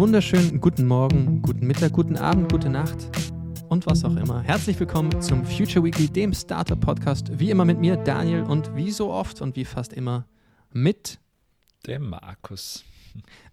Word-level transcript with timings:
wunderschönen 0.00 0.62
guten 0.62 0.86
Morgen, 0.86 1.42
guten 1.42 1.66
Mittag, 1.66 1.92
guten 1.92 2.16
Abend, 2.16 2.50
gute 2.50 2.70
Nacht 2.70 2.96
und 3.68 3.84
was 3.84 4.02
auch 4.02 4.16
immer. 4.16 4.40
Herzlich 4.40 4.80
willkommen 4.80 5.20
zum 5.20 5.44
Future 5.44 5.84
Weekly, 5.84 6.08
dem 6.08 6.32
Startup-Podcast. 6.32 7.38
Wie 7.38 7.50
immer 7.50 7.66
mit 7.66 7.80
mir, 7.80 7.98
Daniel, 7.98 8.44
und 8.44 8.74
wie 8.74 8.92
so 8.92 9.12
oft 9.12 9.42
und 9.42 9.56
wie 9.56 9.66
fast 9.66 9.92
immer 9.92 10.26
mit 10.72 11.20
dem 11.86 12.08
Markus. 12.08 12.82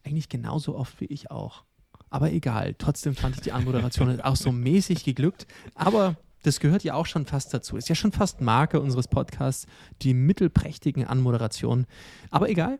Eigentlich 0.05 0.29
genauso 0.29 0.77
oft 0.77 1.01
wie 1.01 1.07
ich 1.07 1.31
auch. 1.31 1.65
Aber 2.09 2.31
egal, 2.31 2.75
trotzdem 2.77 3.13
fand 3.13 3.35
ich 3.35 3.41
die 3.41 3.51
Anmoderation 3.51 4.21
auch 4.21 4.37
so 4.37 4.53
mäßig 4.53 5.03
geglückt. 5.03 5.47
Aber 5.75 6.15
das 6.43 6.61
gehört 6.61 6.85
ja 6.85 6.93
auch 6.93 7.07
schon 7.07 7.25
fast 7.25 7.53
dazu. 7.53 7.75
Ist 7.75 7.89
ja 7.89 7.95
schon 7.95 8.13
fast 8.13 8.39
Marke 8.39 8.79
unseres 8.79 9.09
Podcasts, 9.09 9.65
die 10.01 10.13
mittelprächtigen 10.13 11.03
Anmoderationen. 11.03 11.87
Aber 12.31 12.49
egal, 12.49 12.79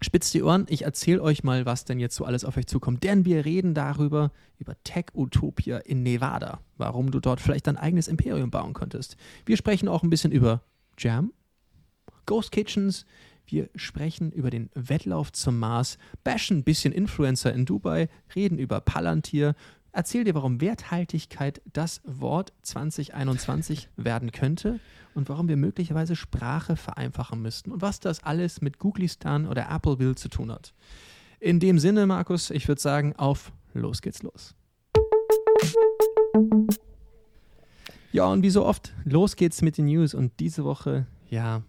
Spitzt 0.00 0.32
die 0.34 0.42
Ohren, 0.42 0.66
ich 0.68 0.82
erzähle 0.82 1.22
euch 1.22 1.42
mal, 1.42 1.66
was 1.66 1.84
denn 1.84 1.98
jetzt 1.98 2.14
so 2.14 2.24
alles 2.24 2.44
auf 2.44 2.56
euch 2.56 2.66
zukommt. 2.66 3.02
Denn 3.02 3.24
wir 3.24 3.44
reden 3.44 3.74
darüber, 3.74 4.30
über 4.58 4.74
Tech 4.84 5.06
Utopia 5.14 5.78
in 5.78 6.02
Nevada, 6.02 6.60
warum 6.76 7.10
du 7.10 7.18
dort 7.18 7.40
vielleicht 7.40 7.66
dein 7.66 7.76
eigenes 7.76 8.06
Imperium 8.06 8.50
bauen 8.50 8.74
könntest. 8.74 9.16
Wir 9.44 9.56
sprechen 9.56 9.88
auch 9.88 10.02
ein 10.02 10.10
bisschen 10.10 10.30
über 10.30 10.62
Jam, 10.98 11.32
Ghost 12.26 12.52
Kitchens, 12.52 13.06
wir 13.50 13.70
sprechen 13.74 14.30
über 14.30 14.50
den 14.50 14.68
Wettlauf 14.74 15.32
zum 15.32 15.58
Mars, 15.58 15.96
bashen 16.22 16.58
ein 16.58 16.64
bisschen 16.64 16.92
Influencer 16.92 17.52
in 17.52 17.64
Dubai, 17.64 18.08
reden 18.36 18.58
über 18.58 18.80
Palantir, 18.80 19.54
erzähl 19.92 20.24
dir, 20.24 20.34
warum 20.34 20.60
Werthaltigkeit 20.60 21.62
das 21.72 22.00
Wort 22.04 22.52
2021 22.62 23.88
werden 23.96 24.32
könnte 24.32 24.80
und 25.14 25.28
warum 25.28 25.48
wir 25.48 25.56
möglicherweise 25.56 26.16
Sprache 26.16 26.76
vereinfachen 26.76 27.40
müssten 27.40 27.72
und 27.72 27.82
was 27.82 28.00
das 28.00 28.22
alles 28.22 28.60
mit 28.60 28.78
Googlistan 28.78 29.46
oder 29.46 29.68
Appleville 29.68 30.14
zu 30.14 30.28
tun 30.28 30.52
hat. 30.52 30.74
In 31.40 31.60
dem 31.60 31.78
Sinne, 31.78 32.06
Markus, 32.06 32.50
ich 32.50 32.66
würde 32.68 32.80
sagen, 32.80 33.14
auf 33.16 33.52
los 33.74 34.02
geht's 34.02 34.22
los. 34.22 34.54
Ja, 38.12 38.26
und 38.26 38.42
wie 38.42 38.50
so 38.50 38.64
oft, 38.64 38.94
los 39.04 39.36
geht's 39.36 39.62
mit 39.62 39.78
den 39.78 39.86
News 39.86 40.14
und 40.14 40.32
diese 40.40 40.64
Woche, 40.64 41.06
ja, 41.28 41.62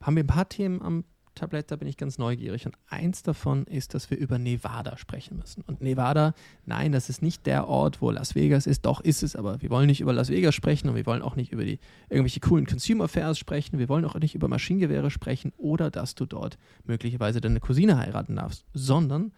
haben 0.00 0.16
wir 0.16 0.24
ein 0.24 0.28
paar 0.28 0.48
Themen 0.48 0.80
am 0.80 1.04
Tablett, 1.40 1.70
da 1.70 1.76
bin 1.76 1.88
ich 1.88 1.96
ganz 1.96 2.18
neugierig. 2.18 2.66
Und 2.66 2.76
eins 2.88 3.22
davon 3.22 3.64
ist, 3.64 3.94
dass 3.94 4.10
wir 4.10 4.18
über 4.18 4.38
Nevada 4.38 4.98
sprechen 4.98 5.38
müssen. 5.38 5.62
Und 5.62 5.80
Nevada, 5.80 6.34
nein, 6.66 6.92
das 6.92 7.08
ist 7.08 7.22
nicht 7.22 7.46
der 7.46 7.66
Ort, 7.66 8.02
wo 8.02 8.10
Las 8.10 8.34
Vegas 8.34 8.66
ist. 8.66 8.84
Doch 8.84 9.00
ist 9.00 9.22
es, 9.22 9.36
aber 9.36 9.62
wir 9.62 9.70
wollen 9.70 9.86
nicht 9.86 10.02
über 10.02 10.12
Las 10.12 10.28
Vegas 10.28 10.54
sprechen 10.54 10.90
und 10.90 10.96
wir 10.96 11.06
wollen 11.06 11.22
auch 11.22 11.36
nicht 11.36 11.50
über 11.52 11.64
die 11.64 11.78
irgendwelche 12.10 12.40
coolen 12.40 12.66
Consumer 12.66 13.04
Affairs 13.04 13.38
sprechen. 13.38 13.78
Wir 13.78 13.88
wollen 13.88 14.04
auch 14.04 14.14
nicht 14.16 14.34
über 14.34 14.48
Maschinengewehre 14.48 15.10
sprechen 15.10 15.52
oder 15.56 15.90
dass 15.90 16.14
du 16.14 16.26
dort 16.26 16.58
möglicherweise 16.84 17.40
deine 17.40 17.60
Cousine 17.60 17.96
heiraten 17.96 18.36
darfst, 18.36 18.66
sondern 18.74 19.32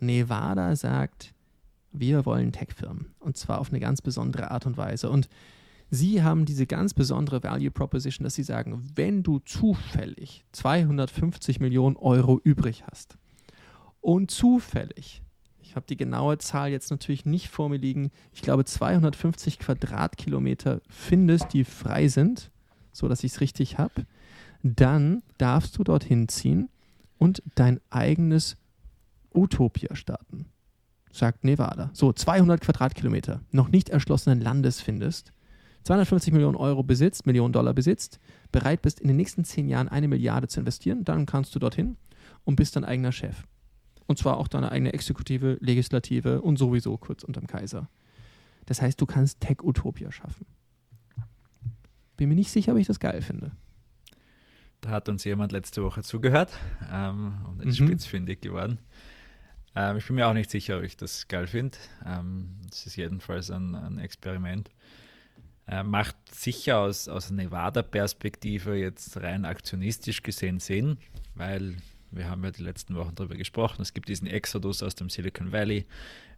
Nevada 0.00 0.76
sagt, 0.76 1.32
wir 1.92 2.26
wollen 2.26 2.52
Tech-Firmen. 2.52 3.14
Und 3.20 3.38
zwar 3.38 3.58
auf 3.58 3.70
eine 3.70 3.80
ganz 3.80 4.02
besondere 4.02 4.50
Art 4.50 4.66
und 4.66 4.76
Weise. 4.76 5.08
Und 5.08 5.30
Sie 5.90 6.22
haben 6.22 6.44
diese 6.44 6.66
ganz 6.66 6.92
besondere 6.92 7.42
Value 7.42 7.70
Proposition, 7.70 8.24
dass 8.24 8.34
Sie 8.34 8.42
sagen, 8.42 8.84
wenn 8.94 9.22
du 9.22 9.38
zufällig 9.40 10.44
250 10.52 11.60
Millionen 11.60 11.96
Euro 11.96 12.38
übrig 12.42 12.84
hast 12.90 13.16
und 14.00 14.30
zufällig, 14.30 15.22
ich 15.60 15.76
habe 15.76 15.86
die 15.88 15.96
genaue 15.96 16.36
Zahl 16.38 16.70
jetzt 16.70 16.90
natürlich 16.90 17.24
nicht 17.24 17.48
vor 17.48 17.70
mir 17.70 17.78
liegen, 17.78 18.10
ich 18.32 18.42
glaube 18.42 18.66
250 18.66 19.58
Quadratkilometer 19.58 20.82
findest, 20.88 21.54
die 21.54 21.64
frei 21.64 22.08
sind, 22.08 22.50
so 22.92 23.08
dass 23.08 23.24
ich 23.24 23.32
es 23.32 23.40
richtig 23.40 23.78
habe, 23.78 24.06
dann 24.62 25.22
darfst 25.38 25.78
du 25.78 25.84
dorthin 25.84 26.28
ziehen 26.28 26.68
und 27.16 27.42
dein 27.54 27.80
eigenes 27.88 28.56
Utopia 29.32 29.96
starten, 29.96 30.46
sagt 31.12 31.44
Nevada. 31.44 31.90
So, 31.94 32.12
200 32.12 32.60
Quadratkilometer 32.60 33.40
noch 33.52 33.68
nicht 33.68 33.88
erschlossenen 33.88 34.40
Landes 34.40 34.80
findest 34.82 35.32
250 35.88 36.34
Millionen 36.34 36.56
Euro 36.56 36.82
besitzt, 36.82 37.24
Millionen 37.24 37.54
Dollar 37.54 37.72
besitzt, 37.72 38.20
bereit 38.52 38.82
bist, 38.82 39.00
in 39.00 39.08
den 39.08 39.16
nächsten 39.16 39.44
zehn 39.44 39.70
Jahren 39.70 39.88
eine 39.88 40.06
Milliarde 40.06 40.46
zu 40.46 40.60
investieren, 40.60 41.02
dann 41.02 41.24
kannst 41.24 41.54
du 41.54 41.58
dorthin 41.58 41.96
und 42.44 42.56
bist 42.56 42.76
dein 42.76 42.84
eigener 42.84 43.10
Chef. 43.10 43.44
Und 44.06 44.18
zwar 44.18 44.36
auch 44.36 44.48
deine 44.48 44.70
eigene 44.70 44.92
Exekutive, 44.92 45.56
Legislative 45.60 46.42
und 46.42 46.58
sowieso 46.58 46.98
kurz 46.98 47.22
unterm 47.22 47.46
Kaiser. 47.46 47.88
Das 48.66 48.82
heißt, 48.82 49.00
du 49.00 49.06
kannst 49.06 49.40
Tech-Utopia 49.40 50.12
schaffen. 50.12 50.44
Bin 52.18 52.28
mir 52.28 52.34
nicht 52.34 52.50
sicher, 52.50 52.72
ob 52.72 52.78
ich 52.78 52.86
das 52.86 53.00
geil 53.00 53.22
finde. 53.22 53.52
Da 54.82 54.90
hat 54.90 55.08
uns 55.08 55.24
jemand 55.24 55.52
letzte 55.52 55.82
Woche 55.82 56.02
zugehört 56.02 56.52
ähm, 56.92 57.32
und 57.48 57.62
ist 57.62 57.80
mhm. 57.80 57.86
spitzfindig 57.86 58.42
geworden. 58.42 58.78
Ähm, 59.74 59.96
ich 59.96 60.06
bin 60.06 60.16
mir 60.16 60.26
auch 60.26 60.34
nicht 60.34 60.50
sicher, 60.50 60.76
ob 60.76 60.82
ich 60.82 60.98
das 60.98 61.28
geil 61.28 61.46
finde. 61.46 61.78
Ähm, 62.04 62.60
es 62.70 62.84
ist 62.84 62.96
jedenfalls 62.96 63.50
ein, 63.50 63.74
ein 63.74 63.96
Experiment. 63.96 64.70
Äh, 65.68 65.82
macht 65.82 66.16
sicher 66.34 66.78
aus, 66.78 67.08
aus 67.08 67.30
Nevada-Perspektive 67.30 68.76
jetzt 68.76 69.18
rein 69.18 69.44
aktionistisch 69.44 70.22
gesehen 70.22 70.60
Sinn, 70.60 70.96
weil 71.34 71.76
wir 72.10 72.30
haben 72.30 72.42
ja 72.42 72.50
die 72.50 72.62
letzten 72.62 72.94
Wochen 72.94 73.14
darüber 73.14 73.36
gesprochen, 73.36 73.82
es 73.82 73.92
gibt 73.92 74.08
diesen 74.08 74.26
Exodus 74.26 74.82
aus 74.82 74.94
dem 74.94 75.10
Silicon 75.10 75.52
Valley, 75.52 75.84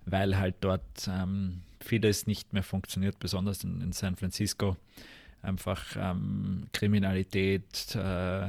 weil 0.05 0.37
halt 0.37 0.57
dort 0.61 1.09
ähm, 1.09 1.63
vieles 1.79 2.27
nicht 2.27 2.53
mehr 2.53 2.65
funktioniert, 2.65 3.21
besonders 3.21 3.63
in, 3.63 3.81
in 3.81 3.93
San 3.93 4.17
Francisco. 4.17 4.77
Einfach 5.43 5.85
ähm, 5.97 6.67
Kriminalität, 6.73 7.95
äh, 7.95 8.49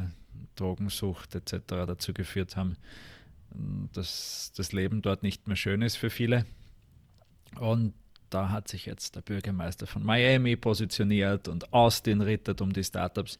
Drogensucht 0.56 1.36
etc. 1.36 1.54
dazu 1.68 2.12
geführt 2.12 2.58
haben, 2.58 2.76
dass 3.94 4.52
das 4.58 4.72
Leben 4.72 5.04
dort 5.04 5.22
nicht 5.22 5.48
mehr 5.48 5.56
schön 5.56 5.84
ist 5.84 5.96
für 5.96 6.10
viele. 6.10 6.46
Und 7.60 7.94
da 8.34 8.50
hat 8.50 8.68
sich 8.68 8.86
jetzt 8.86 9.16
der 9.16 9.22
Bürgermeister 9.22 9.86
von 9.86 10.04
Miami 10.04 10.56
positioniert 10.56 11.48
und 11.48 11.74
Austin 11.74 12.22
rittert 12.22 12.62
um 12.62 12.74
die 12.74 12.84
Startups. 12.84 13.38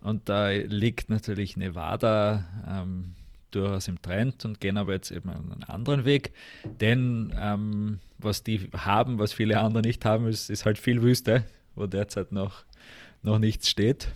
Und 0.00 0.28
da 0.28 0.50
liegt 0.50 1.10
natürlich 1.10 1.56
Nevada 1.56 2.44
ähm, 2.66 3.14
durchaus 3.50 3.88
im 3.88 4.00
Trend 4.00 4.44
und 4.44 4.60
gehen 4.60 4.76
aber 4.76 4.92
jetzt 4.92 5.10
eben 5.10 5.30
einen 5.30 5.64
anderen 5.64 6.04
Weg. 6.04 6.32
Denn 6.80 7.34
ähm, 7.38 7.98
was 8.18 8.42
die 8.42 8.68
haben, 8.76 9.18
was 9.18 9.32
viele 9.32 9.58
andere 9.60 9.82
nicht 9.82 10.04
haben, 10.04 10.26
ist, 10.26 10.50
ist 10.50 10.64
halt 10.64 10.78
viel 10.78 11.02
Wüste, 11.02 11.44
wo 11.74 11.86
derzeit 11.86 12.32
noch, 12.32 12.64
noch 13.22 13.38
nichts 13.38 13.68
steht. 13.68 14.08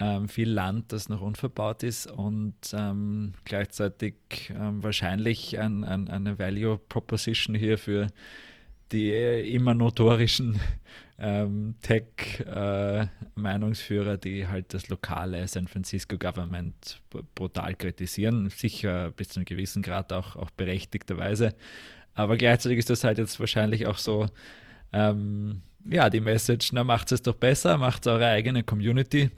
Ähm, 0.00 0.28
viel 0.28 0.50
Land, 0.50 0.92
das 0.92 1.08
noch 1.08 1.22
unverbaut 1.22 1.82
ist 1.82 2.06
und 2.06 2.54
ähm, 2.72 3.34
gleichzeitig 3.44 4.14
ähm, 4.50 4.80
wahrscheinlich 4.82 5.58
ein, 5.58 5.82
ein, 5.82 6.08
eine 6.08 6.38
Value 6.38 6.78
Proposition 6.78 7.56
hier 7.56 7.78
für 7.78 8.06
die 8.92 9.10
immer 9.54 9.74
notorischen 9.74 10.60
ähm, 11.18 11.74
Tech-Meinungsführer, 11.82 14.14
äh, 14.14 14.18
die 14.18 14.46
halt 14.46 14.72
das 14.72 14.88
lokale 14.88 15.48
San 15.48 15.66
Francisco 15.66 16.16
Government 16.16 17.02
brutal 17.34 17.74
kritisieren, 17.74 18.48
sicher 18.50 19.10
bis 19.10 19.30
zu 19.30 19.40
einem 19.40 19.46
gewissen 19.46 19.82
Grad 19.82 20.12
auch, 20.12 20.36
auch 20.36 20.50
berechtigterweise. 20.50 21.56
Aber 22.14 22.36
gleichzeitig 22.36 22.78
ist 22.78 22.90
das 22.90 23.02
halt 23.04 23.18
jetzt 23.18 23.40
wahrscheinlich 23.40 23.86
auch 23.86 23.98
so, 23.98 24.26
ähm, 24.92 25.62
ja, 25.88 26.10
die 26.10 26.20
Message, 26.20 26.72
na 26.72 26.84
macht 26.84 27.10
es 27.12 27.22
doch 27.22 27.34
besser, 27.34 27.78
macht 27.78 28.06
eure 28.06 28.26
eigene 28.26 28.62
Community 28.62 29.30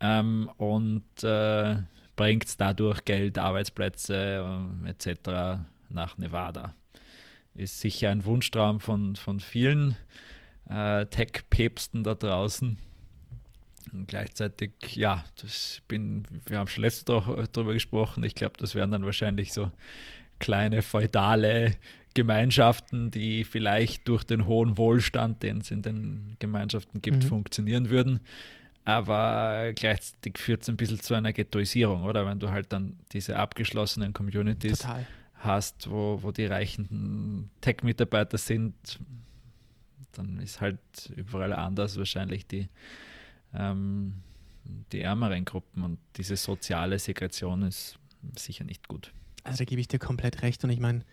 ähm, 0.00 0.50
und 0.56 1.04
äh, 1.22 1.76
bringt 2.16 2.60
dadurch 2.60 3.04
Geld, 3.04 3.38
Arbeitsplätze 3.38 4.66
äh, 4.84 4.90
etc. 4.90 5.60
nach 5.88 6.18
Nevada 6.18 6.74
ist 7.54 7.80
sicher 7.80 8.10
ein 8.10 8.24
Wunschtraum 8.24 8.80
von, 8.80 9.16
von 9.16 9.40
vielen 9.40 9.96
äh, 10.68 11.06
Tech-Päpsten 11.06 12.04
da 12.04 12.14
draußen. 12.14 12.78
Und 13.92 14.08
gleichzeitig, 14.08 14.72
ja, 14.94 15.24
das 15.40 15.82
bin, 15.88 16.24
wir 16.46 16.58
haben 16.58 16.68
schon 16.68 16.82
letztes 16.82 17.06
Mal 17.06 17.46
darüber 17.52 17.74
gesprochen. 17.74 18.24
Ich 18.24 18.34
glaube, 18.34 18.54
das 18.58 18.74
wären 18.74 18.90
dann 18.90 19.04
wahrscheinlich 19.04 19.52
so 19.52 19.70
kleine 20.38 20.82
feudale 20.82 21.74
Gemeinschaften, 22.14 23.10
die 23.10 23.44
vielleicht 23.44 24.08
durch 24.08 24.24
den 24.24 24.46
hohen 24.46 24.78
Wohlstand, 24.78 25.42
den 25.42 25.58
es 25.58 25.70
in 25.70 25.82
den 25.82 26.36
Gemeinschaften 26.38 27.02
gibt, 27.02 27.24
mhm. 27.24 27.28
funktionieren 27.28 27.90
würden. 27.90 28.20
Aber 28.84 29.72
gleichzeitig 29.74 30.38
führt 30.38 30.62
es 30.62 30.68
ein 30.68 30.76
bisschen 30.76 31.00
zu 31.00 31.14
einer 31.14 31.32
Ghettoisierung, 31.32 32.02
oder? 32.02 32.26
Wenn 32.26 32.40
du 32.40 32.50
halt 32.50 32.72
dann 32.72 32.98
diese 33.12 33.36
abgeschlossenen 33.36 34.12
Communities 34.12 34.78
Total 34.78 35.06
hast, 35.42 35.90
wo, 35.90 36.22
wo 36.22 36.30
die 36.30 36.46
reichen 36.46 37.50
Tech-Mitarbeiter 37.60 38.38
sind, 38.38 38.74
dann 40.12 40.38
ist 40.38 40.60
halt 40.60 40.78
überall 41.16 41.52
anders 41.52 41.96
wahrscheinlich 41.96 42.46
die, 42.46 42.68
ähm, 43.54 44.22
die 44.92 45.00
ärmeren 45.00 45.44
Gruppen 45.44 45.82
und 45.82 45.98
diese 46.16 46.36
soziale 46.36 46.98
Segregation 46.98 47.62
ist 47.62 47.98
sicher 48.38 48.64
nicht 48.64 48.88
gut. 48.88 49.12
Also 49.44 49.58
da 49.58 49.64
gebe 49.64 49.80
ich 49.80 49.88
dir 49.88 49.98
komplett 49.98 50.42
recht 50.42 50.62
und 50.64 50.70
ich 50.70 50.80
meine, 50.80 51.04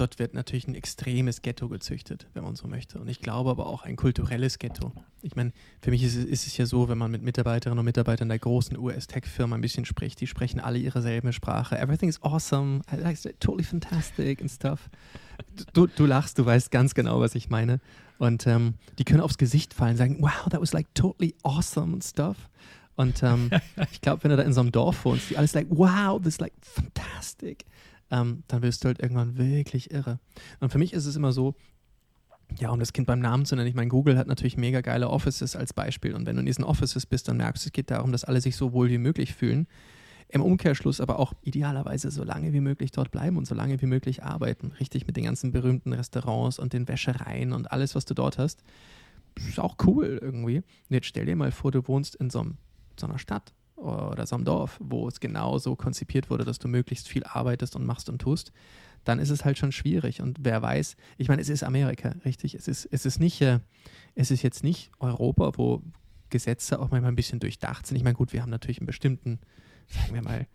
dort 0.00 0.18
wird 0.18 0.34
natürlich 0.34 0.68
ein 0.68 0.74
extremes 0.74 1.42
Ghetto 1.42 1.68
gezüchtet, 1.68 2.26
wenn 2.34 2.44
man 2.44 2.56
so 2.56 2.68
möchte. 2.68 2.98
Und 2.98 3.08
ich 3.08 3.20
glaube 3.20 3.50
aber 3.50 3.66
auch 3.66 3.82
ein 3.82 3.96
kulturelles 3.96 4.58
Ghetto. 4.58 4.92
Ich 5.22 5.36
meine, 5.36 5.52
für 5.80 5.90
mich 5.90 6.02
ist 6.02 6.16
es, 6.16 6.24
ist 6.24 6.46
es 6.46 6.56
ja 6.56 6.66
so, 6.66 6.88
wenn 6.88 6.98
man 6.98 7.10
mit 7.10 7.22
Mitarbeiterinnen 7.22 7.78
und 7.78 7.84
Mitarbeitern 7.84 8.28
der 8.28 8.38
großen 8.38 8.78
US-Tech-Firma 8.78 9.56
ein 9.56 9.60
bisschen 9.60 9.84
spricht, 9.84 10.20
die 10.20 10.26
sprechen 10.26 10.60
alle 10.60 10.78
ihre 10.78 11.02
selbe 11.02 11.32
Sprache. 11.32 11.78
Everything's 11.78 12.22
awesome, 12.22 12.82
like, 12.90 13.18
totally 13.40 13.64
fantastic 13.64 14.40
and 14.40 14.50
stuff. 14.50 14.88
Du, 15.72 15.86
du 15.86 16.06
lachst, 16.06 16.38
du 16.38 16.46
weißt 16.46 16.70
ganz 16.70 16.94
genau, 16.94 17.20
was 17.20 17.34
ich 17.34 17.48
meine. 17.48 17.80
Und 18.18 18.46
ähm, 18.46 18.74
die 18.98 19.04
können 19.04 19.20
aufs 19.20 19.38
Gesicht 19.38 19.74
fallen, 19.74 19.96
sagen, 19.96 20.18
wow, 20.20 20.48
that 20.50 20.60
was 20.60 20.72
like 20.72 20.86
totally 20.94 21.34
awesome 21.42 21.94
and 21.94 22.04
stuff. 22.04 22.36
Und 22.96 23.22
ähm, 23.22 23.50
ich 23.92 24.00
glaube, 24.00 24.24
wenn 24.24 24.30
du 24.30 24.36
da 24.36 24.42
in 24.42 24.52
so 24.52 24.60
einem 24.60 24.72
Dorf 24.72 25.04
wohnst, 25.04 25.30
die 25.30 25.36
alles 25.36 25.54
like, 25.54 25.66
wow, 25.70 26.20
this 26.20 26.34
is 26.34 26.40
like 26.40 26.52
fantastic 26.60 27.64
ähm, 28.10 28.42
dann 28.48 28.62
wirst 28.62 28.84
du 28.84 28.88
halt 28.88 29.00
irgendwann 29.00 29.36
wirklich 29.36 29.90
irre. 29.90 30.18
Und 30.60 30.70
für 30.70 30.78
mich 30.78 30.92
ist 30.92 31.06
es 31.06 31.16
immer 31.16 31.32
so, 31.32 31.54
ja, 32.58 32.70
um 32.70 32.80
das 32.80 32.92
Kind 32.92 33.06
beim 33.06 33.20
Namen 33.20 33.44
zu 33.44 33.56
nennen, 33.56 33.68
ich 33.68 33.74
meine, 33.74 33.88
Google 33.88 34.16
hat 34.16 34.26
natürlich 34.26 34.56
mega 34.56 34.80
geile 34.80 35.10
Offices 35.10 35.54
als 35.54 35.72
Beispiel. 35.72 36.14
Und 36.14 36.26
wenn 36.26 36.36
du 36.36 36.40
in 36.40 36.46
diesen 36.46 36.64
Offices 36.64 37.04
bist, 37.04 37.28
dann 37.28 37.36
merkst 37.36 37.64
du, 37.64 37.68
es 37.68 37.72
geht 37.72 37.90
darum, 37.90 38.10
dass 38.12 38.24
alle 38.24 38.40
sich 38.40 38.56
so 38.56 38.72
wohl 38.72 38.88
wie 38.88 38.98
möglich 38.98 39.34
fühlen. 39.34 39.66
Im 40.30 40.42
Umkehrschluss 40.42 41.00
aber 41.00 41.18
auch 41.18 41.32
idealerweise 41.42 42.10
so 42.10 42.22
lange 42.22 42.52
wie 42.52 42.60
möglich 42.60 42.90
dort 42.90 43.10
bleiben 43.10 43.36
und 43.36 43.46
so 43.46 43.54
lange 43.54 43.80
wie 43.80 43.86
möglich 43.86 44.22
arbeiten. 44.22 44.72
Richtig 44.80 45.06
mit 45.06 45.16
den 45.16 45.24
ganzen 45.24 45.52
berühmten 45.52 45.92
Restaurants 45.92 46.58
und 46.58 46.72
den 46.72 46.86
Wäschereien 46.86 47.52
und 47.52 47.70
alles, 47.72 47.94
was 47.94 48.04
du 48.04 48.14
dort 48.14 48.38
hast. 48.38 48.62
Ist 49.36 49.60
auch 49.60 49.76
cool 49.86 50.18
irgendwie. 50.20 50.58
Und 50.58 50.64
jetzt 50.90 51.06
stell 51.06 51.26
dir 51.26 51.36
mal 51.36 51.52
vor, 51.52 51.70
du 51.70 51.86
wohnst 51.86 52.14
in 52.16 52.28
so, 52.28 52.40
einem, 52.40 52.56
so 52.98 53.06
einer 53.06 53.18
Stadt 53.18 53.52
oder 53.78 54.26
so 54.26 54.36
einem 54.36 54.44
Dorf, 54.44 54.78
wo 54.80 55.08
es 55.08 55.20
genau 55.20 55.58
so 55.58 55.76
konzipiert 55.76 56.30
wurde, 56.30 56.44
dass 56.44 56.58
du 56.58 56.68
möglichst 56.68 57.08
viel 57.08 57.24
arbeitest 57.24 57.76
und 57.76 57.86
machst 57.86 58.08
und 58.08 58.20
tust, 58.20 58.52
dann 59.04 59.18
ist 59.18 59.30
es 59.30 59.44
halt 59.44 59.58
schon 59.58 59.72
schwierig. 59.72 60.20
Und 60.20 60.38
wer 60.42 60.60
weiß, 60.60 60.96
ich 61.16 61.28
meine, 61.28 61.40
es 61.40 61.48
ist 61.48 61.62
Amerika, 61.62 62.14
richtig? 62.24 62.54
Es 62.54 62.68
ist, 62.68 62.86
es 62.90 63.06
ist 63.06 63.20
nicht, 63.20 63.40
äh, 63.40 63.60
es 64.14 64.30
ist 64.30 64.42
jetzt 64.42 64.64
nicht 64.64 64.90
Europa, 64.98 65.52
wo 65.56 65.82
Gesetze 66.30 66.78
auch 66.78 66.90
manchmal 66.90 67.12
ein 67.12 67.16
bisschen 67.16 67.40
durchdacht 67.40 67.86
sind. 67.86 67.96
Ich 67.96 68.04
meine, 68.04 68.16
gut, 68.16 68.32
wir 68.32 68.42
haben 68.42 68.50
natürlich 68.50 68.78
einen 68.78 68.86
bestimmten, 68.86 69.38
sagen 69.88 70.14
wir 70.14 70.22
mal, 70.22 70.46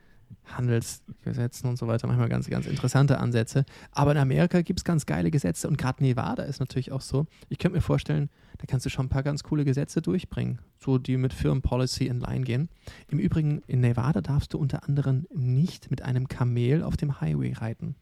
Handelsgesetzen 0.46 1.70
und 1.70 1.78
so 1.78 1.88
weiter, 1.88 2.08
manchmal 2.08 2.30
ganz, 2.30 2.50
ganz 2.50 2.66
interessante 2.66 3.20
Ansätze. 3.20 3.66
Aber 3.92 4.12
in 4.12 4.18
Amerika 4.18 4.62
gibt 4.62 4.80
es 4.80 4.84
ganz 4.84 5.06
geile 5.06 5.32
Gesetze 5.32 5.68
und 5.68 5.78
gerade 5.78 6.04
Nevada 6.04 6.44
ist 6.44 6.60
natürlich 6.60 6.92
auch 6.92 7.02
so. 7.02 7.26
Ich 7.50 7.60
könnte 7.60 7.78
mir 7.78 7.82
vorstellen, 7.82 8.30
da 8.58 8.66
kannst 8.68 8.86
du 8.86 8.90
schon 8.90 9.08
ein 9.08 9.10
paar 9.10 9.24
ganz 9.24 9.44
coole 9.44 9.66
Gesetze 9.66 10.02
durchbringen, 10.02 10.60
so 10.80 10.98
die 10.98 11.18
mit 11.18 11.34
Firmenpolicy 11.34 12.08
in 12.08 12.20
Line 12.20 12.46
gehen. 12.46 12.70
Im 13.10 13.20
Übrigen, 13.20 13.62
in 13.68 13.82
Nevada 13.82 14.22
darfst 14.22 14.54
du 14.54 14.58
unter 14.58 14.88
anderem 14.88 15.26
nicht 15.34 15.90
mit 15.92 16.02
einem 16.02 16.28
Kamel 16.28 16.84
auf 16.84 16.98
dem 16.98 17.20
Highway 17.22 17.54
reiten. 17.54 17.96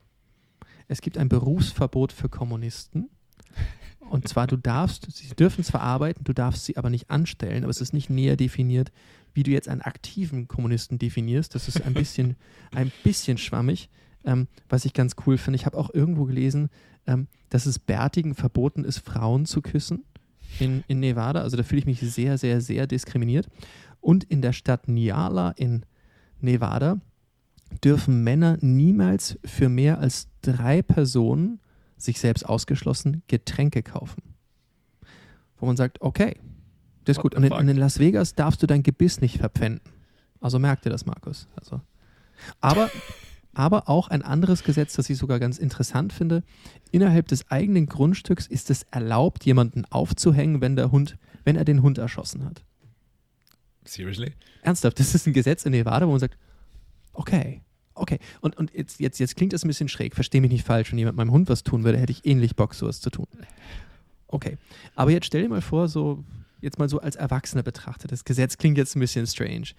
Es 0.87 1.01
gibt 1.01 1.17
ein 1.17 1.29
Berufsverbot 1.29 2.11
für 2.11 2.27
Kommunisten. 2.27 3.09
Und 4.09 4.27
zwar, 4.27 4.45
du 4.45 4.57
darfst, 4.57 5.09
sie 5.09 5.33
dürfen 5.35 5.63
zwar 5.63 5.81
arbeiten, 5.81 6.25
du 6.25 6.33
darfst 6.33 6.65
sie 6.65 6.75
aber 6.75 6.89
nicht 6.89 7.09
anstellen, 7.09 7.63
aber 7.63 7.69
es 7.69 7.79
ist 7.79 7.93
nicht 7.93 8.09
näher 8.09 8.35
definiert, 8.35 8.91
wie 9.33 9.43
du 9.43 9.51
jetzt 9.51 9.67
einen 9.67 9.81
aktiven 9.81 10.47
Kommunisten 10.47 10.99
definierst. 10.99 11.55
Das 11.55 11.67
ist 11.67 11.81
ein 11.81 11.93
bisschen, 11.93 12.35
ein 12.71 12.91
bisschen 13.03 13.37
schwammig, 13.37 13.89
ähm, 14.25 14.47
was 14.69 14.85
ich 14.85 14.93
ganz 14.93 15.15
cool 15.25 15.37
finde. 15.37 15.57
Ich 15.57 15.65
habe 15.65 15.77
auch 15.77 15.93
irgendwo 15.93 16.25
gelesen, 16.25 16.69
ähm, 17.07 17.27
dass 17.49 17.65
es 17.65 17.79
Bärtigen 17.79 18.35
verboten 18.35 18.83
ist, 18.83 18.99
Frauen 18.99 19.45
zu 19.45 19.61
küssen 19.61 20.03
in, 20.59 20.83
in 20.87 20.99
Nevada. 20.99 21.41
Also 21.41 21.57
da 21.57 21.63
fühle 21.63 21.79
ich 21.79 21.85
mich 21.85 21.99
sehr, 21.99 22.37
sehr, 22.37 22.61
sehr 22.61 22.87
diskriminiert. 22.87 23.47
Und 23.99 24.23
in 24.25 24.41
der 24.41 24.53
Stadt 24.53 24.87
Niala 24.87 25.51
in 25.51 25.85
Nevada 26.39 26.99
dürfen 27.83 28.23
Männer 28.23 28.57
niemals 28.61 29.37
für 29.45 29.69
mehr 29.69 29.99
als 29.99 30.27
drei 30.41 30.81
Personen, 30.81 31.59
sich 31.97 32.19
selbst 32.19 32.47
ausgeschlossen, 32.47 33.21
Getränke 33.27 33.83
kaufen. 33.83 34.23
Wo 35.57 35.67
man 35.67 35.77
sagt, 35.77 36.01
okay, 36.01 36.37
das 37.05 37.17
ist 37.17 37.21
gut. 37.21 37.35
Und 37.35 37.43
in, 37.43 37.69
in, 37.69 37.77
Las 37.77 37.99
Vegas 37.99 38.35
darfst 38.35 38.61
du 38.61 38.67
dein 38.67 38.83
Gebiss 38.83 39.21
nicht 39.21 39.37
verpfänden. 39.37 39.81
Also 40.39 40.59
merkt 40.59 40.85
ihr 40.85 40.91
das, 40.91 41.05
Markus. 41.05 41.47
Also. 41.55 41.81
Aber, 42.59 42.89
aber 43.53 43.89
auch 43.89 44.07
ein 44.07 44.21
anderes 44.21 44.63
Gesetz, 44.63 44.93
das 44.93 45.09
ich 45.09 45.17
sogar 45.17 45.39
ganz 45.39 45.57
interessant 45.57 46.13
finde. 46.13 46.43
Innerhalb 46.91 47.27
des 47.27 47.49
eigenen 47.51 47.85
Grundstücks 47.85 48.47
ist 48.47 48.69
es 48.69 48.83
erlaubt, 48.91 49.45
jemanden 49.45 49.85
aufzuhängen, 49.85 50.61
wenn 50.61 50.75
der 50.75 50.91
Hund, 50.91 51.17
wenn 51.43 51.55
er 51.55 51.65
den 51.65 51.81
Hund 51.81 51.97
erschossen 51.97 52.45
hat. 52.45 52.63
Seriously? 53.83 54.33
Ernsthaft, 54.61 54.99
das 54.99 55.15
ist 55.15 55.27
ein 55.27 55.33
Gesetz 55.33 55.65
in 55.65 55.71
Nevada, 55.71 56.07
wo 56.07 56.11
man 56.11 56.19
sagt, 56.19 56.37
okay, 57.13 57.61
okay. 57.95 58.19
Und, 58.41 58.57
und 58.57 58.73
jetzt, 58.73 58.99
jetzt, 58.99 59.19
jetzt 59.19 59.35
klingt 59.35 59.53
das 59.53 59.65
ein 59.65 59.67
bisschen 59.67 59.89
schräg, 59.89 60.15
verstehe 60.15 60.41
mich 60.41 60.51
nicht 60.51 60.65
falsch, 60.65 60.91
wenn 60.91 60.99
jemand 60.99 61.17
meinem 61.17 61.31
Hund 61.31 61.49
was 61.49 61.63
tun 61.63 61.83
würde, 61.83 61.97
hätte 61.97 62.11
ich 62.11 62.25
ähnlich 62.25 62.55
Bock, 62.55 62.73
sowas 62.75 63.01
zu 63.01 63.09
tun. 63.09 63.27
Okay. 64.27 64.57
Aber 64.95 65.11
jetzt 65.11 65.25
stell 65.25 65.43
dir 65.43 65.49
mal 65.49 65.61
vor, 65.61 65.87
so 65.87 66.23
jetzt 66.61 66.79
mal 66.79 66.89
so 66.89 66.99
als 66.99 67.15
Erwachsener 67.15 67.63
betrachtet, 67.63 68.11
das 68.11 68.23
Gesetz 68.23 68.57
klingt 68.57 68.77
jetzt 68.77 68.95
ein 68.95 68.99
bisschen 68.99 69.27
strange. 69.27 69.69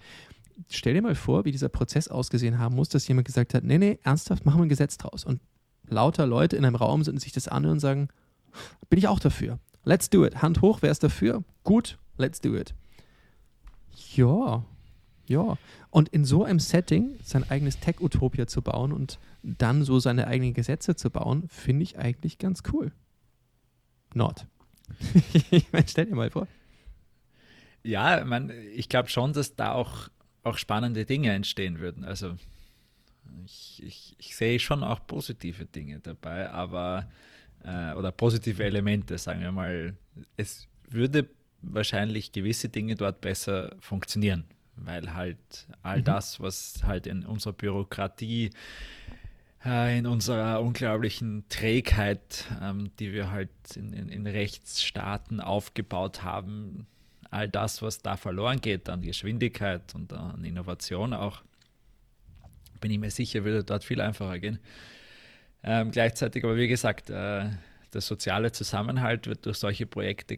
Stell 0.69 0.93
dir 0.93 1.01
mal 1.01 1.15
vor, 1.15 1.45
wie 1.45 1.51
dieser 1.51 1.69
Prozess 1.69 2.07
ausgesehen 2.07 2.59
haben 2.59 2.75
muss, 2.75 2.89
dass 2.89 3.07
jemand 3.07 3.25
gesagt 3.25 3.53
hat, 3.53 3.63
nee, 3.63 3.77
nee, 3.77 3.99
ernsthaft, 4.03 4.45
machen 4.45 4.59
wir 4.59 4.65
ein 4.65 4.69
Gesetz 4.69 4.97
draus. 4.97 5.25
Und 5.25 5.41
lauter 5.87 6.27
Leute 6.27 6.55
in 6.55 6.65
einem 6.65 6.75
Raum 6.75 7.03
sind 7.03 7.19
sich 7.19 7.31
das 7.31 7.47
anhören 7.47 7.75
und 7.75 7.79
sagen, 7.79 8.09
bin 8.89 8.99
ich 8.99 9.07
auch 9.07 9.19
dafür. 9.19 9.59
Let's 9.83 10.09
do 10.09 10.25
it. 10.25 10.41
Hand 10.41 10.61
hoch, 10.61 10.79
wer 10.81 10.91
ist 10.91 11.03
dafür? 11.03 11.43
Gut, 11.63 11.97
let's 12.17 12.39
do 12.39 12.55
it. 12.55 12.73
Ja, 14.13 14.63
ja. 15.25 15.57
Und 15.89 16.09
in 16.09 16.25
so 16.25 16.43
einem 16.43 16.59
Setting 16.59 17.15
sein 17.23 17.49
eigenes 17.49 17.79
Tech-Utopia 17.79 18.47
zu 18.47 18.61
bauen 18.61 18.91
und 18.91 19.19
dann 19.41 19.83
so 19.83 19.99
seine 19.99 20.27
eigenen 20.27 20.53
Gesetze 20.53 20.95
zu 20.95 21.09
bauen, 21.09 21.47
finde 21.49 21.83
ich 21.83 21.97
eigentlich 21.97 22.37
ganz 22.37 22.63
cool. 22.71 22.91
Not. 24.13 24.45
ich 25.51 25.71
meine, 25.71 25.87
stell 25.87 26.05
dir 26.05 26.15
mal 26.15 26.29
vor. 26.29 26.47
Ja, 27.83 28.23
man, 28.25 28.49
ich 28.49 28.89
glaube 28.89 29.09
schon, 29.09 29.33
dass 29.33 29.55
da 29.55 29.73
auch, 29.73 30.09
auch 30.43 30.57
spannende 30.57 31.05
Dinge 31.05 31.31
entstehen 31.33 31.79
würden. 31.79 32.05
Also 32.05 32.35
ich, 33.45 33.83
ich, 33.85 34.15
ich 34.17 34.35
sehe 34.35 34.59
schon 34.59 34.83
auch 34.83 35.05
positive 35.05 35.65
Dinge 35.65 35.99
dabei, 35.99 36.49
aber 36.49 37.09
äh, 37.63 37.93
oder 37.93 38.11
positive 38.11 38.63
Elemente, 38.63 39.17
sagen 39.17 39.41
wir 39.41 39.51
mal. 39.51 39.95
Es 40.37 40.67
würde 40.89 41.29
wahrscheinlich 41.61 42.31
gewisse 42.31 42.69
Dinge 42.69 42.95
dort 42.95 43.21
besser 43.21 43.75
funktionieren, 43.79 44.45
weil 44.75 45.13
halt 45.13 45.67
all 45.81 45.99
mhm. 45.99 46.05
das, 46.05 46.39
was 46.39 46.83
halt 46.83 47.07
in 47.07 47.25
unserer 47.25 47.53
Bürokratie, 47.53 48.51
äh, 49.65 49.97
in 49.97 50.05
unserer 50.05 50.61
unglaublichen 50.61 51.45
Trägheit, 51.49 52.45
ähm, 52.61 52.91
die 52.99 53.13
wir 53.13 53.31
halt 53.31 53.49
in, 53.75 53.93
in, 53.93 54.09
in 54.09 54.27
Rechtsstaaten 54.27 55.39
aufgebaut 55.39 56.23
haben, 56.23 56.85
all 57.33 57.49
das, 57.49 57.81
was 57.81 57.99
da 57.99 58.15
verloren 58.15 58.61
geht 58.61 58.89
an 58.89 59.01
Geschwindigkeit 59.01 59.93
und 59.95 60.13
an 60.13 60.43
Innovation 60.45 61.13
auch, 61.13 61.41
bin 62.79 62.91
ich 62.91 62.99
mir 62.99 63.11
sicher, 63.11 63.43
würde 63.43 63.63
dort 63.63 63.83
viel 63.83 64.01
einfacher 64.01 64.39
gehen. 64.39 64.59
Ähm, 65.63 65.91
gleichzeitig 65.91 66.43
aber, 66.43 66.57
wie 66.57 66.67
gesagt, 66.67 67.09
äh, 67.09 67.49
der 67.93 68.01
soziale 68.01 68.51
Zusammenhalt 68.51 69.27
wird 69.27 69.45
durch 69.45 69.57
solche 69.57 69.85
Projekte, 69.85 70.37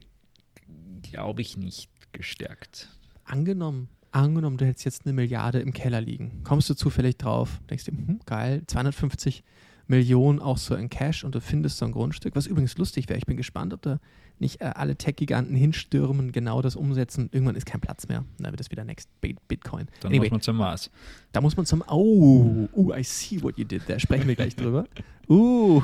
glaube 1.01 1.41
ich, 1.41 1.57
nicht 1.57 1.89
gestärkt. 2.11 2.89
Angenommen, 3.23 3.89
angenommen, 4.11 4.57
du 4.57 4.65
hättest 4.65 4.85
jetzt 4.85 5.05
eine 5.05 5.13
Milliarde 5.13 5.59
im 5.59 5.73
Keller 5.73 6.01
liegen. 6.01 6.43
Kommst 6.43 6.69
du 6.69 6.75
zufällig 6.75 7.17
drauf? 7.17 7.59
Denkst 7.69 7.85
du, 7.85 7.91
hm, 7.91 8.19
geil, 8.25 8.63
250 8.67 9.43
Millionen 9.87 10.39
auch 10.39 10.57
so 10.57 10.75
in 10.75 10.89
Cash 10.89 11.23
und 11.23 11.35
du 11.35 11.41
findest 11.41 11.77
so 11.77 11.85
ein 11.85 11.91
Grundstück, 11.91 12.35
was 12.35 12.47
übrigens 12.47 12.77
lustig 12.77 13.09
wäre. 13.09 13.17
Ich 13.17 13.25
bin 13.25 13.37
gespannt, 13.37 13.73
ob 13.73 13.81
da 13.81 13.99
nicht 14.39 14.61
äh, 14.61 14.65
alle 14.65 14.95
Tech-Giganten 14.95 15.55
hinstürmen, 15.55 16.31
genau 16.31 16.61
das 16.61 16.75
umsetzen. 16.75 17.29
Irgendwann 17.31 17.55
ist 17.55 17.65
kein 17.65 17.81
Platz 17.81 18.07
mehr. 18.07 18.25
Dann 18.37 18.51
wird 18.51 18.61
es 18.61 18.71
wieder 18.71 18.83
Next 18.83 19.09
Bitcoin. 19.21 19.87
Dann 20.01 20.11
anyway, 20.11 20.25
muss 20.25 20.31
man 20.31 20.41
zum 20.41 20.57
Mars. 20.57 20.91
Da 21.31 21.41
muss 21.41 21.55
man 21.57 21.65
zum. 21.65 21.83
Oh, 21.87 22.67
uh, 22.73 22.93
I 22.93 23.03
see 23.03 23.41
what 23.41 23.57
you 23.57 23.65
did. 23.65 23.83
Da 23.87 23.99
sprechen 23.99 24.27
wir 24.27 24.35
gleich 24.35 24.55
drüber. 24.55 24.85
Uh, 25.27 25.81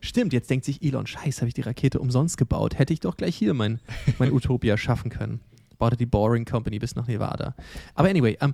stimmt. 0.00 0.32
Jetzt 0.32 0.50
denkt 0.50 0.64
sich 0.64 0.82
Elon, 0.82 1.06
Scheiße, 1.06 1.42
habe 1.42 1.46
ich 1.46 1.54
die 1.54 1.60
Rakete 1.60 2.00
umsonst 2.00 2.36
gebaut. 2.36 2.76
Hätte 2.76 2.92
ich 2.92 2.98
doch 2.98 3.16
gleich 3.16 3.36
hier 3.36 3.54
mein, 3.54 3.78
mein 4.18 4.32
Utopia 4.32 4.76
schaffen 4.76 5.12
können. 5.12 5.38
Baute 5.78 5.96
die 5.96 6.06
Boring 6.06 6.44
Company 6.44 6.80
bis 6.80 6.96
nach 6.96 7.06
Nevada. 7.06 7.54
Aber 7.94 8.08
anyway, 8.08 8.36
ähm, 8.40 8.52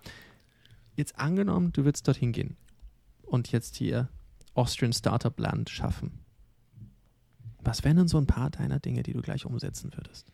jetzt 0.94 1.18
angenommen, 1.18 1.72
du 1.72 1.86
würdest 1.86 2.06
dorthin 2.06 2.32
gehen 2.32 2.58
und 3.22 3.50
jetzt 3.50 3.76
hier 3.76 4.10
Austrian 4.52 4.92
Startup 4.92 5.40
Land 5.40 5.70
schaffen 5.70 6.25
was 7.66 7.84
wären 7.84 7.96
denn 7.96 8.08
so 8.08 8.18
ein 8.18 8.26
paar 8.26 8.50
deiner 8.50 8.78
Dinge, 8.78 9.02
die 9.02 9.12
du 9.12 9.22
gleich 9.22 9.44
umsetzen 9.44 9.92
würdest? 9.94 10.32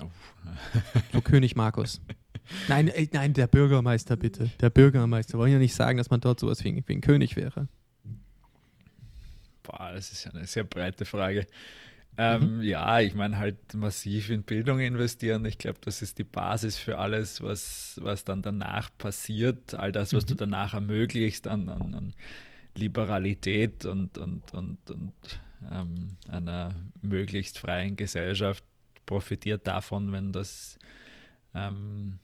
Oh. 0.00 0.10
so 1.12 1.20
König 1.20 1.56
Markus. 1.56 2.00
Nein, 2.68 2.88
ey, 2.88 3.08
nein, 3.12 3.34
der 3.34 3.46
Bürgermeister 3.46 4.16
bitte. 4.16 4.50
Der 4.60 4.70
Bürgermeister. 4.70 5.34
Wir 5.34 5.38
wollen 5.38 5.52
ja 5.52 5.58
nicht 5.58 5.74
sagen, 5.74 5.98
dass 5.98 6.10
man 6.10 6.20
dort 6.20 6.40
sowas 6.40 6.64
wie, 6.64 6.82
wie 6.86 6.92
ein 6.92 7.00
König 7.00 7.36
wäre. 7.36 7.68
Boah, 9.62 9.92
das 9.94 10.10
ist 10.12 10.24
ja 10.24 10.32
eine 10.32 10.46
sehr 10.46 10.64
breite 10.64 11.04
Frage. 11.04 11.46
Ähm, 12.18 12.58
mhm. 12.58 12.62
Ja, 12.62 13.00
ich 13.00 13.14
meine 13.14 13.38
halt 13.38 13.74
massiv 13.74 14.28
in 14.30 14.42
Bildung 14.42 14.80
investieren. 14.80 15.44
Ich 15.46 15.56
glaube, 15.56 15.78
das 15.82 16.02
ist 16.02 16.18
die 16.18 16.24
Basis 16.24 16.76
für 16.76 16.98
alles, 16.98 17.40
was, 17.40 17.98
was 18.02 18.24
dann 18.24 18.42
danach 18.42 18.90
passiert. 18.98 19.74
All 19.74 19.92
das, 19.92 20.12
was 20.12 20.24
mhm. 20.24 20.28
du 20.28 20.34
danach 20.34 20.74
ermöglicht 20.74 21.46
an, 21.46 21.68
an, 21.68 21.94
an 21.94 22.14
Liberalität 22.74 23.86
und, 23.86 24.18
und, 24.18 24.52
und, 24.52 24.90
und 24.90 25.12
ähm, 25.70 26.16
einer 26.28 26.74
möglichst 27.00 27.58
freien 27.58 27.96
Gesellschaft 27.96 28.64
profitiert 29.06 29.66
davon, 29.66 30.12
wenn 30.12 30.32
das 30.32 30.78
ähm, 31.54 32.18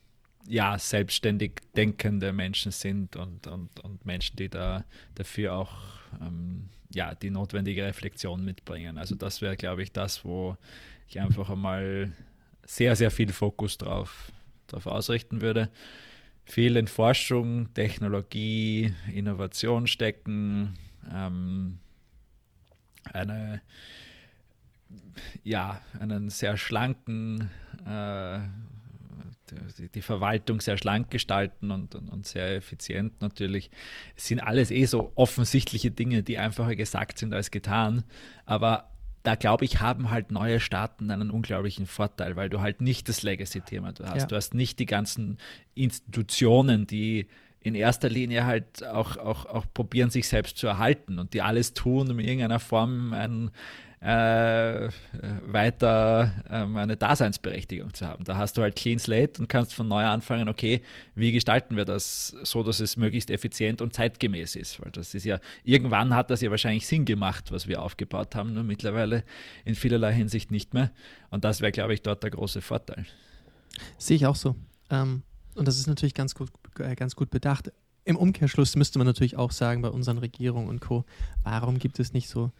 ja, 0.47 0.77
selbstständig 0.79 1.61
denkende 1.75 2.33
Menschen 2.33 2.71
sind 2.71 3.15
und, 3.15 3.47
und, 3.47 3.79
und 3.81 4.05
Menschen, 4.05 4.35
die 4.37 4.49
da 4.49 4.85
dafür 5.15 5.53
auch 5.53 5.77
ähm, 6.21 6.69
ja, 6.93 7.13
die 7.13 7.29
notwendige 7.29 7.85
Reflexion 7.85 8.43
mitbringen. 8.43 8.97
Also 8.97 9.15
das 9.15 9.41
wäre, 9.41 9.55
glaube 9.57 9.83
ich, 9.83 9.91
das, 9.91 10.25
wo 10.25 10.57
ich 11.07 11.19
einfach 11.19 11.49
einmal 11.49 12.11
sehr, 12.65 12.95
sehr 12.95 13.11
viel 13.11 13.31
Fokus 13.31 13.77
drauf, 13.77 14.31
drauf 14.67 14.87
ausrichten 14.87 15.41
würde. 15.41 15.69
Viel 16.45 16.77
in 16.77 16.87
Forschung, 16.87 17.71
Technologie, 17.75 18.93
Innovation 19.13 19.85
stecken, 19.85 20.77
ähm, 21.13 21.79
eine, 23.13 23.61
ja, 25.43 25.81
einen 25.99 26.29
sehr 26.29 26.57
schlanken 26.57 27.49
äh, 27.85 28.39
die 29.95 30.01
Verwaltung 30.01 30.61
sehr 30.61 30.77
schlank 30.77 31.09
gestalten 31.09 31.71
und, 31.71 31.95
und, 31.95 32.09
und, 32.09 32.27
sehr 32.27 32.55
effizient 32.55 33.21
natürlich. 33.21 33.71
Es 34.15 34.27
sind 34.27 34.39
alles 34.39 34.71
eh 34.71 34.85
so 34.85 35.11
offensichtliche 35.15 35.91
Dinge, 35.91 36.23
die 36.23 36.37
einfacher 36.37 36.75
gesagt 36.75 37.17
sind 37.17 37.33
als 37.33 37.51
getan. 37.51 38.03
Aber 38.45 38.89
da 39.23 39.35
glaube 39.35 39.65
ich, 39.65 39.81
haben 39.81 40.09
halt 40.09 40.31
neue 40.31 40.59
Staaten 40.59 41.11
einen 41.11 41.31
unglaublichen 41.31 41.85
Vorteil, 41.85 42.35
weil 42.35 42.49
du 42.49 42.61
halt 42.61 42.81
nicht 42.81 43.09
das 43.09 43.23
Legacy-Thema 43.23 43.93
hast. 44.03 44.21
Ja. 44.21 44.25
Du 44.25 44.35
hast 44.35 44.53
nicht 44.53 44.79
die 44.79 44.85
ganzen 44.85 45.37
Institutionen, 45.75 46.87
die 46.87 47.27
in 47.61 47.75
erster 47.75 48.09
Linie 48.09 48.45
halt 48.45 48.85
auch, 48.85 49.17
auch, 49.17 49.45
auch 49.45 49.65
probieren, 49.73 50.09
sich 50.09 50.27
selbst 50.27 50.57
zu 50.57 50.67
erhalten 50.67 51.19
und 51.19 51.33
die 51.33 51.41
alles 51.41 51.73
tun, 51.73 52.09
um 52.09 52.19
in 52.19 52.25
irgendeiner 52.25 52.59
Form 52.59 53.13
ein 53.13 53.51
äh, 54.01 54.89
weiter 55.45 56.31
ähm, 56.49 56.77
eine 56.77 56.95
Daseinsberechtigung 56.95 57.93
zu 57.93 58.07
haben. 58.07 58.23
Da 58.23 58.37
hast 58.37 58.57
du 58.57 58.61
halt 58.61 58.77
Clean 58.77 58.97
Slate 58.97 59.41
und 59.41 59.49
kannst 59.49 59.73
von 59.73 59.89
neu 59.89 60.05
anfangen, 60.05 60.47
okay, 60.47 60.81
wie 61.15 61.33
gestalten 61.33 61.75
wir 61.75 61.83
das 61.83 62.33
so, 62.43 62.63
dass 62.63 62.79
es 62.79 62.95
möglichst 62.95 63.29
effizient 63.29 63.81
und 63.81 63.93
zeitgemäß 63.93 64.55
ist? 64.55 64.81
Weil 64.81 64.91
das 64.91 65.13
ist 65.13 65.25
ja, 65.25 65.39
irgendwann 65.63 66.15
hat 66.15 66.29
das 66.29 66.39
ja 66.39 66.49
wahrscheinlich 66.49 66.87
Sinn 66.87 67.03
gemacht, 67.03 67.51
was 67.51 67.67
wir 67.67 67.81
aufgebaut 67.81 68.35
haben, 68.35 68.53
nur 68.53 68.63
mittlerweile 68.63 69.23
in 69.65 69.75
vielerlei 69.75 70.13
Hinsicht 70.13 70.49
nicht 70.49 70.73
mehr. 70.73 70.91
Und 71.29 71.43
das 71.43 71.59
wäre, 71.59 71.73
glaube 71.73 71.93
ich, 71.93 72.01
dort 72.01 72.23
der 72.23 72.31
große 72.31 72.61
Vorteil. 72.61 73.05
Sehe 73.97 74.15
ich 74.15 74.25
auch 74.25 74.35
so. 74.35 74.55
Ähm, 74.89 75.23
und 75.55 75.67
das 75.67 75.77
ist 75.77 75.87
natürlich 75.87 76.13
ganz 76.13 76.35
gut, 76.35 76.49
ganz 76.95 77.15
gut 77.15 77.29
bedacht. 77.29 77.71
Im 78.05 78.15
Umkehrschluss 78.15 78.75
müsste 78.75 78.97
man 78.97 79.07
natürlich 79.07 79.37
auch 79.37 79.51
sagen, 79.51 79.81
bei 79.81 79.89
unseren 79.89 80.17
Regierungen 80.17 80.69
und 80.69 80.81
Co., 80.81 81.05
warum 81.43 81.77
gibt 81.79 81.99
es 81.99 82.13
nicht 82.13 82.29
so 82.29 82.51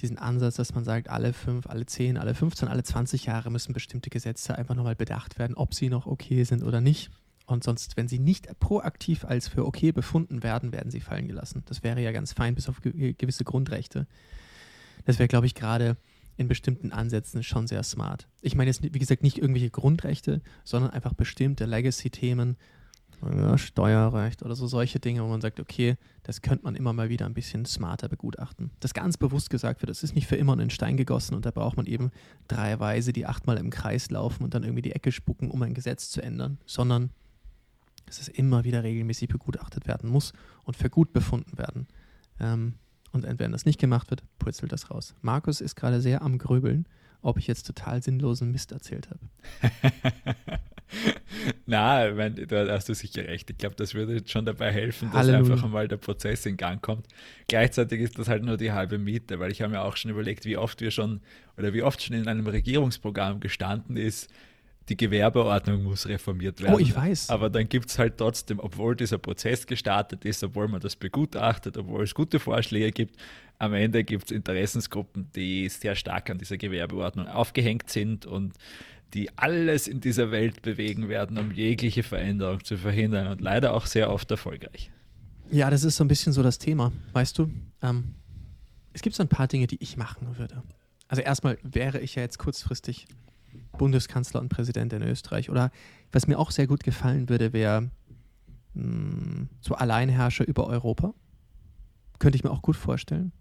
diesen 0.00 0.18
Ansatz, 0.18 0.56
dass 0.56 0.74
man 0.74 0.84
sagt, 0.84 1.08
alle 1.08 1.32
fünf, 1.32 1.66
alle 1.66 1.86
zehn, 1.86 2.16
alle 2.16 2.34
15, 2.34 2.68
alle 2.68 2.82
20 2.82 3.26
Jahre 3.26 3.50
müssen 3.50 3.72
bestimmte 3.72 4.10
Gesetze 4.10 4.56
einfach 4.56 4.74
nochmal 4.74 4.94
bedacht 4.94 5.38
werden, 5.38 5.56
ob 5.56 5.74
sie 5.74 5.88
noch 5.88 6.06
okay 6.06 6.44
sind 6.44 6.62
oder 6.62 6.80
nicht. 6.80 7.10
Und 7.46 7.64
sonst, 7.64 7.96
wenn 7.96 8.08
sie 8.08 8.18
nicht 8.18 8.60
proaktiv 8.60 9.24
als 9.24 9.48
für 9.48 9.64
okay 9.64 9.90
befunden 9.90 10.42
werden, 10.42 10.70
werden 10.72 10.90
sie 10.90 11.00
fallen 11.00 11.26
gelassen. 11.26 11.62
Das 11.66 11.82
wäre 11.82 12.00
ja 12.00 12.12
ganz 12.12 12.32
fein, 12.34 12.54
bis 12.54 12.68
auf 12.68 12.80
gewisse 12.82 13.44
Grundrechte. 13.44 14.06
Das 15.06 15.18
wäre, 15.18 15.28
glaube 15.28 15.46
ich, 15.46 15.54
gerade 15.54 15.96
in 16.36 16.46
bestimmten 16.46 16.92
Ansätzen 16.92 17.42
schon 17.42 17.66
sehr 17.66 17.82
smart. 17.82 18.28
Ich 18.42 18.54
meine 18.54 18.70
jetzt, 18.70 18.82
wie 18.82 18.98
gesagt, 18.98 19.22
nicht 19.22 19.38
irgendwelche 19.38 19.70
Grundrechte, 19.70 20.42
sondern 20.62 20.90
einfach 20.90 21.14
bestimmte 21.14 21.64
Legacy-Themen, 21.64 22.56
ja, 23.22 23.58
Steuerrecht 23.58 24.42
oder 24.42 24.54
so 24.54 24.66
solche 24.66 25.00
Dinge, 25.00 25.22
wo 25.22 25.28
man 25.28 25.40
sagt, 25.40 25.60
okay, 25.60 25.96
das 26.22 26.42
könnte 26.42 26.64
man 26.64 26.76
immer 26.76 26.92
mal 26.92 27.08
wieder 27.08 27.26
ein 27.26 27.34
bisschen 27.34 27.64
smarter 27.64 28.08
begutachten. 28.08 28.70
Das 28.80 28.94
ganz 28.94 29.16
bewusst 29.16 29.50
gesagt 29.50 29.82
wird, 29.82 29.90
das 29.90 30.02
ist 30.02 30.14
nicht 30.14 30.26
für 30.26 30.36
immer 30.36 30.58
in 30.58 30.70
Stein 30.70 30.96
gegossen 30.96 31.34
und 31.34 31.44
da 31.44 31.50
braucht 31.50 31.76
man 31.76 31.86
eben 31.86 32.10
drei 32.46 32.78
Weise, 32.78 33.12
die 33.12 33.26
achtmal 33.26 33.56
im 33.56 33.70
Kreis 33.70 34.10
laufen 34.10 34.44
und 34.44 34.54
dann 34.54 34.62
irgendwie 34.62 34.82
die 34.82 34.92
Ecke 34.92 35.12
spucken, 35.12 35.50
um 35.50 35.62
ein 35.62 35.74
Gesetz 35.74 36.10
zu 36.10 36.22
ändern, 36.22 36.58
sondern 36.66 37.10
dass 38.06 38.20
es 38.20 38.28
immer 38.28 38.64
wieder 38.64 38.82
regelmäßig 38.84 39.28
begutachtet 39.28 39.86
werden 39.86 40.08
muss 40.08 40.32
und 40.64 40.76
für 40.76 40.88
gut 40.88 41.12
befunden 41.12 41.58
werden. 41.58 41.86
Ähm, 42.40 42.74
und 43.12 43.26
wenn 43.38 43.52
das 43.52 43.64
nicht 43.64 43.80
gemacht 43.80 44.10
wird, 44.10 44.22
purzelt 44.38 44.72
das 44.72 44.90
raus. 44.90 45.14
Markus 45.22 45.60
ist 45.60 45.76
gerade 45.76 46.00
sehr 46.00 46.22
am 46.22 46.38
Gröbeln, 46.38 46.86
ob 47.22 47.38
ich 47.38 47.46
jetzt 47.46 47.66
total 47.66 48.02
sinnlosen 48.02 48.52
Mist 48.52 48.72
erzählt 48.72 49.08
habe. 49.10 49.20
Na, 51.66 52.10
mein, 52.14 52.46
da 52.48 52.66
hast 52.68 52.88
du 52.88 52.94
sicher 52.94 53.24
recht. 53.24 53.50
Ich 53.50 53.58
glaube, 53.58 53.76
das 53.76 53.94
würde 53.94 54.22
schon 54.26 54.46
dabei 54.46 54.72
helfen, 54.72 55.10
dass 55.10 55.18
Halleluja. 55.18 55.52
einfach 55.52 55.64
einmal 55.64 55.88
der 55.88 55.98
Prozess 55.98 56.46
in 56.46 56.56
Gang 56.56 56.80
kommt. 56.80 57.06
Gleichzeitig 57.46 58.00
ist 58.00 58.18
das 58.18 58.28
halt 58.28 58.42
nur 58.42 58.56
die 58.56 58.72
halbe 58.72 58.98
Miete, 58.98 59.38
weil 59.38 59.52
ich 59.52 59.60
habe 59.60 59.72
mir 59.72 59.82
auch 59.82 59.96
schon 59.96 60.10
überlegt, 60.10 60.44
wie 60.46 60.56
oft 60.56 60.80
wir 60.80 60.90
schon 60.90 61.20
oder 61.58 61.74
wie 61.74 61.82
oft 61.82 62.02
schon 62.02 62.16
in 62.16 62.26
einem 62.26 62.46
Regierungsprogramm 62.46 63.40
gestanden 63.40 63.96
ist, 63.96 64.30
die 64.88 64.96
Gewerbeordnung 64.96 65.82
muss 65.82 66.06
reformiert 66.06 66.62
werden. 66.62 66.74
Oh, 66.74 66.78
ich 66.78 66.94
weiß. 66.94 67.30
Aber 67.30 67.50
dann 67.50 67.68
gibt 67.68 67.90
es 67.90 67.98
halt 67.98 68.16
trotzdem, 68.16 68.58
obwohl 68.58 68.96
dieser 68.96 69.18
Prozess 69.18 69.66
gestartet 69.66 70.24
ist, 70.24 70.42
obwohl 70.42 70.68
man 70.68 70.80
das 70.80 70.96
begutachtet, 70.96 71.76
obwohl 71.76 72.04
es 72.04 72.14
gute 72.14 72.38
Vorschläge 72.38 72.90
gibt, 72.92 73.16
am 73.58 73.74
Ende 73.74 74.04
gibt 74.04 74.26
es 74.26 74.30
Interessensgruppen, 74.30 75.30
die 75.34 75.68
sehr 75.68 75.94
stark 75.94 76.30
an 76.30 76.38
dieser 76.38 76.56
Gewerbeordnung 76.56 77.26
aufgehängt 77.26 77.90
sind 77.90 78.24
und 78.24 78.54
die 79.14 79.36
alles 79.36 79.88
in 79.88 80.00
dieser 80.00 80.30
Welt 80.30 80.62
bewegen 80.62 81.08
werden, 81.08 81.38
um 81.38 81.50
jegliche 81.52 82.02
Veränderung 82.02 82.62
zu 82.62 82.76
verhindern 82.76 83.28
und 83.28 83.40
leider 83.40 83.74
auch 83.74 83.86
sehr 83.86 84.10
oft 84.10 84.30
erfolgreich. 84.30 84.90
Ja, 85.50 85.70
das 85.70 85.82
ist 85.82 85.96
so 85.96 86.04
ein 86.04 86.08
bisschen 86.08 86.32
so 86.32 86.42
das 86.42 86.58
Thema, 86.58 86.92
weißt 87.14 87.38
du? 87.38 87.50
Ähm, 87.82 88.14
es 88.92 89.02
gibt 89.02 89.16
so 89.16 89.22
ein 89.22 89.28
paar 89.28 89.48
Dinge, 89.48 89.66
die 89.66 89.82
ich 89.82 89.96
machen 89.96 90.36
würde. 90.36 90.62
Also 91.08 91.22
erstmal 91.22 91.58
wäre 91.62 92.00
ich 92.00 92.16
ja 92.16 92.22
jetzt 92.22 92.38
kurzfristig 92.38 93.06
Bundeskanzler 93.78 94.40
und 94.40 94.50
Präsident 94.50 94.92
in 94.92 95.02
Österreich. 95.02 95.48
Oder 95.48 95.70
was 96.12 96.26
mir 96.26 96.38
auch 96.38 96.50
sehr 96.50 96.66
gut 96.66 96.84
gefallen 96.84 97.28
würde, 97.28 97.52
wäre 97.54 97.90
hm, 98.74 99.48
so 99.60 99.74
Alleinherrscher 99.74 100.46
über 100.46 100.66
Europa. 100.66 101.14
Könnte 102.18 102.36
ich 102.36 102.44
mir 102.44 102.50
auch 102.50 102.62
gut 102.62 102.76
vorstellen. 102.76 103.32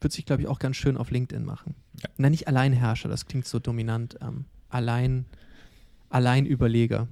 Würde 0.00 0.14
sich, 0.14 0.26
glaube 0.26 0.42
ich, 0.42 0.48
auch 0.48 0.58
ganz 0.58 0.76
schön 0.76 0.96
auf 0.96 1.10
LinkedIn 1.10 1.44
machen. 1.44 1.74
Ja. 2.02 2.10
Nein, 2.18 2.32
nicht 2.32 2.48
Alleinherrscher, 2.48 3.08
das 3.08 3.26
klingt 3.26 3.46
so 3.46 3.58
dominant. 3.58 4.18
Ähm, 4.20 4.44
allein, 4.68 5.24
Alleinüberleger. 6.10 7.08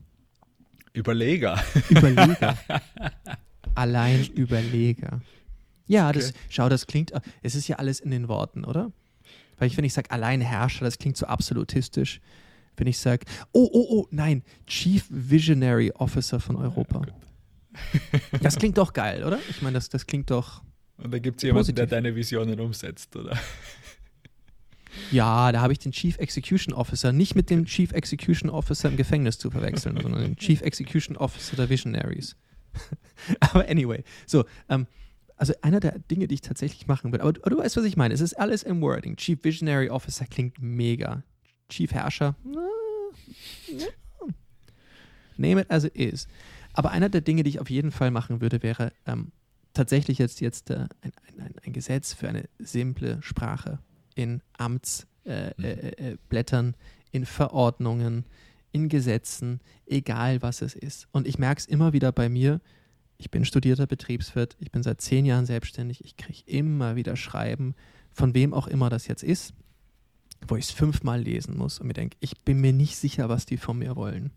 Überleger. 0.93 1.63
Überleger. 1.89 2.59
Alleinüberleger. 3.75 5.21
Ja, 5.87 6.09
okay. 6.09 6.19
das, 6.19 6.33
schau, 6.51 6.69
das 6.69 6.87
klingt, 6.87 7.13
es 7.43 7.55
ist 7.55 7.69
ja 7.69 7.77
alles 7.77 8.01
in 8.01 8.11
den 8.11 8.29
Worten, 8.29 8.65
oder? 8.65 8.93
Weil 9.59 9.69
ich, 9.69 9.77
wenn 9.77 9.85
ich 9.85 9.93
sage 9.93 10.11
Alleinherrscher, 10.11 10.85
das 10.85 10.99
klingt 10.99 11.17
so 11.17 11.27
absolutistisch. 11.27 12.21
Wenn 12.77 12.87
ich 12.87 12.99
sage, 12.99 13.27
oh, 13.53 13.69
oh, 13.73 13.87
oh, 13.91 14.09
nein, 14.11 14.43
Chief 14.67 15.05
Visionary 15.11 15.93
Officer 15.93 16.41
von 16.41 16.57
Europa. 16.57 17.03
das 18.43 18.57
klingt 18.57 18.79
doch 18.79 18.93
geil, 18.93 19.25
oder? 19.25 19.39
Ich 19.51 19.63
meine, 19.63 19.75
das, 19.75 19.89
das 19.89 20.07
klingt 20.07 20.31
doch. 20.31 20.63
Und 20.99 21.13
da 21.13 21.19
gibt 21.19 21.39
es 21.39 21.43
jemanden, 21.43 21.75
der 21.75 21.87
deine 21.87 22.15
Visionen 22.15 22.61
umsetzt, 22.61 23.17
oder? 23.17 23.39
Ja, 25.11 25.53
da 25.53 25.61
habe 25.61 25.73
ich 25.73 25.79
den 25.79 25.93
Chief 25.93 26.19
Execution 26.19 26.75
Officer 26.75 27.13
nicht 27.13 27.35
mit 27.35 27.51
dem 27.51 27.65
Chief 27.65 27.93
Execution 27.93 28.51
Officer 28.51 28.89
im 28.89 28.97
Gefängnis 28.97 29.39
zu 29.39 29.51
verwechseln, 29.51 29.99
sondern 30.01 30.23
den 30.23 30.37
Chief 30.37 30.61
Execution 30.61 31.17
Officer 31.17 31.57
der 31.57 31.71
Visionaries. 31.71 32.37
Aber 33.41 33.69
anyway, 33.69 34.05
so, 34.27 34.45
ähm, 34.69 34.87
also 35.37 35.55
einer 35.63 35.81
der 35.81 35.99
Dinge, 35.99 36.29
die 36.29 36.35
ich 36.35 36.41
tatsächlich 36.41 36.87
machen 36.87 37.11
würde, 37.11 37.25
aber, 37.25 37.39
aber, 37.41 37.51
du 37.51 37.59
weißt, 37.59 37.77
was 37.77 37.85
ich 37.85 37.97
meine. 37.97 38.15
Es 38.15 38.21
ist 38.21 38.35
alles 38.35 38.63
im 38.63 38.81
Wording. 38.81 39.17
Chief 39.17 39.43
Visionary 39.43 39.91
Officer 39.91 40.25
klingt 40.25 40.61
mega. 40.61 41.25
Chief 41.73 41.93
Herrscher, 41.93 42.37
name 45.37 45.61
it 45.63 45.71
as 45.71 45.85
it 45.85 45.97
is. 45.97 46.29
Aber 46.75 46.91
einer 46.91 47.09
der 47.09 47.23
Dinge, 47.23 47.43
die 47.43 47.51
ich 47.51 47.61
auf 47.61 47.71
jeden 47.71 47.91
Fall 47.91 48.11
machen 48.11 48.41
würde, 48.41 48.63
wäre 48.63 48.93
ähm, 49.07 49.33
tatsächlich 49.73 50.19
jetzt, 50.19 50.41
jetzt 50.41 50.71
äh, 50.71 50.87
ein, 51.01 51.13
ein, 51.39 51.55
ein, 51.65 51.73
Gesetz 51.73 52.13
für 52.13 52.29
eine 52.29 52.49
simple 52.59 53.23
Sprache 53.23 53.79
in 54.15 54.43
Amtsblättern, 54.55 55.25
äh, 55.27 56.69
äh, 56.69 56.69
äh 56.69 56.73
in 57.11 57.27
Verordnungen, 57.27 58.25
in 58.73 58.89
Gesetzen, 58.89 59.61
egal 59.87 60.41
was 60.41 60.63
es 60.63 60.75
ist. 60.75 61.09
Und 61.13 61.27
ich 61.27 61.39
merke 61.39 61.61
es 61.61 61.67
immer 61.67 61.93
wieder 61.93 62.11
bei 62.11 62.29
mir, 62.29 62.61
ich 63.19 63.31
bin 63.31 63.45
studierter 63.45 63.87
Betriebswirt, 63.87 64.57
ich 64.61 64.73
bin 64.73 64.83
seit 64.83 65.01
zehn 65.01 65.27
Jahren 65.27 65.47
selbstständig, 65.47 66.05
ich 66.05 66.17
kriege 66.17 66.43
immer 66.47 66.97
wieder 66.97 67.17
Schreiben, 67.17 67.75
von 68.13 68.35
wem 68.35 68.55
auch 68.55 68.67
immer 68.67 68.89
das 68.91 69.07
jetzt 69.07 69.23
ist, 69.23 69.55
wo 70.49 70.57
ich 70.57 70.67
es 70.67 70.71
fünfmal 70.71 71.21
lesen 71.21 71.57
muss 71.57 71.79
und 71.79 71.87
mir 71.87 71.95
denke, 71.95 72.17
ich 72.21 72.39
bin 72.41 72.61
mir 72.61 72.73
nicht 72.73 72.97
sicher, 72.97 73.29
was 73.29 73.47
die 73.47 73.57
von 73.57 73.79
mir 73.79 73.97
wollen. 73.97 74.31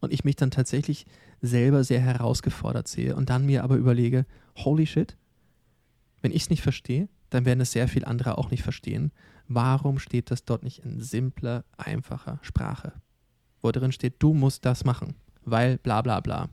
Und 0.00 0.12
ich 0.12 0.24
mich 0.24 0.36
dann 0.36 0.50
tatsächlich 0.50 1.06
selber 1.42 1.84
sehr 1.84 2.00
herausgefordert 2.00 2.88
sehe 2.88 3.16
und 3.16 3.30
dann 3.30 3.46
mir 3.46 3.64
aber 3.64 3.76
überlege, 3.76 4.26
holy 4.56 4.86
shit, 4.86 5.16
wenn 6.22 6.32
ich 6.32 6.42
es 6.42 6.50
nicht 6.50 6.62
verstehe, 6.62 7.08
dann 7.30 7.44
werden 7.44 7.60
es 7.60 7.72
sehr 7.72 7.88
viele 7.88 8.06
andere 8.06 8.38
auch 8.38 8.50
nicht 8.50 8.62
verstehen. 8.62 9.12
Warum 9.48 9.98
steht 9.98 10.30
das 10.30 10.44
dort 10.44 10.62
nicht 10.62 10.84
in 10.84 11.00
simpler, 11.00 11.64
einfacher 11.76 12.38
Sprache? 12.42 12.92
Wo 13.62 13.70
drin 13.70 13.92
steht, 13.92 14.14
du 14.18 14.34
musst 14.34 14.64
das 14.64 14.84
machen, 14.84 15.14
weil 15.44 15.78
bla 15.78 16.02
bla 16.02 16.20
bla. 16.20 16.48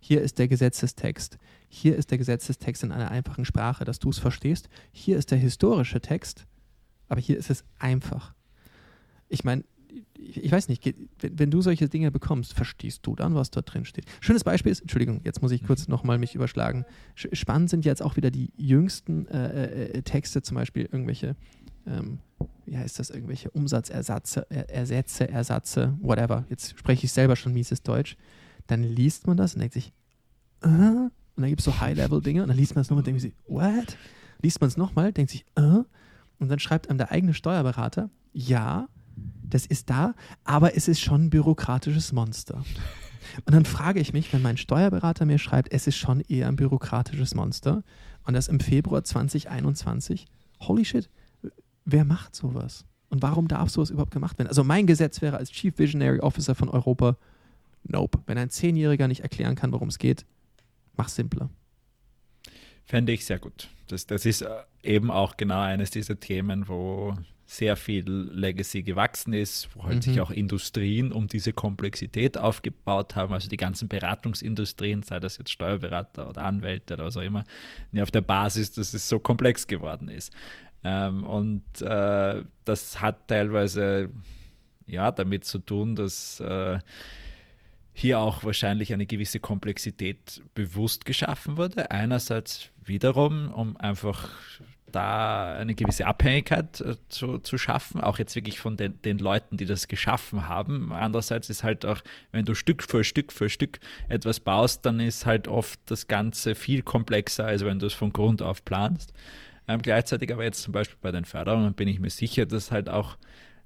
Hier 0.00 0.20
ist 0.20 0.38
der 0.38 0.48
Gesetzestext. 0.48 1.38
Hier 1.68 1.96
ist 1.96 2.10
der 2.10 2.18
Gesetzestext 2.18 2.82
in 2.82 2.92
einer 2.92 3.10
einfachen 3.10 3.44
Sprache, 3.44 3.84
dass 3.84 3.98
du 3.98 4.10
es 4.10 4.18
verstehst. 4.18 4.68
Hier 4.92 5.16
ist 5.16 5.30
der 5.30 5.38
historische 5.38 6.00
Text, 6.00 6.46
aber 7.08 7.20
hier 7.20 7.38
ist 7.38 7.50
es 7.50 7.64
einfach. 7.78 8.34
Ich 9.32 9.44
meine, 9.44 9.64
ich 10.16 10.50
weiß 10.50 10.68
nicht, 10.68 10.84
wenn, 11.20 11.38
wenn, 11.38 11.50
du 11.50 11.62
solche 11.62 11.88
Dinge 11.88 12.10
bekommst, 12.10 12.54
verstehst 12.54 13.00
du 13.06 13.16
dann, 13.16 13.34
was 13.34 13.50
dort 13.50 13.72
drin 13.72 13.84
steht. 13.84 14.06
Schönes 14.20 14.44
Beispiel 14.44 14.72
ist, 14.72 14.80
Entschuldigung, 14.80 15.20
jetzt 15.24 15.42
muss 15.42 15.52
ich 15.52 15.64
kurz 15.64 15.86
mhm. 15.86 15.92
nochmal 15.92 16.18
mich 16.18 16.34
überschlagen. 16.34 16.84
Spannend 17.14 17.70
sind 17.70 17.84
jetzt 17.84 18.02
auch 18.02 18.16
wieder 18.16 18.30
die 18.30 18.52
jüngsten 18.56 19.26
äh, 19.28 19.64
äh, 19.64 19.98
äh, 19.98 20.02
Texte, 20.02 20.42
zum 20.42 20.56
Beispiel 20.56 20.88
irgendwelche, 20.90 21.36
ähm, 21.86 22.18
wie 22.66 22.76
heißt 22.76 22.98
das, 22.98 23.10
irgendwelche 23.10 23.50
Umsatzersatze, 23.50 24.46
er, 24.48 24.70
Ersätze, 24.70 25.28
Ersatze, 25.28 25.96
whatever. 26.00 26.44
Jetzt 26.48 26.78
spreche 26.78 27.06
ich 27.06 27.12
selber 27.12 27.36
schon 27.36 27.52
mieses 27.52 27.82
Deutsch. 27.82 28.16
Dann 28.66 28.82
liest 28.82 29.26
man 29.26 29.36
das 29.36 29.54
und 29.54 29.60
denkt 29.60 29.74
sich, 29.74 29.92
äh? 30.62 30.68
und 30.68 31.10
dann 31.36 31.48
gibt 31.48 31.60
es 31.60 31.64
so 31.64 31.80
High-Level-Dinge 31.80 32.42
und 32.42 32.48
dann 32.48 32.56
liest 32.56 32.74
man 32.74 32.82
es 32.82 32.90
nochmal 32.90 33.00
und 33.00 33.06
denkt 33.06 33.22
sich, 33.22 33.34
what? 33.48 33.96
Liest 34.42 34.60
man 34.60 34.68
es 34.68 34.76
nochmal, 34.76 35.12
denkt 35.12 35.30
sich, 35.30 35.44
äh? 35.56 35.82
Und 36.38 36.48
dann 36.48 36.58
schreibt 36.58 36.88
einem 36.88 36.98
der 36.98 37.12
eigene 37.12 37.34
Steuerberater, 37.34 38.10
ja, 38.32 38.88
das 39.52 39.66
ist 39.66 39.90
da, 39.90 40.14
aber 40.44 40.76
es 40.76 40.88
ist 40.88 41.00
schon 41.00 41.26
ein 41.26 41.30
bürokratisches 41.30 42.12
Monster. 42.12 42.64
Und 43.44 43.54
dann 43.54 43.64
frage 43.64 44.00
ich 44.00 44.12
mich, 44.12 44.32
wenn 44.32 44.42
mein 44.42 44.56
Steuerberater 44.56 45.26
mir 45.26 45.38
schreibt, 45.38 45.72
es 45.72 45.86
ist 45.86 45.96
schon 45.96 46.20
eher 46.20 46.48
ein 46.48 46.56
bürokratisches 46.56 47.34
Monster 47.34 47.82
und 48.24 48.34
das 48.34 48.48
im 48.48 48.60
Februar 48.60 49.04
2021, 49.04 50.26
holy 50.60 50.84
shit, 50.84 51.10
wer 51.84 52.04
macht 52.04 52.34
sowas? 52.34 52.84
Und 53.10 53.20
warum 53.20 53.46
darf 53.46 53.68
sowas 53.68 53.90
überhaupt 53.90 54.12
gemacht 54.12 54.38
werden? 54.38 54.48
Also 54.48 54.64
mein 54.64 54.86
Gesetz 54.86 55.20
wäre 55.20 55.36
als 55.36 55.50
Chief 55.50 55.78
Visionary 55.78 56.20
Officer 56.20 56.54
von 56.54 56.70
Europa, 56.70 57.18
nope. 57.84 58.20
Wenn 58.26 58.38
ein 58.38 58.48
Zehnjähriger 58.48 59.06
nicht 59.06 59.20
erklären 59.20 59.54
kann, 59.54 59.72
worum 59.72 59.88
es 59.88 59.98
geht, 59.98 60.24
mach 60.96 61.08
simpler. 61.08 61.50
Fände 62.84 63.12
ich 63.12 63.26
sehr 63.26 63.38
gut. 63.38 63.68
Das, 63.88 64.06
das 64.06 64.24
ist 64.24 64.42
äh, 64.42 64.48
eben 64.82 65.10
auch 65.10 65.36
genau 65.36 65.60
eines 65.60 65.90
dieser 65.90 66.18
Themen, 66.18 66.68
wo 66.68 67.14
sehr 67.52 67.76
viel 67.76 68.08
Legacy 68.08 68.82
gewachsen 68.82 69.34
ist, 69.34 69.68
wo 69.74 69.84
halt 69.84 69.96
mhm. 69.96 70.02
sich 70.02 70.20
auch 70.20 70.30
Industrien 70.30 71.12
um 71.12 71.26
diese 71.26 71.52
Komplexität 71.52 72.38
aufgebaut 72.38 73.14
haben, 73.14 73.32
also 73.34 73.48
die 73.48 73.58
ganzen 73.58 73.88
Beratungsindustrien, 73.88 75.02
sei 75.02 75.20
das 75.20 75.36
jetzt 75.36 75.50
Steuerberater 75.50 76.28
oder 76.30 76.44
Anwälte 76.44 76.94
oder 76.94 77.04
was 77.04 77.16
auch 77.16 77.22
immer, 77.22 77.44
auf 77.98 78.10
der 78.10 78.22
Basis, 78.22 78.72
dass 78.72 78.94
es 78.94 79.08
so 79.08 79.18
komplex 79.18 79.66
geworden 79.66 80.08
ist. 80.08 80.32
Ähm, 80.82 81.24
und 81.24 81.62
äh, 81.82 82.42
das 82.64 83.00
hat 83.00 83.28
teilweise 83.28 84.08
ja 84.86 85.12
damit 85.12 85.44
zu 85.44 85.58
tun, 85.58 85.94
dass 85.94 86.40
äh, 86.40 86.78
hier 87.92 88.18
auch 88.18 88.44
wahrscheinlich 88.44 88.94
eine 88.94 89.04
gewisse 89.04 89.40
Komplexität 89.40 90.42
bewusst 90.54 91.04
geschaffen 91.04 91.58
wurde. 91.58 91.90
Einerseits 91.90 92.70
wiederum, 92.82 93.52
um 93.52 93.76
einfach 93.76 94.30
da 94.92 95.54
eine 95.54 95.74
gewisse 95.74 96.06
Abhängigkeit 96.06 96.80
äh, 96.80 96.96
zu, 97.08 97.38
zu 97.38 97.58
schaffen, 97.58 98.00
auch 98.00 98.18
jetzt 98.18 98.34
wirklich 98.36 98.60
von 98.60 98.76
den, 98.76 99.00
den 99.02 99.18
Leuten, 99.18 99.56
die 99.56 99.64
das 99.64 99.88
geschaffen 99.88 100.48
haben. 100.48 100.92
Andererseits 100.92 101.50
ist 101.50 101.64
halt 101.64 101.84
auch, 101.84 102.02
wenn 102.30 102.44
du 102.44 102.54
Stück 102.54 102.82
für 102.82 103.02
Stück 103.02 103.32
für 103.32 103.48
Stück 103.48 103.80
etwas 104.08 104.40
baust, 104.40 104.86
dann 104.86 105.00
ist 105.00 105.26
halt 105.26 105.48
oft 105.48 105.80
das 105.86 106.06
Ganze 106.06 106.54
viel 106.54 106.82
komplexer, 106.82 107.46
als 107.46 107.64
wenn 107.64 107.78
du 107.78 107.86
es 107.86 107.94
von 107.94 108.12
Grund 108.12 108.42
auf 108.42 108.64
planst. 108.64 109.12
Ähm, 109.68 109.80
gleichzeitig 109.82 110.32
aber 110.32 110.44
jetzt 110.44 110.62
zum 110.62 110.72
Beispiel 110.72 110.98
bei 111.00 111.12
den 111.12 111.24
Förderungen 111.24 111.74
bin 111.74 111.88
ich 111.88 112.00
mir 112.00 112.10
sicher, 112.10 112.46
dass 112.46 112.70
halt 112.70 112.88
auch 112.88 113.16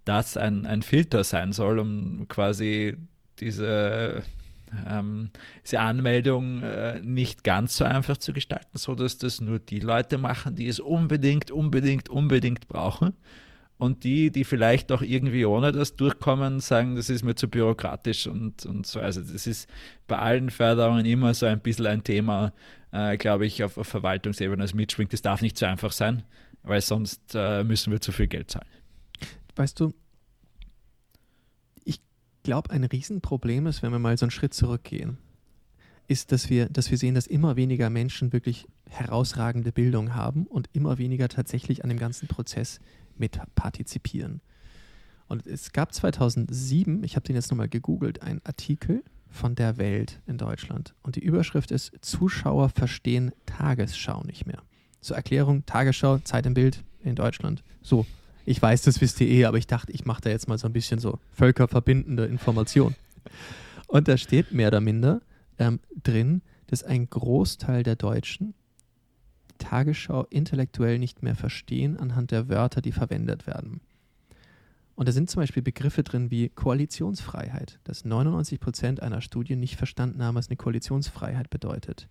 das 0.05 0.37
ein, 0.37 0.67
ein 0.67 0.83
Filter 0.83 1.25
sein 1.25 1.53
soll, 1.53 1.79
um 1.79 2.27
quasi 2.29 2.97
diese 3.41 4.23
ähm, 4.89 5.31
diese 5.65 5.81
Anmeldung 5.81 6.63
äh, 6.63 7.01
nicht 7.01 7.45
ganz 7.45 7.77
so 7.77 7.85
einfach 7.85 8.17
zu 8.17 8.33
gestalten, 8.33 8.79
sodass 8.79 9.19
das 9.19 9.41
nur 9.41 9.59
die 9.59 9.81
Leute 9.81 10.19
machen, 10.19 10.55
die 10.55 10.67
es 10.67 10.81
unbedingt, 10.81 11.51
unbedingt, 11.51 12.09
unbedingt 12.09 12.69
brauchen. 12.69 13.15
Und 13.79 14.05
die, 14.05 14.31
die 14.31 14.45
vielleicht 14.45 14.91
auch 14.91 15.03
irgendwie 15.03 15.45
ohne 15.45 15.71
das 15.71 15.97
durchkommen, 15.97 16.61
sagen, 16.61 16.97
das 16.97 17.11
ist 17.11 17.23
mir 17.23 17.35
zu 17.35 17.47
bürokratisch 17.49 18.27
und, 18.27 18.65
und 18.65 18.87
so. 18.87 19.01
Also 19.01 19.21
das 19.21 19.47
ist 19.47 19.69
bei 20.07 20.17
allen 20.19 20.49
Förderungen 20.49 21.05
immer 21.05 21.35
so 21.35 21.45
ein 21.45 21.61
bisschen 21.61 21.87
ein 21.87 22.03
Thema, 22.03 22.55
äh, 22.93 23.19
glaube 23.19 23.45
ich, 23.45 23.63
auf, 23.63 23.77
auf 23.77 23.87
Verwaltungsebene, 23.87 24.63
das 24.63 24.73
mitschwingt. 24.73 25.13
Das 25.13 25.21
darf 25.21 25.43
nicht 25.43 25.59
so 25.59 25.67
einfach 25.67 25.93
sein, 25.93 26.23
weil 26.63 26.81
sonst 26.81 27.35
äh, 27.35 27.65
müssen 27.65 27.93
wir 27.93 28.01
zu 28.01 28.13
viel 28.13 28.29
Geld 28.29 28.51
zahlen. 28.51 28.69
Weißt 29.57 29.79
du, 29.79 29.93
glaube, 32.47 32.71
ein 32.71 32.85
Riesenproblem 32.85 33.67
ist, 33.67 33.83
wenn 33.83 33.91
wir 33.91 33.99
mal 33.99 34.17
so 34.17 34.25
einen 34.25 34.31
Schritt 34.31 34.55
zurückgehen, 34.55 35.19
ist, 36.07 36.31
dass 36.31 36.49
wir, 36.49 36.69
dass 36.69 36.93
wir 36.93 36.97
sehen, 36.97 37.17
dass 37.17 37.27
immer 37.27 37.57
weniger 37.57 37.91
Menschen 37.91 38.33
wirklich 38.33 38.69
herausragende 38.89 39.73
Bildung 39.73 40.15
haben 40.15 40.47
und 40.47 40.69
immer 40.73 40.97
weniger 40.97 41.29
tatsächlich 41.29 41.83
an 41.83 41.89
dem 41.89 41.99
ganzen 41.99 42.29
Prozess 42.29 42.79
mit 43.17 43.41
partizipieren. 43.57 44.41
Und 45.27 45.45
es 45.45 45.73
gab 45.73 45.93
2007, 45.93 47.03
ich 47.03 47.17
habe 47.17 47.27
den 47.27 47.35
jetzt 47.35 47.51
nochmal 47.51 47.69
gegoogelt, 47.69 48.23
einen 48.23 48.41
Artikel 48.45 49.03
von 49.29 49.57
der 49.57 49.77
Welt 49.77 50.21
in 50.29 50.39
Deutschland. 50.39 50.95
Und 51.03 51.17
die 51.17 51.25
Überschrift 51.25 51.73
ist 51.73 51.93
Zuschauer 52.01 52.69
verstehen 52.69 53.33
Tagesschau 53.45 54.23
nicht 54.23 54.47
mehr. 54.47 54.63
Zur 55.01 55.17
Erklärung, 55.17 55.67
Tagesschau, 55.67 56.19
Zeit 56.19 56.47
im 56.47 56.55
Bild 56.55 56.85
in 57.03 57.17
Deutschland. 57.17 57.65
So, 57.83 58.07
ich 58.47 58.63
weiß, 58.63 58.83
das 58.83 59.01
wisst 59.01 59.21
ihr 59.21 59.29
eh, 59.29 59.45
aber 59.45 59.59
ich 59.59 59.67
dachte, 59.67 59.93
ich 59.93 60.07
mache 60.07 60.23
da 60.23 60.31
jetzt 60.31 60.49
mal 60.49 60.57
so 60.57 60.67
ein 60.67 60.73
bisschen 60.73 61.01
so 61.01 61.19
völkerverbindende 61.33 62.27
Information. 62.27 62.95
Und 63.89 64.09
da 64.09 64.17
steht 64.17 64.53
mehr 64.53 64.69
oder 64.69 64.81
minder 64.81 65.21
ähm, 65.59 65.81
drin, 66.03 66.43
dass 66.69 66.85
ein 66.85 67.11
Großteil 67.11 67.83
der 67.83 67.97
Deutschen 67.97 68.55
Tagesschau 69.59 70.25
intellektuell 70.31 70.99
nicht 70.99 71.23
mehr 71.23 71.35
verstehen 71.35 71.97
anhand 71.97 72.31
der 72.31 72.49
Wörter, 72.49 72.81
die 72.81 72.93
verwendet 72.93 73.47
werden. 73.47 73.81
Und 74.95 75.09
da 75.09 75.13
sind 75.13 75.29
zum 75.29 75.43
Beispiel 75.43 75.63
Begriffe 75.63 76.03
drin 76.03 76.31
wie 76.31 76.49
Koalitionsfreiheit, 76.49 77.81
dass 77.85 78.05
99 78.05 78.61
Prozent 78.61 79.03
einer 79.03 79.21
Studie 79.21 79.57
nicht 79.57 79.77
verstanden 79.77 80.23
haben, 80.23 80.37
was 80.37 80.49
eine 80.49 80.57
Koalitionsfreiheit 80.57 81.51
bedeutet. 81.51 82.09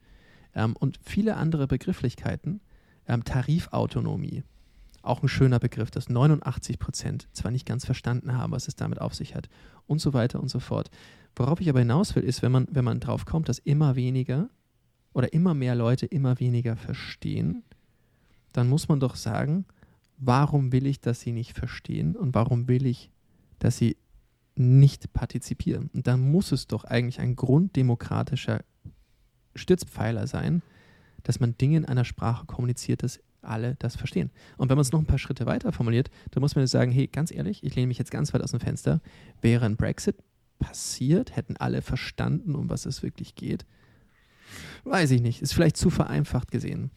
Ähm, 0.54 0.76
und 0.76 1.00
viele 1.02 1.38
andere 1.38 1.68
Begrifflichkeiten, 1.68 2.62
ähm, 3.08 3.24
Tarifautonomie, 3.24 4.44
auch 5.06 5.22
ein 5.22 5.28
schöner 5.28 5.60
Begriff, 5.60 5.92
dass 5.92 6.10
89 6.10 6.80
Prozent 6.80 7.28
zwar 7.32 7.52
nicht 7.52 7.66
ganz 7.66 7.86
verstanden 7.86 8.38
haben, 8.38 8.52
was 8.52 8.68
es 8.68 8.76
damit 8.76 9.00
auf 9.00 9.14
sich 9.14 9.36
hat 9.36 9.50
und 9.88 10.00
so 10.00 10.14
weiter 10.14 10.40
und 10.40 10.50
so 10.50 10.60
fort. 10.60 10.90
Worauf 11.36 11.60
ich 11.60 11.70
aber 11.70 11.80
hinaus 11.80 12.16
will, 12.16 12.24
ist, 12.24 12.42
wenn 12.42 12.52
man, 12.52 12.68
wenn 12.72 12.86
man 12.86 13.00
drauf 13.00 13.26
kommt, 13.26 13.50
dass 13.50 13.60
immer 13.60 13.96
weniger 13.96 14.50
oder 15.14 15.34
immer 15.34 15.54
mehr 15.54 15.76
Leute 15.76 16.06
immer 16.06 16.40
weniger 16.40 16.76
verstehen, 16.76 17.64
dann 18.54 18.70
muss 18.70 18.88
man 18.88 19.00
doch 19.00 19.16
sagen, 19.16 19.66
warum 20.18 20.72
will 20.72 20.86
ich, 20.86 21.02
dass 21.02 21.20
sie 21.22 21.32
nicht 21.32 21.58
verstehen 21.58 22.16
und 22.16 22.34
warum 22.34 22.68
will 22.68 22.86
ich, 22.86 23.12
dass 23.60 23.78
sie 23.78 23.98
nicht 24.56 25.12
partizipieren? 25.14 25.90
Und 25.94 26.08
dann 26.08 26.32
muss 26.32 26.52
es 26.52 26.68
doch 26.68 26.86
eigentlich 26.86 27.20
ein 27.20 27.36
grunddemokratischer 27.36 28.64
Stützpfeiler 29.56 30.28
sein, 30.28 30.62
dass 31.24 31.40
man 31.40 31.58
Dinge 31.58 31.78
in 31.78 31.86
einer 31.86 32.06
Sprache 32.06 32.46
kommuniziert, 32.46 33.04
dass 33.04 33.20
alle 33.48 33.76
das 33.80 33.96
verstehen. 33.96 34.32
Und 34.58 34.70
wenn 34.70 34.78
man 34.78 34.84
es 34.84 34.92
noch 34.92 35.00
ein 35.00 35.06
paar 35.06 35.20
Schritte 35.20 35.46
weiter 35.46 35.72
formuliert, 35.72 36.10
dann 36.32 36.42
muss 36.42 36.56
man 36.56 36.66
sagen, 36.68 36.92
hey, 36.92 37.08
ganz 37.08 37.32
ehrlich, 37.32 37.64
ich 37.64 37.76
lehne 37.76 37.88
mich 37.88 37.98
jetzt 37.98 38.12
ganz 38.12 38.34
weit 38.34 38.42
aus 38.42 38.52
dem 38.52 38.60
Fenster, 38.60 39.02
wäre 39.42 39.66
ein 39.66 39.78
Brexit 39.78 40.18
passiert, 40.60 41.36
hätten 41.36 41.58
alle 41.58 41.82
verstanden, 41.82 42.56
um 42.56 42.70
was 42.70 42.86
es 42.86 43.04
wirklich 43.04 43.36
geht? 43.36 43.66
Weiß 44.84 45.12
ich 45.12 45.22
nicht, 45.22 45.42
ist 45.42 45.54
vielleicht 45.54 45.78
zu 45.78 45.90
vereinfacht 45.90 46.52
gesehen. 46.52 46.92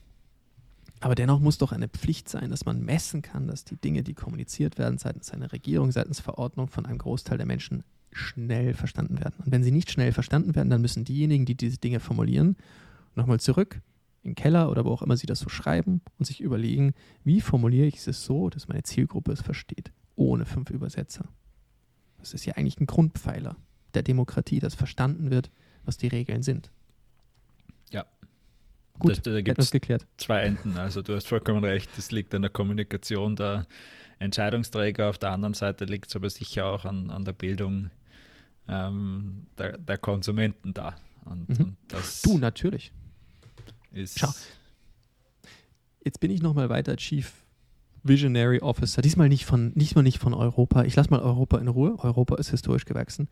Aber 1.01 1.15
dennoch 1.15 1.41
muss 1.41 1.59
doch 1.59 1.73
eine 1.73 1.89
Pflicht 1.89 2.29
sein, 2.29 2.51
dass 2.51 2.65
man 2.65 2.85
messen 2.85 3.23
kann, 3.23 3.47
dass 3.47 3.65
die 3.65 3.77
Dinge, 3.77 4.03
die 4.03 4.15
kommuniziert 4.15 4.79
werden 4.79 4.99
seitens 4.99 5.31
einer 5.31 5.53
Regierung, 5.53 5.93
seitens 5.93 6.19
Verordnung 6.21 6.69
von 6.69 6.87
einem 6.87 6.99
Großteil 6.99 7.39
der 7.39 7.47
Menschen 7.47 7.85
schnell 8.11 8.75
verstanden 8.75 9.21
werden. 9.21 9.35
Und 9.45 9.53
wenn 9.53 9.63
sie 9.63 9.71
nicht 9.71 9.91
schnell 9.91 10.13
verstanden 10.13 10.55
werden, 10.55 10.71
dann 10.71 10.81
müssen 10.81 11.05
diejenigen, 11.05 11.45
die 11.45 11.55
diese 11.55 11.79
Dinge 11.79 12.01
formulieren, 12.01 12.57
nochmal 13.15 13.39
zurück 13.39 13.81
in 14.23 14.31
den 14.31 14.35
Keller 14.35 14.71
oder 14.71 14.85
wo 14.85 14.91
auch 14.91 15.03
immer 15.03 15.17
sie 15.17 15.27
das 15.27 15.41
so 15.41 15.49
schreiben 15.49 16.01
und 16.19 16.25
sich 16.25 16.41
überlegen, 16.41 16.95
wie 17.25 17.41
formuliere 17.41 17.87
ich 17.87 18.07
es 18.07 18.25
so, 18.25 18.51
dass 18.51 18.69
meine 18.69 18.83
Zielgruppe 18.83 19.33
es 19.33 19.43
versteht, 19.43 19.93
ohne 20.17 20.45
fünf 20.45 20.71
Übersetzer. 20.71 21.29
Das 22.19 22.35
ist 22.35 22.45
ja 22.45 22.55
eigentlich 22.55 22.81
ein 22.81 22.87
Grundpfeiler 22.87 23.57
der 23.95 24.03
Demokratie, 24.03 24.59
dass 24.61 24.75
verstanden 24.75 25.31
wird, 25.31 25.51
was 25.85 25.97
die 25.97 26.09
Regeln 26.09 26.43
sind. 26.43 26.71
Ja. 27.91 28.05
Gut, 28.99 29.13
das, 29.13 29.23
da 29.23 29.41
gibt 29.41 29.59
es 29.59 29.71
geklärt. 29.71 30.07
zwei 30.17 30.43
Enden. 30.43 30.77
Also 30.77 31.03
du 31.03 31.15
hast 31.15 31.29
vollkommen 31.29 31.65
recht, 31.65 31.91
es 31.97 32.11
liegt 32.11 32.35
an 32.35 32.43
der 32.43 32.51
Kommunikation 32.51 33.37
der 33.37 33.67
Entscheidungsträger. 34.19 35.09
Auf 35.09 35.19
der 35.19 35.31
anderen 35.31 35.55
Seite 35.55 35.85
liegt 35.85 36.09
es 36.09 36.17
aber 36.17 36.29
sicher 36.29 36.67
auch 36.67 36.85
an, 36.85 37.11
an 37.11 37.25
der 37.25 37.33
Bildung 37.33 37.91
ähm, 38.69 39.47
der, 39.57 39.79
der, 39.79 39.99
Konsumenten 39.99 40.75
da. 40.75 40.97
Und, 41.25 41.49
mhm. 41.49 41.65
und 41.65 41.77
das 41.89 42.23
du, 42.23 42.39
natürlich. 42.39 42.93
Ist 43.93 44.19
Schau. 44.19 44.29
Jetzt 46.05 46.21
bin 46.21 46.31
ich 46.31 46.43
nochmal 46.43 46.69
weiter 46.69 46.97
Chief 46.97 47.33
Visionary 48.03 48.61
Officer. 48.61 49.03
Diesmal 49.03 49.29
nicht 49.29 49.45
von, 49.45 49.73
diesmal 49.75 50.05
nicht 50.05 50.19
von 50.19 50.35
Europa. 50.35 50.85
Ich 50.85 50.97
lasse 50.97 51.11
mal 51.11 51.21
Europa 51.21 51.59
in 51.59 51.69
Ruhe. 51.69 51.99
Europa 51.99 52.37
ist 52.37 52.51
historisch 52.51 52.85
gewachsen. 52.85 53.29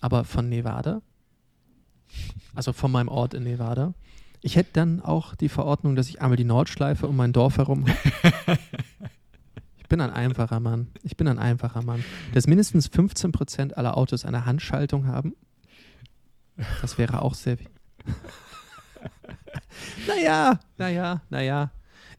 Aber 0.00 0.24
von 0.24 0.48
Nevada. 0.48 1.02
Also 2.54 2.72
von 2.72 2.90
meinem 2.90 3.08
Ort 3.08 3.34
in 3.34 3.44
Nevada. 3.44 3.94
Ich 4.40 4.56
hätte 4.56 4.70
dann 4.72 5.00
auch 5.00 5.34
die 5.34 5.48
Verordnung, 5.48 5.96
dass 5.96 6.08
ich 6.08 6.22
einmal 6.22 6.36
die 6.36 6.44
Nordschleife 6.44 7.06
um 7.06 7.16
mein 7.16 7.32
Dorf 7.32 7.58
herum 7.58 7.86
ich 9.78 9.88
bin 9.88 10.00
ein 10.00 10.10
einfacher 10.10 10.60
Mann. 10.60 10.88
Ich 11.02 11.16
bin 11.16 11.26
ein 11.28 11.38
einfacher 11.38 11.82
Mann. 11.82 12.04
Dass 12.34 12.46
mindestens 12.46 12.86
15 12.88 13.32
Prozent 13.32 13.76
aller 13.76 13.96
Autos 13.96 14.24
eine 14.24 14.44
Handschaltung 14.44 15.06
haben. 15.06 15.34
Das 16.80 16.98
wäre 16.98 17.22
auch 17.22 17.34
sehr. 17.34 17.58
Naja, 20.06 20.58
naja, 20.76 21.22
naja. 21.30 21.70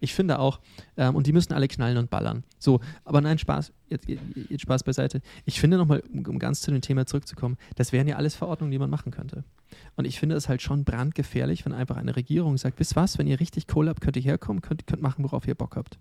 Ich 0.02 0.14
finde 0.14 0.40
auch, 0.40 0.60
ähm, 0.98 1.16
und 1.16 1.28
die 1.28 1.34
müssen 1.34 1.54
alle 1.54 1.68
knallen 1.68 1.98
und 1.98 2.10
ballern. 2.10 2.44
So, 2.58 2.80
aber 3.04 3.20
nein, 3.22 3.38
Spaß, 3.38 3.74
jetzt, 3.90 4.08
jetzt 4.08 4.62
Spaß 4.62 4.84
beiseite. 4.84 5.22
Ich 5.46 5.60
finde 5.60 5.78
nochmal, 5.78 6.02
um, 6.14 6.26
um 6.26 6.40
ganz 6.40 6.62
zu 6.62 6.72
dem 6.72 6.82
Thema 6.82 7.06
zurückzukommen, 7.06 7.58
das 7.76 7.92
wären 7.92 8.08
ja 8.08 8.16
alles 8.16 8.36
Verordnungen, 8.36 8.72
die 8.72 8.80
man 8.80 8.90
machen 8.90 9.12
könnte. 9.12 9.44
Und 9.98 10.06
ich 10.06 10.20
finde 10.20 10.36
es 10.36 10.48
halt 10.48 10.62
schon 10.62 10.86
brandgefährlich, 10.86 11.66
wenn 11.66 11.74
einfach 11.74 11.98
eine 11.98 12.16
Regierung 12.16 12.58
sagt, 12.58 12.80
wisst 12.80 12.96
was, 12.96 13.18
wenn 13.18 13.28
ihr 13.28 13.40
richtig 13.40 13.68
Kohle 13.68 13.90
habt, 13.90 14.02
könnt 14.02 14.16
ihr 14.16 14.22
herkommen, 14.22 14.62
könnt, 14.62 14.88
könnt 14.88 15.02
machen, 15.02 15.24
worauf 15.24 15.48
ihr 15.48 15.56
Bock 15.56 15.76
habt. 15.76 16.00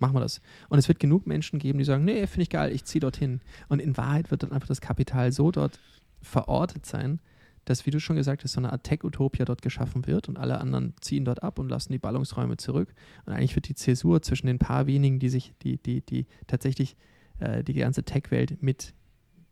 Machen 0.00 0.14
wir 0.16 0.20
das. 0.20 0.40
Und 0.68 0.78
es 0.78 0.88
wird 0.88 0.98
genug 0.98 1.26
Menschen 1.26 1.60
geben, 1.60 1.78
die 1.78 1.84
sagen, 1.84 2.04
nee, 2.04 2.26
finde 2.26 2.42
ich 2.42 2.50
geil, 2.50 2.72
ich 2.72 2.84
ziehe 2.84 3.00
dorthin. 3.00 3.40
Und 3.68 3.80
in 3.80 3.96
Wahrheit 3.96 4.30
wird 4.32 4.42
dann 4.42 4.52
einfach 4.52 4.68
das 4.68 4.80
Kapital 4.80 5.30
so 5.30 5.52
dort 5.52 5.78
verortet 6.20 6.84
sein, 6.84 7.20
dass, 7.64 7.86
wie 7.86 7.90
du 7.90 8.00
schon 8.00 8.16
gesagt 8.16 8.44
hast, 8.44 8.52
so 8.52 8.60
eine 8.60 8.72
Art 8.72 8.84
Tech-Utopia 8.84 9.44
dort 9.44 9.62
geschaffen 9.62 10.06
wird 10.06 10.28
und 10.28 10.38
alle 10.38 10.60
anderen 10.60 10.94
ziehen 11.00 11.24
dort 11.24 11.42
ab 11.42 11.58
und 11.58 11.68
lassen 11.68 11.92
die 11.92 11.98
Ballungsräume 11.98 12.56
zurück. 12.56 12.94
Und 13.24 13.32
eigentlich 13.32 13.54
wird 13.54 13.68
die 13.68 13.74
Zäsur 13.74 14.22
zwischen 14.22 14.46
den 14.46 14.58
paar 14.58 14.86
wenigen, 14.86 15.18
die 15.18 15.28
sich, 15.28 15.54
die, 15.62 15.78
die, 15.78 16.00
die 16.02 16.26
tatsächlich 16.46 16.96
äh, 17.38 17.64
die 17.64 17.74
ganze 17.74 18.04
Tech-Welt 18.04 18.62
mit 18.62 18.94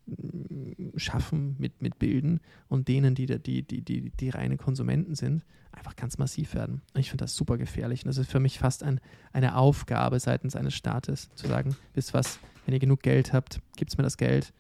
mm, 0.07 0.97
schaffen, 0.97 1.57
mit, 1.59 1.81
mit 1.81 1.99
bilden 1.99 2.41
und 2.69 2.89
denen, 2.89 3.15
die, 3.15 3.27
die, 3.27 3.63
die, 3.63 3.83
die, 3.83 4.11
die 4.11 4.31
reine 4.31 4.57
Konsumenten 4.57 5.15
sind, 5.15 5.45
einfach 5.73 5.97
ganz 5.97 6.19
massiv 6.19 6.55
werden. 6.55 6.83
Und 6.95 7.01
ich 7.01 7.11
finde 7.11 7.25
das 7.25 7.35
super 7.35 7.57
gefährlich. 7.57 8.05
Und 8.05 8.09
das 8.09 8.19
ist 8.19 8.31
für 8.31 8.41
mich 8.41 8.59
fast 8.59 8.83
ein, 8.83 9.01
eine 9.33 9.57
Aufgabe 9.57 10.21
seitens 10.21 10.55
eines 10.55 10.75
Staates, 10.75 11.31
zu 11.35 11.47
sagen, 11.47 11.77
wisst 11.95 12.15
was, 12.15 12.39
wenn 12.65 12.75
ihr 12.75 12.81
genug 12.81 13.03
Geld 13.03 13.33
habt, 13.33 13.61
gibt's 13.77 13.97
mir 13.97 14.05
das 14.05 14.17
Geld, 14.17 14.53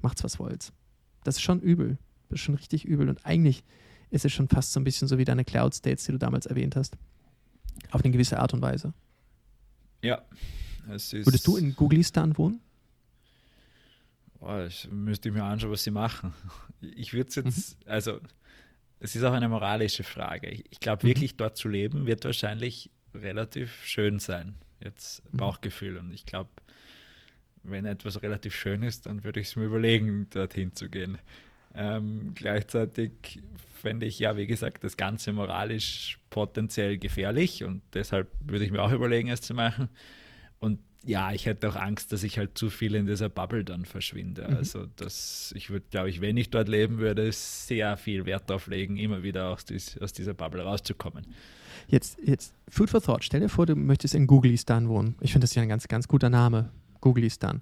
macht's 0.00 0.22
was 0.22 0.38
wollt. 0.38 0.72
Das 1.24 1.36
ist 1.36 1.42
schon 1.42 1.60
übel. 1.60 1.98
Das 2.34 2.40
ist 2.40 2.46
schon 2.46 2.56
richtig 2.56 2.84
übel. 2.84 3.08
Und 3.08 3.24
eigentlich 3.24 3.62
ist 4.10 4.24
es 4.24 4.32
schon 4.32 4.48
fast 4.48 4.72
so 4.72 4.80
ein 4.80 4.84
bisschen 4.84 5.06
so 5.06 5.18
wie 5.18 5.24
deine 5.24 5.44
Cloud 5.44 5.72
States, 5.72 6.04
die 6.04 6.10
du 6.10 6.18
damals 6.18 6.46
erwähnt 6.46 6.74
hast. 6.74 6.96
Auf 7.92 8.02
eine 8.02 8.10
gewisse 8.10 8.40
Art 8.40 8.52
und 8.52 8.60
Weise. 8.60 8.92
Ja. 10.02 10.20
Würdest 10.84 11.46
du 11.46 11.56
in 11.56 11.76
Googlistan 11.76 12.36
wohnen? 12.36 12.60
Boah, 14.40 14.66
ich 14.66 14.90
müsste 14.90 15.30
mir 15.30 15.44
anschauen, 15.44 15.70
was 15.70 15.84
sie 15.84 15.92
machen. 15.92 16.34
Ich 16.80 17.14
würde 17.14 17.28
es 17.28 17.36
jetzt, 17.36 17.80
mhm. 17.86 17.90
also 17.90 18.20
es 18.98 19.16
ist 19.16 19.22
auch 19.22 19.32
eine 19.32 19.48
moralische 19.48 20.02
Frage. 20.02 20.50
Ich, 20.50 20.64
ich 20.70 20.80
glaube, 20.80 21.06
mhm. 21.06 21.10
wirklich 21.10 21.36
dort 21.36 21.56
zu 21.56 21.68
leben, 21.68 22.06
wird 22.06 22.24
wahrscheinlich 22.24 22.90
relativ 23.14 23.72
schön 23.84 24.18
sein. 24.18 24.56
Jetzt 24.80 25.22
mhm. 25.32 25.38
Bauchgefühl. 25.38 25.96
Und 25.96 26.12
ich 26.12 26.26
glaube, 26.26 26.50
wenn 27.62 27.86
etwas 27.86 28.22
relativ 28.22 28.54
schön 28.54 28.82
ist, 28.82 29.06
dann 29.06 29.22
würde 29.22 29.40
ich 29.40 29.46
es 29.46 29.56
mir 29.56 29.64
überlegen, 29.64 30.28
dorthin 30.30 30.74
zu 30.74 30.90
gehen. 30.90 31.16
Ähm, 31.74 32.32
gleichzeitig 32.34 33.42
fände 33.80 34.06
ich 34.06 34.18
ja, 34.18 34.36
wie 34.36 34.46
gesagt, 34.46 34.84
das 34.84 34.96
Ganze 34.96 35.32
moralisch 35.32 36.18
potenziell 36.30 36.98
gefährlich 36.98 37.64
und 37.64 37.82
deshalb 37.92 38.30
würde 38.40 38.64
ich 38.64 38.70
mir 38.70 38.82
auch 38.82 38.92
überlegen, 38.92 39.28
es 39.28 39.42
zu 39.42 39.54
machen. 39.54 39.88
Und 40.58 40.78
ja, 41.04 41.32
ich 41.32 41.44
hätte 41.44 41.68
auch 41.68 41.76
Angst, 41.76 42.12
dass 42.12 42.22
ich 42.22 42.38
halt 42.38 42.56
zu 42.56 42.70
viel 42.70 42.94
in 42.94 43.06
dieser 43.06 43.28
Bubble 43.28 43.62
dann 43.62 43.84
verschwinde. 43.84 44.46
Mhm. 44.48 44.56
Also, 44.56 44.86
dass 44.96 45.52
ich 45.54 45.68
würde, 45.68 45.84
glaube 45.90 46.08
ich, 46.08 46.22
wenn 46.22 46.36
ich 46.38 46.48
dort 46.50 46.68
leben 46.68 46.98
würde, 46.98 47.30
sehr 47.32 47.98
viel 47.98 48.24
Wert 48.24 48.48
darauf 48.48 48.68
legen, 48.68 48.96
immer 48.96 49.22
wieder 49.22 49.50
aus, 49.50 49.66
dies, 49.66 49.98
aus 49.98 50.14
dieser 50.14 50.32
Bubble 50.32 50.62
rauszukommen. 50.62 51.26
Jetzt, 51.88 52.18
jetzt, 52.24 52.54
Food 52.68 52.88
for 52.88 53.02
Thought, 53.02 53.24
stell 53.24 53.40
dir 53.40 53.50
vor, 53.50 53.66
du 53.66 53.76
möchtest 53.76 54.14
in 54.14 54.26
Googlistan 54.26 54.88
wohnen. 54.88 55.16
Ich 55.20 55.32
finde 55.32 55.44
das 55.44 55.54
ja 55.54 55.62
ein 55.62 55.68
ganz, 55.68 55.86
ganz 55.88 56.08
guter 56.08 56.30
Name, 56.30 56.70
Googlistan 57.02 57.60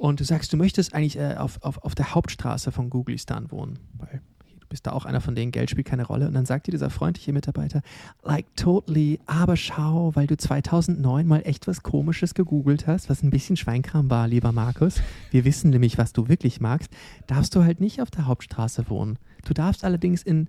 und 0.00 0.18
du 0.18 0.24
sagst, 0.24 0.50
du 0.50 0.56
möchtest 0.56 0.94
eigentlich 0.94 1.18
äh, 1.18 1.34
auf, 1.36 1.62
auf, 1.62 1.84
auf 1.84 1.94
der 1.94 2.14
Hauptstraße 2.14 2.72
von 2.72 2.88
Googlistan 2.88 3.50
wohnen, 3.50 3.78
weil 3.98 4.22
du 4.58 4.66
bist 4.66 4.86
da 4.86 4.92
auch 4.92 5.04
einer 5.04 5.20
von 5.20 5.34
denen, 5.34 5.52
Geld 5.52 5.68
spielt 5.68 5.88
keine 5.88 6.06
Rolle. 6.06 6.26
Und 6.26 6.32
dann 6.32 6.46
sagt 6.46 6.66
dir 6.66 6.70
dieser 6.70 6.88
freundliche 6.88 7.34
Mitarbeiter, 7.34 7.82
like 8.22 8.46
totally, 8.56 9.20
aber 9.26 9.56
schau, 9.56 10.12
weil 10.14 10.26
du 10.26 10.38
2009 10.38 11.26
mal 11.26 11.42
echt 11.44 11.68
was 11.68 11.82
Komisches 11.82 12.32
gegoogelt 12.32 12.86
hast, 12.86 13.10
was 13.10 13.22
ein 13.22 13.28
bisschen 13.28 13.58
Schweinkram 13.58 14.08
war, 14.08 14.26
lieber 14.26 14.52
Markus. 14.52 15.02
Wir 15.30 15.44
wissen 15.44 15.68
nämlich, 15.68 15.98
was 15.98 16.14
du 16.14 16.28
wirklich 16.28 16.62
magst. 16.62 16.90
Darfst 17.26 17.54
du 17.54 17.62
halt 17.62 17.80
nicht 17.80 18.00
auf 18.00 18.10
der 18.10 18.24
Hauptstraße 18.24 18.88
wohnen. 18.88 19.18
Du 19.44 19.52
darfst 19.52 19.84
allerdings 19.84 20.22
in 20.22 20.48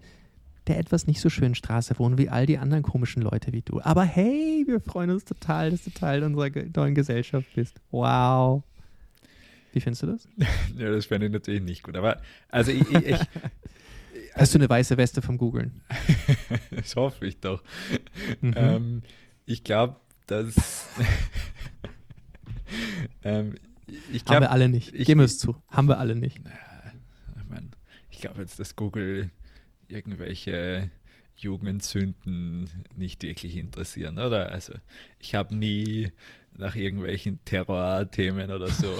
der 0.67 0.79
etwas 0.79 1.07
nicht 1.07 1.19
so 1.19 1.29
schönen 1.29 1.55
Straße 1.55 1.99
wohnen 1.99 2.17
wie 2.17 2.29
all 2.29 2.45
die 2.45 2.57
anderen 2.57 2.83
komischen 2.83 3.21
Leute 3.21 3.51
wie 3.51 3.63
du. 3.63 3.81
Aber 3.81 4.03
hey, 4.03 4.63
wir 4.65 4.79
freuen 4.79 5.09
uns 5.09 5.25
total, 5.25 5.71
dass 5.71 5.83
du 5.83 5.89
Teil 5.89 6.23
unserer 6.23 6.49
neuen 6.73 6.95
Gesellschaft 6.95 7.47
bist. 7.53 7.81
Wow. 7.91 8.63
Wie 9.71 9.79
findest 9.79 10.03
du 10.03 10.07
das? 10.07 10.27
ja, 10.77 10.91
das 10.91 11.05
fände 11.05 11.27
ich 11.27 11.31
natürlich 11.31 11.61
nicht 11.61 11.83
gut. 11.83 11.95
Aber 11.95 12.21
also 12.49 12.71
ich, 12.71 12.89
ich, 12.89 13.05
ich 13.05 13.19
Hast 14.33 14.53
du 14.53 14.59
eine 14.59 14.69
weiße 14.69 14.97
Weste 14.97 15.21
vom 15.21 15.37
Googlen? 15.37 15.81
das 16.71 16.95
hoffe 16.95 17.25
ich 17.27 17.39
doch. 17.39 17.63
Mhm. 18.39 18.53
Ähm, 18.55 19.01
ich 19.45 19.63
glaube, 19.63 19.97
dass. 20.27 20.87
ähm, 23.23 23.55
ich 24.11 24.23
glaub, 24.23 24.35
Haben 24.35 24.43
wir 24.43 24.51
alle 24.51 24.69
nicht. 24.69 24.93
Ich, 24.93 25.05
Geben 25.05 25.19
wir 25.19 25.25
es 25.25 25.37
zu. 25.37 25.55
Haben 25.67 25.87
wir 25.87 25.99
alle 25.99 26.15
nicht. 26.15 26.37
Ich, 26.37 27.49
mein, 27.49 27.71
ich 28.09 28.19
glaube 28.19 28.41
jetzt, 28.41 28.59
dass 28.59 28.75
Google 28.75 29.31
irgendwelche 29.87 30.89
Jugendsünden 31.43 32.69
nicht 32.95 33.23
wirklich 33.23 33.57
interessieren, 33.57 34.17
oder? 34.17 34.51
Also 34.51 34.73
ich 35.19 35.35
habe 35.35 35.55
nie 35.55 36.11
nach 36.57 36.75
irgendwelchen 36.75 37.39
Terrorthemen 37.45 38.51
oder 38.51 38.67
so, 38.67 38.93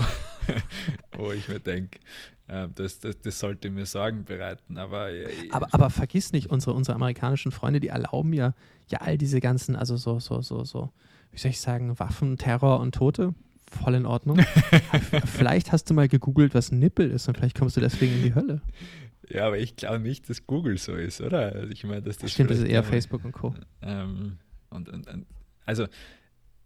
wo 1.18 1.32
ich 1.32 1.48
mir 1.48 1.60
denke, 1.60 2.00
äh, 2.48 2.68
das, 2.76 3.00
das, 3.00 3.20
das, 3.22 3.40
sollte 3.40 3.70
mir 3.70 3.86
Sorgen 3.86 4.26
bereiten. 4.26 4.78
Aber, 4.78 5.12
äh, 5.12 5.30
aber, 5.52 5.68
aber 5.72 5.90
vergiss 5.90 6.32
nicht, 6.32 6.48
unsere, 6.48 6.74
unsere 6.74 6.96
amerikanischen 6.96 7.52
Freunde, 7.52 7.80
die 7.80 7.90
erlauben 7.90 8.34
ja, 8.34 8.54
ja 8.88 9.00
all 9.00 9.18
diese 9.18 9.40
ganzen, 9.40 9.76
also 9.76 9.98
so, 9.98 10.20
so, 10.20 10.42
so, 10.42 10.64
so, 10.64 10.92
wie 11.32 11.40
soll 11.40 11.52
ich 11.52 11.62
sagen, 11.62 11.98
Waffen, 12.00 12.38
Terror 12.38 12.80
und 12.80 12.96
Tote. 12.96 13.34
Voll 13.70 13.96
in 13.96 14.06
Ordnung. 14.06 14.38
vielleicht 15.26 15.72
hast 15.72 15.90
du 15.90 15.94
mal 15.94 16.10
gegoogelt, 16.10 16.54
was 16.54 16.72
ein 16.72 16.80
Nippel 16.80 17.10
ist 17.10 17.30
und 17.30 17.38
vielleicht 17.38 17.58
kommst 17.58 17.78
du 17.78 17.82
deswegen 17.82 18.16
in 18.16 18.24
die 18.24 18.36
Hölle. 18.36 18.62
Ja, 19.34 19.48
aber 19.48 19.58
ich 19.58 19.76
glaube 19.76 20.00
nicht, 20.00 20.30
dass 20.30 20.46
Google 20.46 20.78
so 20.78 20.96
ist, 20.96 21.22
oder? 21.22 21.54
Also 21.54 21.72
ich 21.72 21.84
meine, 21.84 22.02
dass 22.02 22.18
das 22.18 22.32
Stimmt, 22.32 22.52
das 22.52 22.60
ist 22.60 22.68
eher 22.68 22.84
Facebook 22.84 23.24
und 23.24 23.32
Co. 23.32 23.54
Ähm, 23.82 24.38
und, 24.70 24.90
und, 24.90 25.08
und, 25.08 25.26
also 25.66 25.88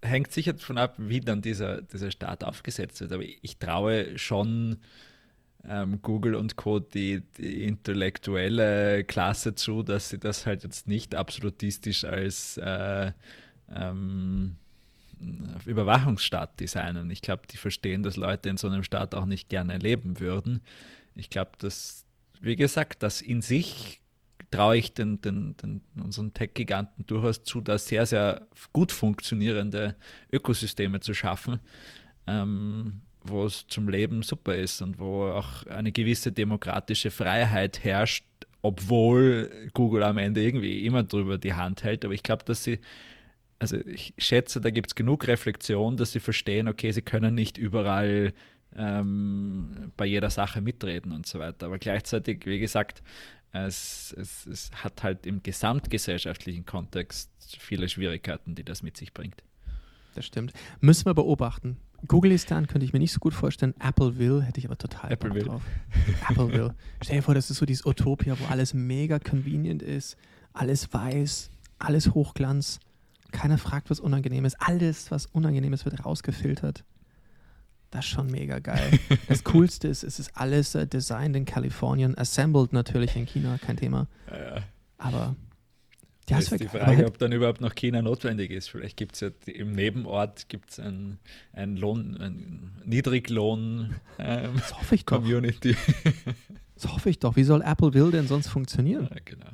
hängt 0.02 0.32
sicher 0.32 0.54
davon 0.54 0.78
ab, 0.78 0.96
wie 0.98 1.20
dann 1.20 1.42
dieser, 1.42 1.82
dieser 1.82 2.12
Start 2.12 2.44
aufgesetzt 2.44 3.02
wird. 3.02 3.12
Aber 3.12 3.24
ich 3.24 3.58
traue 3.58 4.18
schon 4.18 4.78
ähm, 5.68 6.02
Google 6.02 6.36
und 6.36 6.56
Co. 6.56 6.80
Die, 6.80 7.22
die, 7.38 7.64
intellektuelle 7.64 9.04
Klasse 9.04 9.56
zu, 9.56 9.84
dass 9.84 10.10
sie 10.10 10.20
das 10.20 10.46
halt 10.46 10.64
jetzt 10.64 10.88
nicht 10.88 11.16
absolutistisch 11.16 12.04
als 12.04 12.58
äh, 12.58 13.12
ähm, 13.74 14.58
Überwachungsstaat 15.66 16.60
designen. 16.60 17.10
Ich 17.10 17.22
glaube, 17.22 17.44
die 17.50 17.58
verstehen, 17.58 18.04
dass 18.04 18.16
Leute 18.16 18.50
in 18.50 18.58
so 18.58 18.68
einem 18.68 18.84
Staat 18.84 19.16
auch 19.16 19.26
nicht 19.26 19.50
gerne 19.50 19.78
leben 19.78 20.20
würden. 20.20 20.62
Ich 21.16 21.30
glaube, 21.30 21.52
dass, 21.58 22.05
wie 22.46 22.56
gesagt, 22.56 23.02
das 23.02 23.22
in 23.22 23.42
sich 23.42 24.02
traue 24.52 24.78
ich 24.78 24.94
den, 24.94 25.20
den, 25.20 25.58
den, 25.58 25.82
unseren 26.02 26.34
Tech-Giganten 26.34 27.06
durchaus 27.08 27.44
zu, 27.44 27.60
da 27.60 27.78
sehr, 27.78 28.06
sehr 28.06 28.48
gut 28.72 28.92
funktionierende 28.92 29.96
Ökosysteme 30.32 31.00
zu 31.00 31.14
schaffen, 31.14 31.60
ähm, 32.28 33.02
wo 33.24 33.46
es 33.46 33.66
zum 33.68 33.90
Leben 33.90 34.22
super 34.22 34.56
ist 34.56 34.82
und 34.82 35.00
wo 35.00 35.26
auch 35.26 35.66
eine 35.66 35.92
gewisse 35.92 36.32
demokratische 36.32 37.10
Freiheit 37.10 37.84
herrscht, 37.84 38.26
obwohl 38.62 39.70
Google 39.74 40.04
am 40.04 40.20
Ende 40.20 40.44
irgendwie 40.44 40.86
immer 40.86 41.04
drüber 41.04 41.40
die 41.40 41.54
Hand 41.54 41.84
hält. 41.84 42.06
Aber 42.06 42.14
ich 42.14 42.24
glaube, 42.24 42.46
dass 42.46 42.64
sie, 42.64 42.80
also 43.58 43.78
ich 43.78 44.14
schätze, 44.20 44.62
da 44.62 44.70
gibt 44.70 44.92
es 44.92 44.96
genug 44.96 45.28
Reflexion, 45.28 45.98
dass 45.98 46.12
sie 46.12 46.20
verstehen, 46.20 46.68
okay, 46.68 46.92
sie 46.92 47.02
können 47.02 47.34
nicht 47.34 47.58
überall 47.58 48.34
ähm, 48.78 49.92
bei 49.98 50.06
jeder 50.06 50.30
Sache 50.30 50.62
mitreden 50.62 51.12
und 51.12 51.26
so 51.26 51.40
weiter. 51.40 51.68
Aber 51.68 51.80
gleichzeitig, 51.80 52.46
wie 52.46 52.60
gesagt, 52.60 53.02
es, 53.52 54.14
es, 54.18 54.46
es 54.46 54.72
hat 54.84 55.04
halt 55.04 55.26
im 55.26 55.42
gesamtgesellschaftlichen 55.42 56.66
Kontext 56.66 57.32
viele 57.60 57.88
Schwierigkeiten, 57.88 58.56
die 58.56 58.64
das 58.64 58.84
mit 58.84 58.98
sich 58.98 59.14
bringt. 59.14 59.44
Das 60.14 60.26
stimmt. 60.26 60.54
Müssen 60.82 61.06
wir 61.06 61.14
beobachten. 61.14 61.78
Googleistan 62.08 62.68
könnte 62.68 62.86
ich 62.86 62.94
mir 62.94 63.00
nicht 63.00 63.14
so 63.14 63.20
gut 63.20 63.34
vorstellen. 63.34 63.74
Appleville 63.80 64.42
hätte 64.42 64.60
ich 64.60 64.66
aber 64.66 64.78
total 64.78 65.12
Appleville. 65.12 65.46
drauf. 65.46 65.64
Appleville. 66.28 66.76
Stell 67.02 67.18
dir 67.18 67.24
vor, 67.24 67.34
das 67.34 67.50
ist 67.50 67.58
so 67.58 67.66
dieses 67.66 67.86
Utopia, 67.86 68.38
wo 68.40 68.46
alles 68.46 68.74
mega 68.74 69.20
convenient 69.20 69.82
ist, 69.82 70.18
alles 70.54 70.94
weiß, 70.94 71.50
alles 71.80 72.14
Hochglanz. 72.14 72.80
Keiner 73.32 73.58
fragt, 73.58 73.90
was 73.90 74.00
unangenehm 74.00 74.46
ist. 74.46 74.56
Alles, 74.62 75.12
was 75.12 75.26
unangenehm 75.26 75.74
ist, 75.74 75.86
wird 75.86 76.06
rausgefiltert. 76.06 76.84
Das 77.92 78.06
ist 78.06 78.12
schon 78.12 78.28
mega 78.28 78.60
geil. 78.60 79.00
Das 79.28 79.44
Coolste 79.44 79.88
ist, 79.88 80.04
es 80.04 80.20
ist 80.20 80.32
alles 80.36 80.76
äh, 80.76 80.88
designed 80.88 81.36
in 81.36 81.46
Kalifornien, 81.46 82.18
assembled 82.18 82.74
natürlich 82.74 83.16
in 83.16 83.26
China, 83.26 83.58
kein 83.58 83.78
Thema. 83.78 84.08
Ja, 84.30 84.56
ja. 84.56 84.64
Aber 84.98 85.36
ja, 86.28 86.40
ist 86.40 86.60
die 86.60 86.68
Frage, 86.68 86.86
halt 86.86 87.06
ob 87.06 87.20
dann 87.20 87.32
überhaupt 87.32 87.62
noch 87.62 87.76
China 87.76 88.02
notwendig 88.02 88.50
ist. 88.50 88.70
Vielleicht 88.70 88.98
gibt 88.98 89.14
es 89.16 89.22
ja 89.22 89.30
im 89.46 89.74
Nebenort 89.74 90.50
gibt's 90.50 90.80
ein, 90.80 91.20
ein 91.54 91.78
Lohn, 91.78 92.18
ein 92.18 92.72
Niedriglohn 92.84 93.96
ähm, 94.18 94.54
das 94.56 94.78
hoffe 94.78 94.96
ich 94.96 95.06
Community. 95.06 95.76
Das 96.76 96.92
hoffe 96.92 97.10
ich 97.10 97.20
doch. 97.20 97.38
Wie 97.38 97.46
soll 97.46 97.62
Apple 97.62 97.94
Will 97.94 98.12
denn 98.12 98.28
sonst 98.28 98.50
funktionieren? 98.50 99.08
Ja, 99.10 99.22
genau. 99.24 99.50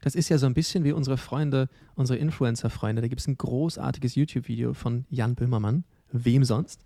Das 0.00 0.14
ist 0.14 0.30
ja 0.30 0.38
so 0.38 0.46
ein 0.46 0.54
bisschen 0.54 0.84
wie 0.84 0.92
unsere 0.92 1.18
Freunde, 1.18 1.68
unsere 1.94 2.18
Influencer-Freunde. 2.18 3.02
Da 3.02 3.08
gibt 3.08 3.20
es 3.20 3.28
ein 3.28 3.36
großartiges 3.36 4.14
YouTube-Video 4.14 4.72
von 4.72 5.04
Jan 5.10 5.34
Böhmermann, 5.34 5.84
wem 6.12 6.44
sonst, 6.44 6.80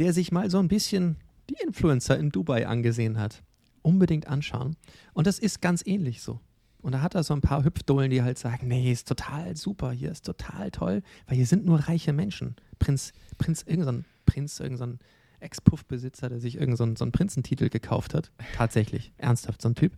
der 0.00 0.12
sich 0.12 0.32
mal 0.32 0.50
so 0.50 0.58
ein 0.58 0.68
bisschen 0.68 1.16
die 1.50 1.56
Influencer 1.62 2.18
in 2.18 2.30
Dubai 2.30 2.66
angesehen 2.66 3.18
hat. 3.18 3.42
Unbedingt 3.82 4.26
anschauen. 4.26 4.76
Und 5.12 5.26
das 5.26 5.38
ist 5.38 5.60
ganz 5.60 5.86
ähnlich 5.86 6.22
so. 6.22 6.40
Und 6.80 6.92
da 6.92 7.02
hat 7.02 7.14
er 7.14 7.22
so 7.22 7.34
ein 7.34 7.42
paar 7.42 7.64
Hüpfdohlen, 7.64 8.10
die 8.10 8.22
halt 8.22 8.38
sagen, 8.38 8.68
nee, 8.68 8.90
ist 8.90 9.06
total 9.06 9.56
super, 9.56 9.92
hier 9.92 10.10
ist 10.10 10.24
total 10.24 10.70
toll, 10.70 11.02
weil 11.26 11.36
hier 11.36 11.46
sind 11.46 11.66
nur 11.66 11.78
reiche 11.80 12.14
Menschen. 12.14 12.56
Prinz, 12.78 13.12
Prinz, 13.36 13.62
irgendein 13.66 14.06
Prinz, 14.24 14.58
irgendein 14.60 14.98
Ex-Puff-Besitzer, 15.40 16.30
der 16.30 16.40
sich 16.40 16.54
irgendein 16.54 16.96
so 16.96 17.04
einen 17.04 17.12
Prinzentitel 17.12 17.68
gekauft 17.68 18.14
hat. 18.14 18.30
Tatsächlich, 18.56 19.12
ernsthaft, 19.18 19.60
so 19.60 19.68
ein 19.68 19.74
Typ. 19.74 19.92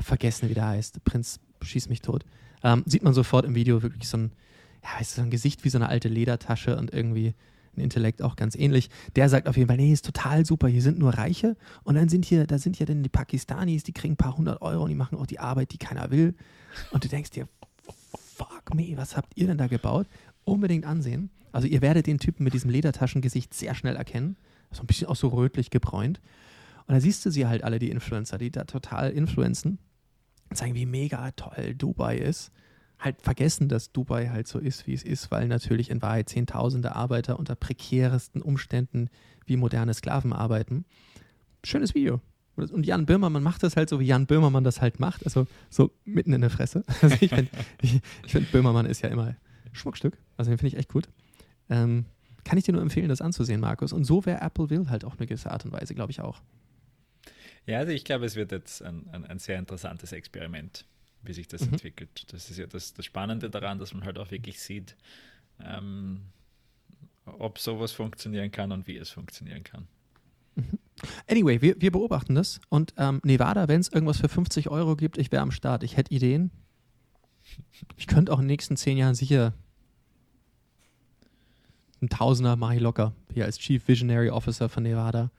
Vergessen, 0.00 0.48
wie 0.48 0.54
der 0.54 0.68
heißt. 0.68 1.02
Prinz 1.04 1.40
schieß 1.62 1.88
mich 1.88 2.02
tot. 2.02 2.24
Ähm, 2.62 2.84
sieht 2.86 3.02
man 3.02 3.14
sofort 3.14 3.46
im 3.46 3.54
Video 3.54 3.82
wirklich 3.82 4.08
so 4.08 4.18
ein, 4.18 4.32
ja, 4.84 5.00
ist 5.00 5.14
so 5.14 5.22
ein 5.22 5.30
Gesicht 5.30 5.64
wie 5.64 5.70
so 5.70 5.78
eine 5.78 5.88
alte 5.88 6.08
Ledertasche 6.08 6.76
und 6.76 6.92
irgendwie 6.92 7.34
ein 7.76 7.80
Intellekt 7.80 8.22
auch 8.22 8.36
ganz 8.36 8.54
ähnlich. 8.54 8.90
Der 9.16 9.28
sagt 9.28 9.48
auf 9.48 9.56
jeden 9.56 9.68
Fall, 9.68 9.76
nee, 9.76 9.92
ist 9.92 10.04
total 10.04 10.44
super, 10.44 10.68
hier 10.68 10.82
sind 10.82 10.98
nur 10.98 11.14
Reiche 11.14 11.56
und 11.84 11.94
dann 11.94 12.08
sind 12.08 12.24
hier, 12.24 12.46
da 12.46 12.58
sind 12.58 12.78
ja 12.78 12.86
dann 12.86 13.02
die 13.02 13.08
Pakistanis, 13.08 13.82
die 13.82 13.92
kriegen 13.92 14.14
ein 14.14 14.16
paar 14.16 14.36
hundert 14.36 14.62
Euro 14.62 14.84
und 14.84 14.88
die 14.90 14.94
machen 14.94 15.18
auch 15.18 15.26
die 15.26 15.38
Arbeit, 15.38 15.72
die 15.72 15.78
keiner 15.78 16.10
will. 16.10 16.34
Und 16.90 17.04
du 17.04 17.08
denkst 17.08 17.30
dir, 17.30 17.48
fuck 18.36 18.74
me, 18.74 18.92
was 18.96 19.16
habt 19.16 19.36
ihr 19.36 19.46
denn 19.46 19.58
da 19.58 19.66
gebaut? 19.66 20.06
Unbedingt 20.44 20.84
ansehen. 20.84 21.30
Also 21.52 21.66
ihr 21.66 21.82
werdet 21.82 22.06
den 22.06 22.18
Typen 22.18 22.44
mit 22.44 22.54
diesem 22.54 22.70
Ledertaschengesicht 22.70 23.54
sehr 23.54 23.74
schnell 23.74 23.96
erkennen. 23.96 24.36
So 24.70 24.82
ein 24.82 24.86
bisschen 24.86 25.08
auch 25.08 25.16
so 25.16 25.28
rötlich 25.28 25.70
gebräunt. 25.70 26.20
Und 26.86 26.94
da 26.94 27.00
siehst 27.00 27.24
du 27.24 27.30
sie 27.30 27.46
halt 27.46 27.64
alle, 27.64 27.78
die 27.78 27.90
Influencer, 27.90 28.38
die 28.38 28.50
da 28.50 28.64
total 28.64 29.10
influenzen 29.10 29.78
und 30.50 30.56
zeigen, 30.56 30.74
wie 30.74 30.86
mega 30.86 31.30
toll 31.32 31.74
Dubai 31.74 32.16
ist 32.16 32.50
halt 32.98 33.20
vergessen, 33.22 33.68
dass 33.68 33.92
Dubai 33.92 34.28
halt 34.28 34.48
so 34.48 34.58
ist, 34.58 34.86
wie 34.86 34.94
es 34.94 35.02
ist, 35.02 35.30
weil 35.30 35.46
natürlich 35.48 35.90
in 35.90 36.02
Wahrheit 36.02 36.28
Zehntausende 36.28 36.96
Arbeiter 36.96 37.38
unter 37.38 37.54
prekäresten 37.54 38.42
Umständen 38.42 39.08
wie 39.46 39.56
moderne 39.56 39.94
Sklaven 39.94 40.32
arbeiten. 40.32 40.84
Schönes 41.64 41.94
Video. 41.94 42.20
Und 42.56 42.86
Jan 42.86 43.06
Böhmermann 43.06 43.42
macht 43.42 43.62
das 43.62 43.76
halt 43.76 43.88
so, 43.88 44.00
wie 44.00 44.06
Jan 44.06 44.26
Böhmermann 44.26 44.64
das 44.64 44.80
halt 44.80 44.98
macht, 44.98 45.24
also 45.24 45.46
so 45.70 45.92
mitten 46.04 46.32
in 46.32 46.40
der 46.40 46.50
Fresse. 46.50 46.84
Also 47.02 47.16
ich 47.20 47.30
finde, 47.30 47.50
ich, 47.80 48.00
find, 48.26 48.50
Böhmermann 48.50 48.86
ist 48.86 49.02
ja 49.02 49.10
immer 49.10 49.36
Schmuckstück, 49.72 50.18
also 50.36 50.50
den 50.50 50.58
finde 50.58 50.74
ich 50.74 50.78
echt 50.78 50.92
gut. 50.92 51.08
Ähm, 51.70 52.06
kann 52.42 52.58
ich 52.58 52.64
dir 52.64 52.72
nur 52.72 52.82
empfehlen, 52.82 53.08
das 53.08 53.20
anzusehen, 53.20 53.60
Markus. 53.60 53.92
Und 53.92 54.04
so 54.04 54.26
wäre 54.26 54.40
Apple 54.40 54.70
Will 54.70 54.88
halt 54.88 55.04
auch 55.04 55.16
eine 55.18 55.26
gewisse 55.26 55.52
Art 55.52 55.64
und 55.64 55.72
Weise, 55.72 55.94
glaube 55.94 56.10
ich 56.10 56.20
auch. 56.20 56.40
Ja, 57.66 57.78
also 57.78 57.92
ich 57.92 58.04
glaube, 58.04 58.24
es 58.24 58.34
wird 58.34 58.50
jetzt 58.50 58.82
ein, 58.82 59.06
ein, 59.12 59.24
ein 59.26 59.38
sehr 59.38 59.58
interessantes 59.58 60.12
Experiment 60.12 60.86
wie 61.28 61.32
sich 61.32 61.48
das 61.48 61.62
mhm. 61.62 61.74
entwickelt. 61.74 62.32
Das 62.32 62.50
ist 62.50 62.58
ja 62.58 62.66
das, 62.66 62.94
das 62.94 63.04
Spannende 63.04 63.50
daran, 63.50 63.78
dass 63.78 63.94
man 63.94 64.04
halt 64.04 64.18
auch 64.18 64.30
wirklich 64.30 64.60
sieht, 64.60 64.96
ähm, 65.62 66.22
ob 67.24 67.58
sowas 67.58 67.92
funktionieren 67.92 68.50
kann 68.50 68.72
und 68.72 68.86
wie 68.86 68.96
es 68.96 69.10
funktionieren 69.10 69.62
kann. 69.62 69.86
Mhm. 70.56 70.78
Anyway, 71.30 71.62
wir, 71.62 71.80
wir 71.80 71.92
beobachten 71.92 72.34
das 72.34 72.60
und 72.68 72.94
ähm, 72.96 73.20
Nevada, 73.22 73.68
wenn 73.68 73.80
es 73.80 73.88
irgendwas 73.88 74.18
für 74.18 74.28
50 74.28 74.68
Euro 74.68 74.96
gibt, 74.96 75.18
ich 75.18 75.30
wäre 75.30 75.42
am 75.42 75.52
Start. 75.52 75.84
Ich 75.84 75.96
hätte 75.96 76.12
Ideen. 76.12 76.50
Ich 77.96 78.06
könnte 78.06 78.32
auch 78.32 78.38
in 78.38 78.44
den 78.44 78.48
nächsten 78.48 78.76
zehn 78.76 78.98
Jahren 78.98 79.14
sicher 79.14 79.54
ein 82.00 82.08
Tausender 82.08 82.56
mache 82.56 82.76
ich 82.76 82.80
locker, 82.80 83.12
hier 83.32 83.44
als 83.44 83.58
Chief 83.58 83.86
Visionary 83.88 84.30
Officer 84.30 84.68
von 84.68 84.84
Nevada. 84.84 85.30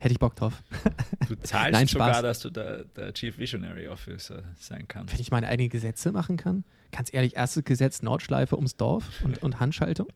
Hätte 0.00 0.12
ich 0.12 0.18
Bock 0.18 0.34
drauf. 0.34 0.62
Du 1.28 1.36
zahlst 1.36 1.72
Nein, 1.72 1.86
sogar, 1.86 2.22
dass 2.22 2.40
du 2.40 2.50
der, 2.50 2.84
der, 2.84 3.14
Chief 3.14 3.38
Visionary 3.38 3.86
Officer 3.86 4.42
sein 4.56 4.88
kannst. 4.88 5.14
Wenn 5.14 5.20
ich 5.20 5.30
meine 5.30 5.46
eigenen 5.46 5.68
Gesetze 5.68 6.10
machen 6.10 6.36
kann, 6.36 6.64
ganz 6.90 7.14
ehrlich, 7.14 7.36
erstes 7.36 7.62
Gesetz 7.62 8.02
Nordschleife 8.02 8.56
ums 8.56 8.76
Dorf 8.76 9.22
und, 9.22 9.40
und 9.40 9.60
Handschaltung. 9.60 10.08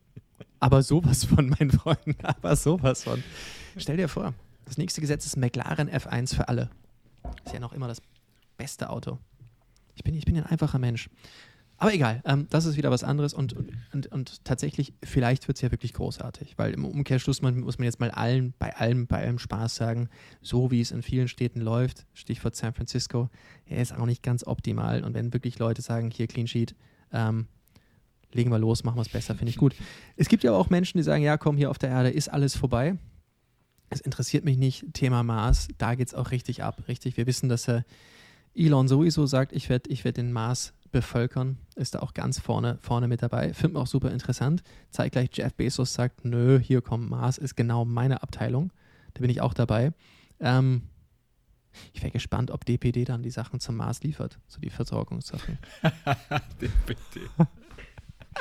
Aber 0.59 0.83
sowas 0.83 1.23
von, 1.23 1.47
meinen 1.47 1.71
Freunden, 1.71 2.17
aber 2.23 2.57
sowas 2.57 3.03
von. 3.03 3.23
Stell 3.77 3.95
dir 3.95 4.09
vor, 4.09 4.33
das 4.65 4.77
nächste 4.77 4.99
Gesetz 4.99 5.25
ist 5.25 5.37
McLaren 5.37 5.89
F1 5.89 6.35
für 6.35 6.49
alle. 6.49 6.69
Ist 7.45 7.53
ja 7.53 7.61
noch 7.61 7.71
immer 7.71 7.87
das 7.87 8.01
beste 8.57 8.89
Auto. 8.89 9.19
Ich 9.95 10.03
bin, 10.03 10.15
ich 10.15 10.25
bin 10.25 10.35
ein 10.35 10.45
einfacher 10.45 10.79
Mensch. 10.79 11.09
Aber 11.77 11.93
egal, 11.93 12.21
ähm, 12.25 12.47
das 12.49 12.65
ist 12.65 12.77
wieder 12.77 12.89
was 12.89 13.03
anderes 13.03 13.33
und, 13.33 13.53
und, 13.91 14.07
und 14.07 14.45
tatsächlich, 14.45 14.93
vielleicht 15.03 15.47
wird 15.47 15.57
es 15.57 15.61
ja 15.61 15.71
wirklich 15.71 15.93
großartig, 15.93 16.57
weil 16.57 16.73
im 16.73 16.85
Umkehrschluss 16.85 17.41
man, 17.41 17.59
muss 17.59 17.77
man 17.77 17.85
jetzt 17.85 17.99
mal 17.99 18.11
allen, 18.11 18.53
bei 18.59 18.75
allem, 18.75 19.07
bei 19.07 19.21
allem 19.21 19.39
Spaß 19.39 19.75
sagen, 19.75 20.09
so 20.41 20.71
wie 20.71 20.79
es 20.79 20.91
in 20.91 21.01
vielen 21.01 21.27
Städten 21.27 21.59
läuft, 21.59 22.05
Stichwort 22.13 22.55
San 22.55 22.73
Francisco, 22.73 23.29
er 23.65 23.81
ist 23.81 23.93
auch 23.93 24.05
nicht 24.05 24.23
ganz 24.23 24.47
optimal 24.47 25.03
und 25.03 25.13
wenn 25.13 25.33
wirklich 25.33 25.59
Leute 25.59 25.81
sagen, 25.81 26.11
hier 26.11 26.27
Clean 26.27 26.47
Sheet, 26.47 26.75
ähm, 27.11 27.47
legen 28.31 28.51
wir 28.51 28.59
los, 28.59 28.85
machen 28.85 28.97
wir 28.97 29.01
es 29.01 29.09
besser, 29.09 29.35
finde 29.35 29.49
ich 29.49 29.57
gut. 29.57 29.75
Es 30.15 30.29
gibt 30.29 30.43
ja 30.43 30.53
auch 30.53 30.69
Menschen, 30.69 30.97
die 30.97 31.03
sagen, 31.03 31.23
ja 31.23 31.37
komm, 31.37 31.57
hier 31.57 31.69
auf 31.69 31.77
der 31.77 31.89
Erde 31.89 32.09
ist 32.09 32.29
alles 32.29 32.55
vorbei. 32.55 32.97
Es 33.89 33.99
interessiert 33.99 34.45
mich 34.45 34.57
nicht, 34.57 34.93
Thema 34.93 35.23
Mars, 35.23 35.67
da 35.77 35.95
geht 35.95 36.07
es 36.07 36.13
auch 36.13 36.31
richtig 36.31 36.63
ab, 36.63 36.83
richtig. 36.87 37.17
Wir 37.17 37.27
wissen, 37.27 37.49
dass 37.49 37.67
er 37.67 37.83
Elon 38.55 38.87
sowieso 38.87 39.25
sagt, 39.25 39.51
ich 39.51 39.69
werde 39.69 39.89
ich 39.89 40.05
werd 40.05 40.17
den 40.17 40.31
Mars 40.31 40.73
bevölkern, 40.95 41.57
ist 41.75 41.93
da 41.93 41.99
auch 41.99 42.13
ganz 42.13 42.39
vorne, 42.39 42.77
vorne 42.79 43.09
mit 43.09 43.21
dabei. 43.21 43.53
Finden 43.53 43.75
wir 43.75 43.81
auch 43.81 43.87
super 43.87 44.11
interessant. 44.11 44.63
Zeitgleich 44.91 45.29
Jeff 45.33 45.53
Bezos 45.53 45.93
sagt, 45.93 46.23
nö, 46.23 46.57
hier 46.57 46.81
kommt 46.81 47.09
Mars, 47.09 47.37
ist 47.37 47.55
genau 47.55 47.83
meine 47.83 48.23
Abteilung. 48.23 48.71
Da 49.13 49.19
bin 49.19 49.29
ich 49.29 49.41
auch 49.41 49.53
dabei. 49.53 49.91
Ähm, 50.39 50.83
ich 51.91 52.01
wäre 52.01 52.11
gespannt, 52.11 52.49
ob 52.49 52.63
DPD 52.63 53.03
dann 53.03 53.23
die 53.23 53.29
Sachen 53.29 53.59
zum 53.59 53.75
Mars 53.75 54.03
liefert, 54.03 54.39
so 54.47 54.61
die 54.61 54.69
Versorgungssachen. 54.69 55.57
DPD. 56.61 57.27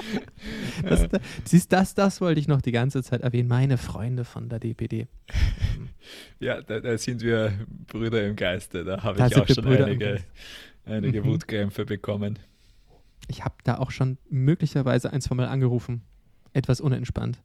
das, 0.85 1.09
siehst, 1.45 1.73
das, 1.73 1.95
das 1.95 2.21
wollte 2.21 2.39
ich 2.39 2.47
noch 2.47 2.61
die 2.61 2.73
ganze 2.73 3.03
Zeit 3.03 3.23
erwähnen. 3.23 3.49
Meine 3.49 3.79
Freunde 3.79 4.25
von 4.25 4.49
der 4.49 4.61
DPD. 4.61 5.09
Ja, 6.39 6.61
da, 6.61 6.81
da 6.81 6.99
sind 6.99 7.23
wir 7.23 7.55
Brüder 7.87 8.27
im 8.27 8.37
Geiste. 8.37 8.85
Da 8.85 9.03
habe 9.03 9.27
ich 9.27 9.37
auch 9.37 9.49
schon 9.49 9.65
Brüder 9.65 9.87
einige 9.87 10.23
einige 10.85 11.23
mhm. 11.23 11.27
Wutkrämpfe 11.27 11.85
bekommen. 11.85 12.39
Ich 13.29 13.45
habe 13.45 13.55
da 13.65 13.79
auch 13.79 13.91
schon 13.91 14.19
möglicherweise 14.29 15.13
ein, 15.13 15.21
zwei 15.21 15.35
Mal 15.35 15.49
angerufen. 15.49 16.03
Etwas 16.53 16.81
unentspannt. 16.81 17.43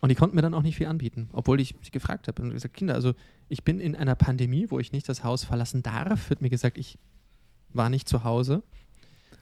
Und 0.00 0.10
die 0.10 0.14
konnten 0.14 0.36
mir 0.36 0.42
dann 0.42 0.52
auch 0.52 0.62
nicht 0.62 0.76
viel 0.76 0.86
anbieten, 0.86 1.30
obwohl 1.32 1.60
ich 1.60 1.74
gefragt 1.90 2.28
habe 2.28 2.42
und 2.42 2.50
gesagt, 2.50 2.74
Kinder, 2.74 2.94
also 2.94 3.14
ich 3.48 3.64
bin 3.64 3.80
in 3.80 3.96
einer 3.96 4.14
Pandemie, 4.14 4.66
wo 4.68 4.78
ich 4.78 4.92
nicht 4.92 5.08
das 5.08 5.24
Haus 5.24 5.44
verlassen 5.44 5.82
darf, 5.82 6.28
wird 6.28 6.42
mir 6.42 6.50
gesagt, 6.50 6.76
ich 6.76 6.98
war 7.70 7.88
nicht 7.88 8.06
zu 8.06 8.22
Hause. 8.22 8.62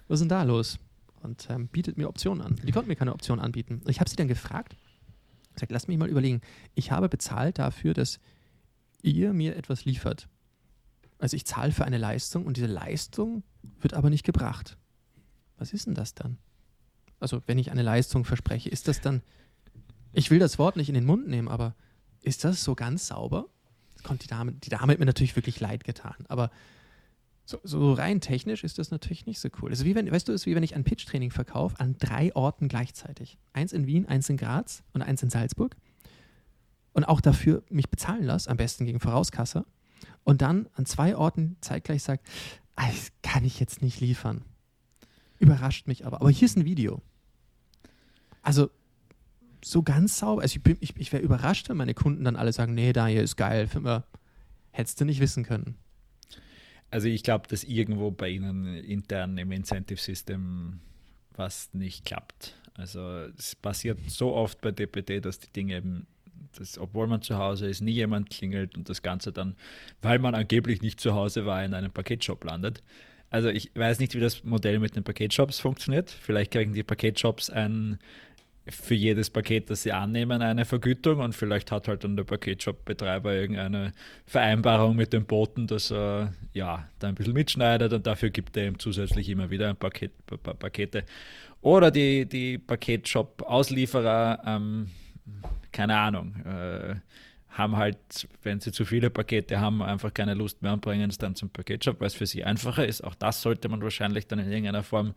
Was 0.07 0.21
ist 0.21 0.21
denn 0.21 0.29
da 0.29 0.45
los? 0.45 0.79
Und 1.23 1.49
ähm, 1.51 1.67
bietet 1.67 1.99
mir 1.99 2.09
Optionen 2.09 2.43
an. 2.43 2.61
Die 2.65 2.71
konnten 2.71 2.89
mir 2.89 2.97
keine 2.97 3.13
Option 3.13 3.41
anbieten. 3.41 3.83
Ich 3.89 3.99
habe 3.99 4.09
sie 4.09 4.17
dann 4.17 4.29
gefragt, 4.29 4.77
gesagt, 5.55 5.73
lass 5.73 5.89
mich 5.89 5.99
mal 5.99 6.09
überlegen. 6.09 6.41
Ich 6.75 6.91
habe 6.91 7.09
bezahlt 7.09 7.59
dafür, 7.59 7.95
dass 7.95 8.21
ihr 9.03 9.33
mir 9.33 9.57
etwas 9.57 9.85
liefert. 9.85 10.29
Also 11.23 11.37
ich 11.37 11.45
zahle 11.45 11.71
für 11.71 11.85
eine 11.85 11.99
Leistung 11.99 12.45
und 12.45 12.57
diese 12.57 12.67
Leistung 12.67 13.45
wird 13.79 13.95
aber 13.95 14.11
nicht 14.11 14.25
gebracht. 14.25 14.77
Was 15.57 15.73
ist 15.73 15.87
denn 15.87 15.95
das 15.95 16.15
dann? 16.15 16.37
Also 17.21 17.41
wenn 17.47 17.59
ich 17.59 17.71
eine 17.71 17.83
Leistung 17.83 18.25
verspreche, 18.25 18.69
ist 18.69 18.89
das 18.89 19.01
dann, 19.01 19.23
ich 20.13 20.33
will 20.33 20.41
das 20.41 20.59
Wort 20.59 20.75
nicht 20.75 20.89
in 20.89 20.97
den 20.97 21.05
Mund 21.05 21.29
nehmen, 21.29 21.47
aber 21.47 21.77
ist 22.23 22.43
das 22.43 22.65
so 22.65 22.75
ganz 22.75 23.07
sauber? 23.07 23.47
die 24.21 24.27
Dame, 24.27 24.51
die 24.51 24.69
Dame 24.69 24.91
hat 24.91 24.99
mir 24.99 25.07
natürlich 25.07 25.37
wirklich 25.37 25.61
leid 25.61 25.85
getan, 25.85 26.17
aber 26.27 26.51
so, 27.45 27.61
so, 27.63 27.93
rein 27.93 28.21
technisch 28.21 28.65
ist 28.65 28.81
das 28.81 28.91
natürlich 28.91 29.25
nicht 29.25 29.39
so 29.39 29.49
cool. 29.61 29.71
Also 29.71 29.85
wie 29.85 29.95
wenn, 29.95 30.11
weißt 30.11 30.27
du, 30.27 30.33
ist 30.33 30.47
wie 30.47 30.57
wenn 30.57 30.65
ich 30.65 30.75
ein 30.75 30.83
Pitch-Training 30.83 31.31
verkaufe 31.31 31.79
an 31.79 31.95
drei 32.01 32.35
Orten 32.35 32.67
gleichzeitig. 32.67 33.39
Eins 33.53 33.73
in 33.73 33.87
Wien, 33.87 34.07
eins 34.07 34.29
in 34.29 34.37
Graz 34.37 34.83
und 34.93 35.03
eins 35.03 35.23
in 35.23 35.31
Salzburg. 35.31 35.77
Und 36.93 37.05
auch 37.05 37.21
dafür 37.21 37.63
mich 37.69 37.91
bezahlen 37.91 38.25
lasse, 38.25 38.51
am 38.51 38.57
besten 38.57 38.87
gegen 38.87 38.99
Vorauskasse 38.99 39.65
und 40.25 40.43
dann 40.43 40.69
an 40.75 40.87
zwei 40.87 41.17
Orten 41.17 41.57
zeitgleich 41.61 42.03
sagt, 42.03 42.27
ah, 42.77 42.89
das 42.89 43.13
kann 43.23 43.45
ich 43.45 43.61
jetzt 43.61 43.83
nicht 43.83 44.01
liefern. 44.01 44.45
Überrascht 45.39 45.89
mich 45.89 46.07
aber. 46.07 46.21
Aber 46.21 46.31
hier 46.31 46.47
ist 46.47 46.57
ein 46.57 46.65
Video. 46.65 47.03
Also 48.43 48.71
so 49.65 49.83
ganz 49.83 50.19
sauber. 50.19 50.43
Also 50.43 50.61
ich, 50.65 50.77
ich, 50.81 50.97
ich 50.97 51.13
wäre 51.13 51.23
überrascht, 51.23 51.69
wenn 51.69 51.77
meine 51.77 51.95
Kunden 51.95 52.25
dann 52.25 52.37
alle 52.37 52.53
sagen, 52.53 52.75
nee, 52.75 52.93
da 52.93 53.07
hier 53.07 53.23
ist 53.23 53.37
geil, 53.37 53.69
wir, 53.75 54.05
hättest 54.73 55.01
du 55.01 55.05
nicht 55.05 55.21
wissen 55.21 55.45
können. 55.45 55.77
Also 56.91 57.09
ich 57.09 57.23
glaube, 57.23 57.49
dass 57.49 57.65
irgendwo 57.65 58.11
bei 58.11 58.29
Ihnen 58.29 58.67
intern 58.67 59.39
im 59.39 59.51
Incentive 59.53 60.01
System 60.01 60.81
was 61.35 61.73
nicht 61.73 62.05
klappt. 62.05 62.55
Also 62.75 63.01
es 63.39 63.55
passiert 63.57 63.99
so 64.09 64.35
oft 64.35 64.61
bei 64.61 64.73
DPD, 64.73 65.21
dass 65.21 65.39
die 65.39 65.51
Dinge 65.53 65.77
eben 65.77 66.07
dass, 66.59 66.79
obwohl 66.79 67.07
man 67.07 67.23
zu 67.23 67.39
Hause 67.39 67.67
ist, 67.69 67.81
nie 67.81 67.93
jemand 67.93 68.31
klingelt 68.31 68.77
und 68.77 68.89
das 68.89 69.03
Ganze 69.03 69.33
dann, 69.33 69.57
weil 70.01 70.19
man 70.19 70.35
angeblich 70.35 70.83
nicht 70.83 71.01
zu 71.01 71.15
Hause 71.15 71.47
war, 71.47 71.65
in 71.65 71.75
einem 71.75 71.91
Paketshop 71.91 72.45
landet. 72.45 72.83
Also 73.31 73.49
ich 73.49 73.71
weiß 73.75 73.99
nicht, 73.99 74.15
wie 74.15 74.21
das 74.21 74.45
Modell 74.45 74.79
mit 74.79 74.95
den 74.95 75.05
Paketshops 75.05 75.59
funktioniert. 75.59 76.11
Vielleicht 76.11 76.51
kriegen 76.53 76.75
die 76.75 76.83
Paketshops 76.83 77.49
ein 77.49 77.99
für 78.69 78.95
jedes 78.95 79.31
Paket, 79.31 79.71
das 79.71 79.83
sie 79.83 79.93
annehmen, 79.93 80.41
eine 80.41 80.65
Vergütung 80.65 81.19
und 81.19 81.35
vielleicht 81.35 81.73
hat 81.73 81.89
halt 81.89 82.05
dann 82.05 82.17
der 82.17 82.25
Paketshop-Betreiber 82.25 83.35
irgendeine 83.35 83.93
Vereinbarung 84.25 84.95
mit 84.95 85.13
dem 85.13 85.25
Boten, 85.25 85.67
dass 85.67 85.91
er 85.91 86.33
ja 86.53 86.89
da 87.01 87.09
ein 87.09 87.17
bisschen 87.17 87.33
mitschneidet 87.33 87.93
und 87.93 88.07
dafür 88.07 88.31
gibt 88.31 88.57
er 88.57 88.69
ihm 88.69 88.79
zusätzlich 88.79 89.29
immer 89.29 89.51
wieder 89.51 89.69
ein 89.69 89.77
Paket, 89.77 90.13
Pakete. 90.27 91.05
Oder 91.61 91.91
die, 91.91 92.27
die 92.27 92.59
Paketshop-Auslieferer, 92.59 94.43
ähm, 94.47 94.91
keine 95.73 95.97
Ahnung, 95.99 96.37
äh, 96.45 96.95
haben 97.53 97.77
halt, 97.77 98.29
wenn 98.43 98.61
sie 98.61 98.73
zu 98.73 98.85
viele 98.85 99.11
Pakete 99.11 99.61
haben, 99.61 99.83
einfach 99.83 100.15
keine 100.15 100.33
Lust 100.35 100.63
mehr 100.63 100.73
und 100.73 100.81
bringen 100.81 101.11
es 101.11 101.19
dann 101.19 101.35
zum 101.35 101.51
Paketshop, 101.51 102.01
weil 102.01 102.07
es 102.07 102.15
für 102.15 102.27
sie 102.27 102.45
einfacher 102.45 102.87
ist. 102.87 103.05
Auch 103.05 103.15
das 103.15 103.43
sollte 103.43 103.69
man 103.69 103.83
wahrscheinlich 103.83 104.27
dann 104.27 104.39
in 104.39 104.51
irgendeiner 104.51 104.83
Form 104.83 105.15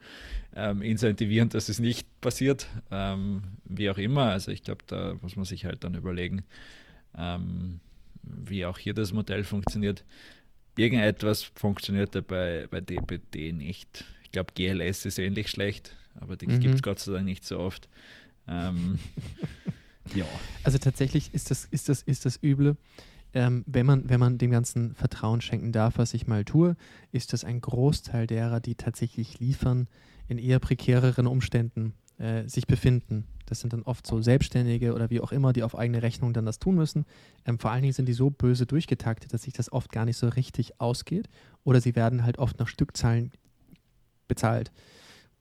ähm, 0.53 0.81
incentivieren, 0.81 1.47
dass 1.49 1.69
es 1.69 1.79
nicht 1.79 2.07
passiert, 2.19 2.67
ähm, 2.91 3.43
wie 3.63 3.89
auch 3.89 3.97
immer. 3.97 4.31
Also 4.31 4.51
ich 4.51 4.63
glaube, 4.63 4.83
da 4.87 5.15
muss 5.21 5.37
man 5.37 5.45
sich 5.45 5.63
halt 5.63 5.85
dann 5.85 5.95
überlegen, 5.95 6.43
ähm, 7.17 7.79
wie 8.21 8.65
auch 8.65 8.77
hier 8.77 8.93
das 8.93 9.13
Modell 9.13 9.45
funktioniert. 9.45 10.03
Irgendetwas 10.77 11.43
funktioniert 11.43 12.27
bei, 12.27 12.67
bei 12.69 12.81
DPD 12.81 13.53
nicht. 13.53 14.03
Ich 14.23 14.31
glaube, 14.31 14.51
GLS 14.53 15.05
ist 15.05 15.19
ähnlich 15.19 15.49
schlecht, 15.49 15.95
aber 16.15 16.35
die 16.35 16.47
mhm. 16.47 16.59
gibt 16.59 16.75
es 16.75 16.81
Gott 16.83 16.99
sei 16.99 17.13
Dank 17.13 17.25
nicht 17.25 17.45
so 17.45 17.59
oft. 17.59 17.87
Ja. 20.13 20.25
Also 20.63 20.77
tatsächlich 20.77 21.33
ist 21.33 21.51
das, 21.51 21.65
ist 21.65 21.89
das, 21.89 22.01
ist 22.03 22.25
das 22.25 22.41
Üble. 22.43 22.77
Ähm, 23.33 23.63
wenn, 23.67 23.85
man, 23.85 24.07
wenn 24.09 24.19
man 24.19 24.37
dem 24.37 24.51
Ganzen 24.51 24.95
Vertrauen 24.95 25.41
schenken 25.41 25.71
darf, 25.71 25.97
was 25.97 26.13
ich 26.13 26.27
mal 26.27 26.45
tue, 26.45 26.75
ist 27.11 27.33
das 27.33 27.43
ein 27.43 27.59
Großteil 27.59 28.27
derer, 28.27 28.59
die 28.59 28.75
tatsächlich 28.75 29.39
liefern, 29.39 29.87
in 30.27 30.37
eher 30.37 30.59
prekäreren 30.59 31.27
Umständen 31.27 31.93
äh, 32.17 32.47
sich 32.47 32.65
befinden. 32.65 33.27
Das 33.45 33.59
sind 33.59 33.73
dann 33.73 33.83
oft 33.83 34.07
so 34.07 34.21
Selbstständige 34.21 34.93
oder 34.93 35.09
wie 35.09 35.19
auch 35.19 35.31
immer, 35.31 35.53
die 35.53 35.63
auf 35.63 35.77
eigene 35.77 36.01
Rechnung 36.01 36.33
dann 36.33 36.45
das 36.45 36.59
tun 36.59 36.75
müssen. 36.75 37.05
Ähm, 37.45 37.59
vor 37.59 37.71
allen 37.71 37.81
Dingen 37.81 37.93
sind 37.93 38.07
die 38.07 38.13
so 38.13 38.29
böse 38.29 38.65
durchgetaktet, 38.65 39.33
dass 39.33 39.43
sich 39.43 39.53
das 39.53 39.71
oft 39.71 39.91
gar 39.91 40.05
nicht 40.05 40.17
so 40.17 40.27
richtig 40.29 40.79
ausgeht. 40.79 41.29
Oder 41.63 41.81
sie 41.81 41.95
werden 41.95 42.23
halt 42.23 42.39
oft 42.39 42.57
nach 42.57 42.67
Stückzahlen 42.67 43.31
bezahlt. 44.27 44.71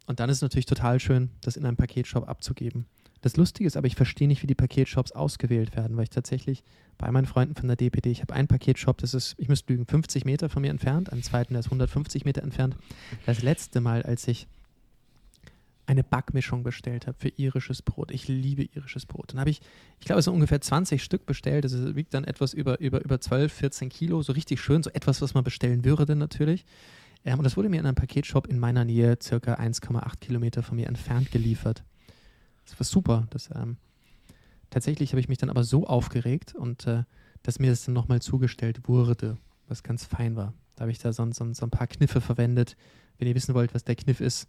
Und 0.06 0.20
dann 0.20 0.28
ist 0.28 0.38
es 0.38 0.42
natürlich 0.42 0.66
total 0.66 1.00
schön, 1.00 1.30
das 1.40 1.56
in 1.56 1.64
einem 1.64 1.76
Paketshop 1.76 2.28
abzugeben. 2.28 2.86
Das 3.24 3.38
Lustige 3.38 3.66
ist 3.66 3.78
aber, 3.78 3.86
ich 3.86 3.96
verstehe 3.96 4.28
nicht, 4.28 4.42
wie 4.42 4.46
die 4.46 4.54
Paketshops 4.54 5.12
ausgewählt 5.12 5.74
werden, 5.74 5.96
weil 5.96 6.02
ich 6.04 6.10
tatsächlich 6.10 6.62
bei 6.98 7.10
meinen 7.10 7.24
Freunden 7.24 7.54
von 7.54 7.68
der 7.68 7.76
DPD, 7.76 8.10
ich 8.10 8.20
habe 8.20 8.34
einen 8.34 8.48
Paketshop, 8.48 8.98
das 8.98 9.14
ist, 9.14 9.34
ich 9.38 9.48
müsste 9.48 9.72
lügen, 9.72 9.86
50 9.86 10.26
Meter 10.26 10.50
von 10.50 10.60
mir 10.60 10.68
entfernt, 10.68 11.10
einen 11.10 11.22
zweiten, 11.22 11.54
der 11.54 11.60
ist 11.60 11.68
150 11.68 12.26
Meter 12.26 12.42
entfernt. 12.42 12.76
Das 13.24 13.40
letzte 13.40 13.80
Mal, 13.80 14.02
als 14.02 14.28
ich 14.28 14.46
eine 15.86 16.04
Backmischung 16.04 16.64
bestellt 16.64 17.06
habe 17.06 17.16
für 17.18 17.30
irisches 17.30 17.80
Brot. 17.80 18.10
Ich 18.10 18.28
liebe 18.28 18.64
irisches 18.64 19.06
Brot. 19.06 19.32
Dann 19.32 19.40
habe 19.40 19.48
ich, 19.48 19.62
ich 20.00 20.04
glaube, 20.04 20.18
es 20.18 20.26
sind 20.26 20.34
ungefähr 20.34 20.60
20 20.60 21.02
Stück 21.02 21.24
bestellt. 21.24 21.64
Das 21.64 21.94
wiegt 21.94 22.12
dann 22.12 22.24
etwas 22.24 22.52
über, 22.52 22.78
über, 22.78 23.02
über 23.02 23.22
12, 23.22 23.50
14 23.50 23.88
Kilo. 23.88 24.20
So 24.20 24.34
richtig 24.34 24.60
schön, 24.60 24.82
so 24.82 24.90
etwas, 24.90 25.22
was 25.22 25.32
man 25.32 25.44
bestellen 25.44 25.86
würde 25.86 26.14
natürlich. 26.14 26.66
Ähm, 27.24 27.38
und 27.38 27.44
das 27.44 27.56
wurde 27.56 27.70
mir 27.70 27.80
in 27.80 27.86
einem 27.86 27.94
Paketshop 27.94 28.48
in 28.48 28.58
meiner 28.58 28.84
Nähe, 28.84 29.16
circa 29.22 29.54
1,8 29.54 30.18
Kilometer 30.20 30.62
von 30.62 30.76
mir 30.76 30.88
entfernt 30.88 31.30
geliefert. 31.30 31.84
Das 32.64 32.78
war 32.78 32.84
super. 32.84 33.26
Das, 33.30 33.50
ähm, 33.54 33.76
tatsächlich 34.70 35.12
habe 35.12 35.20
ich 35.20 35.28
mich 35.28 35.38
dann 35.38 35.50
aber 35.50 35.64
so 35.64 35.86
aufgeregt 35.86 36.54
und 36.54 36.86
äh, 36.86 37.04
dass 37.42 37.58
mir 37.58 37.70
das 37.70 37.84
dann 37.84 37.94
nochmal 37.94 38.20
zugestellt 38.20 38.88
wurde, 38.88 39.36
was 39.68 39.82
ganz 39.82 40.04
fein 40.04 40.36
war. 40.36 40.54
Da 40.76 40.82
habe 40.82 40.90
ich 40.90 40.98
da 40.98 41.12
so, 41.12 41.30
so, 41.32 41.52
so, 41.52 41.66
ein 41.66 41.70
paar 41.70 41.86
Kniffe 41.86 42.20
verwendet. 42.20 42.76
Wenn 43.18 43.28
ihr 43.28 43.34
wissen 43.34 43.54
wollt, 43.54 43.74
was 43.74 43.84
der 43.84 43.94
Kniff 43.94 44.20
ist, 44.20 44.48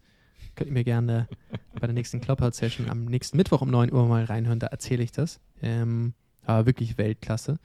könnt 0.56 0.70
ihr 0.70 0.74
mir 0.74 0.84
gerne 0.84 1.28
bei 1.80 1.88
der 1.88 1.94
nächsten 1.94 2.22
Clubhouse-Session 2.22 2.90
am 2.90 3.06
nächsten 3.06 3.38
Mittwoch 3.38 3.62
um 3.62 3.70
9 3.70 3.92
Uhr 3.92 4.08
mal 4.08 4.24
reinhören, 4.24 4.60
da 4.60 4.68
erzähle 4.68 5.04
ich 5.04 5.12
das. 5.12 5.40
Ähm, 5.62 6.14
aber 6.46 6.66
wirklich 6.66 6.98
Weltklasse. 6.98 7.60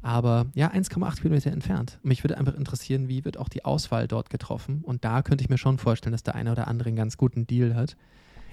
Aber 0.00 0.46
ja, 0.54 0.70
1,8 0.70 1.20
Kilometer 1.20 1.50
entfernt. 1.50 1.98
Mich 2.02 2.22
würde 2.22 2.38
einfach 2.38 2.54
interessieren, 2.54 3.08
wie 3.08 3.24
wird 3.24 3.36
auch 3.36 3.48
die 3.48 3.64
Auswahl 3.64 4.06
dort 4.06 4.30
getroffen. 4.30 4.82
Und 4.84 5.04
da 5.04 5.22
könnte 5.22 5.42
ich 5.42 5.50
mir 5.50 5.58
schon 5.58 5.78
vorstellen, 5.78 6.12
dass 6.12 6.22
der 6.22 6.36
eine 6.36 6.52
oder 6.52 6.68
andere 6.68 6.88
einen 6.88 6.96
ganz 6.96 7.16
guten 7.16 7.46
Deal 7.46 7.74
hat. 7.74 7.96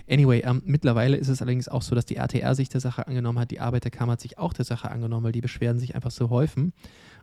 Anyway, 0.10 0.42
ähm, 0.46 0.62
mittlerweile 0.66 1.18
ist 1.18 1.30
es 1.30 1.42
allerdings 1.42 1.68
auch 1.68 1.82
so, 1.82 1.96
dass 1.96 2.06
die 2.06 2.16
RTR 2.16 2.54
sich 2.54 2.70
der 2.70 2.82
Sache 2.82 3.08
angenommen 3.08 3.40
hat, 3.40 3.52
die 3.52 3.60
Arbeiterkammer 3.60 4.14
hat 4.14 4.22
sich 4.22 4.38
auch 4.38 4.54
der 4.54 4.66
Sache 4.66 4.92
angenommen, 4.92 5.24
weil 5.26 5.32
die 5.32 5.42
Beschwerden 5.42 5.80
sich 5.80 5.96
einfach 5.96 6.12
so 6.12 6.30
häufen. 6.30 6.74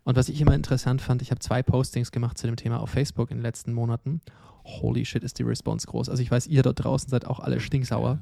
Und 0.05 0.17
was 0.17 0.29
ich 0.29 0.41
immer 0.41 0.55
interessant 0.55 1.01
fand, 1.01 1.23
ich 1.23 1.31
habe 1.31 1.39
zwei 1.39 1.63
Postings 1.63 2.11
gemacht 2.11 2.39
zu 2.39 2.47
dem 2.47 2.57
Thema 2.57 2.81
auf 2.81 2.91
Facebook 2.91 3.31
in 3.31 3.39
den 3.39 3.43
letzten 3.43 3.73
Monaten. 3.73 4.21
Holy 4.65 5.05
shit, 5.05 5.23
ist 5.23 5.39
die 5.39 5.45
Response 5.45 5.87
groß. 5.87 6.09
Also 6.09 6.23
ich 6.23 6.31
weiß, 6.31 6.49
ihr 6.49 6.63
dort 6.63 6.83
draußen 6.83 7.09
seid 7.09 7.25
auch 7.27 7.39
alle 7.39 7.61
stinksauer. 7.61 8.19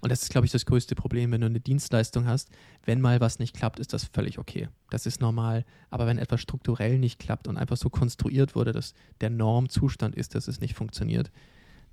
Und 0.00 0.10
das 0.10 0.22
ist, 0.22 0.30
glaube 0.30 0.46
ich, 0.46 0.52
das 0.52 0.64
größte 0.64 0.94
Problem, 0.94 1.30
wenn 1.32 1.42
du 1.42 1.46
eine 1.46 1.60
Dienstleistung 1.60 2.26
hast. 2.26 2.48
Wenn 2.84 3.00
mal 3.02 3.20
was 3.20 3.38
nicht 3.38 3.54
klappt, 3.54 3.78
ist 3.78 3.92
das 3.92 4.04
völlig 4.04 4.38
okay. 4.38 4.68
Das 4.88 5.04
ist 5.04 5.20
normal. 5.20 5.66
Aber 5.90 6.06
wenn 6.06 6.18
etwas 6.18 6.40
strukturell 6.40 6.98
nicht 6.98 7.18
klappt 7.18 7.48
und 7.48 7.58
einfach 7.58 7.76
so 7.76 7.90
konstruiert 7.90 8.54
wurde, 8.54 8.72
dass 8.72 8.94
der 9.20 9.30
Normzustand 9.30 10.14
ist, 10.14 10.34
dass 10.34 10.48
es 10.48 10.60
nicht 10.60 10.74
funktioniert, 10.74 11.30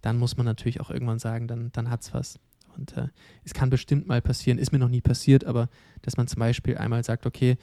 dann 0.01 0.17
muss 0.17 0.37
man 0.37 0.45
natürlich 0.45 0.81
auch 0.81 0.89
irgendwann 0.89 1.19
sagen, 1.19 1.47
dann, 1.47 1.71
dann 1.71 1.89
hat 1.89 2.01
es 2.01 2.13
was. 2.13 2.39
Und 2.77 2.95
äh, 2.95 3.07
es 3.43 3.53
kann 3.53 3.69
bestimmt 3.69 4.07
mal 4.07 4.21
passieren, 4.21 4.59
ist 4.59 4.71
mir 4.71 4.79
noch 4.79 4.89
nie 4.89 5.01
passiert, 5.01 5.45
aber 5.45 5.69
dass 6.03 6.17
man 6.17 6.27
zum 6.27 6.39
Beispiel 6.39 6.77
einmal 6.77 7.03
sagt, 7.03 7.25
okay, 7.25 7.57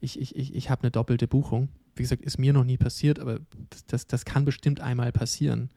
ich, 0.00 0.18
ich, 0.18 0.36
ich, 0.36 0.54
ich 0.54 0.70
habe 0.70 0.82
eine 0.82 0.90
doppelte 0.90 1.28
Buchung. 1.28 1.68
Wie 1.94 2.02
gesagt, 2.02 2.22
ist 2.22 2.38
mir 2.38 2.52
noch 2.52 2.64
nie 2.64 2.76
passiert, 2.76 3.18
aber 3.18 3.40
das, 3.70 3.86
das, 3.86 4.06
das 4.06 4.24
kann 4.24 4.44
bestimmt 4.44 4.80
einmal 4.80 5.12
passieren. 5.12 5.70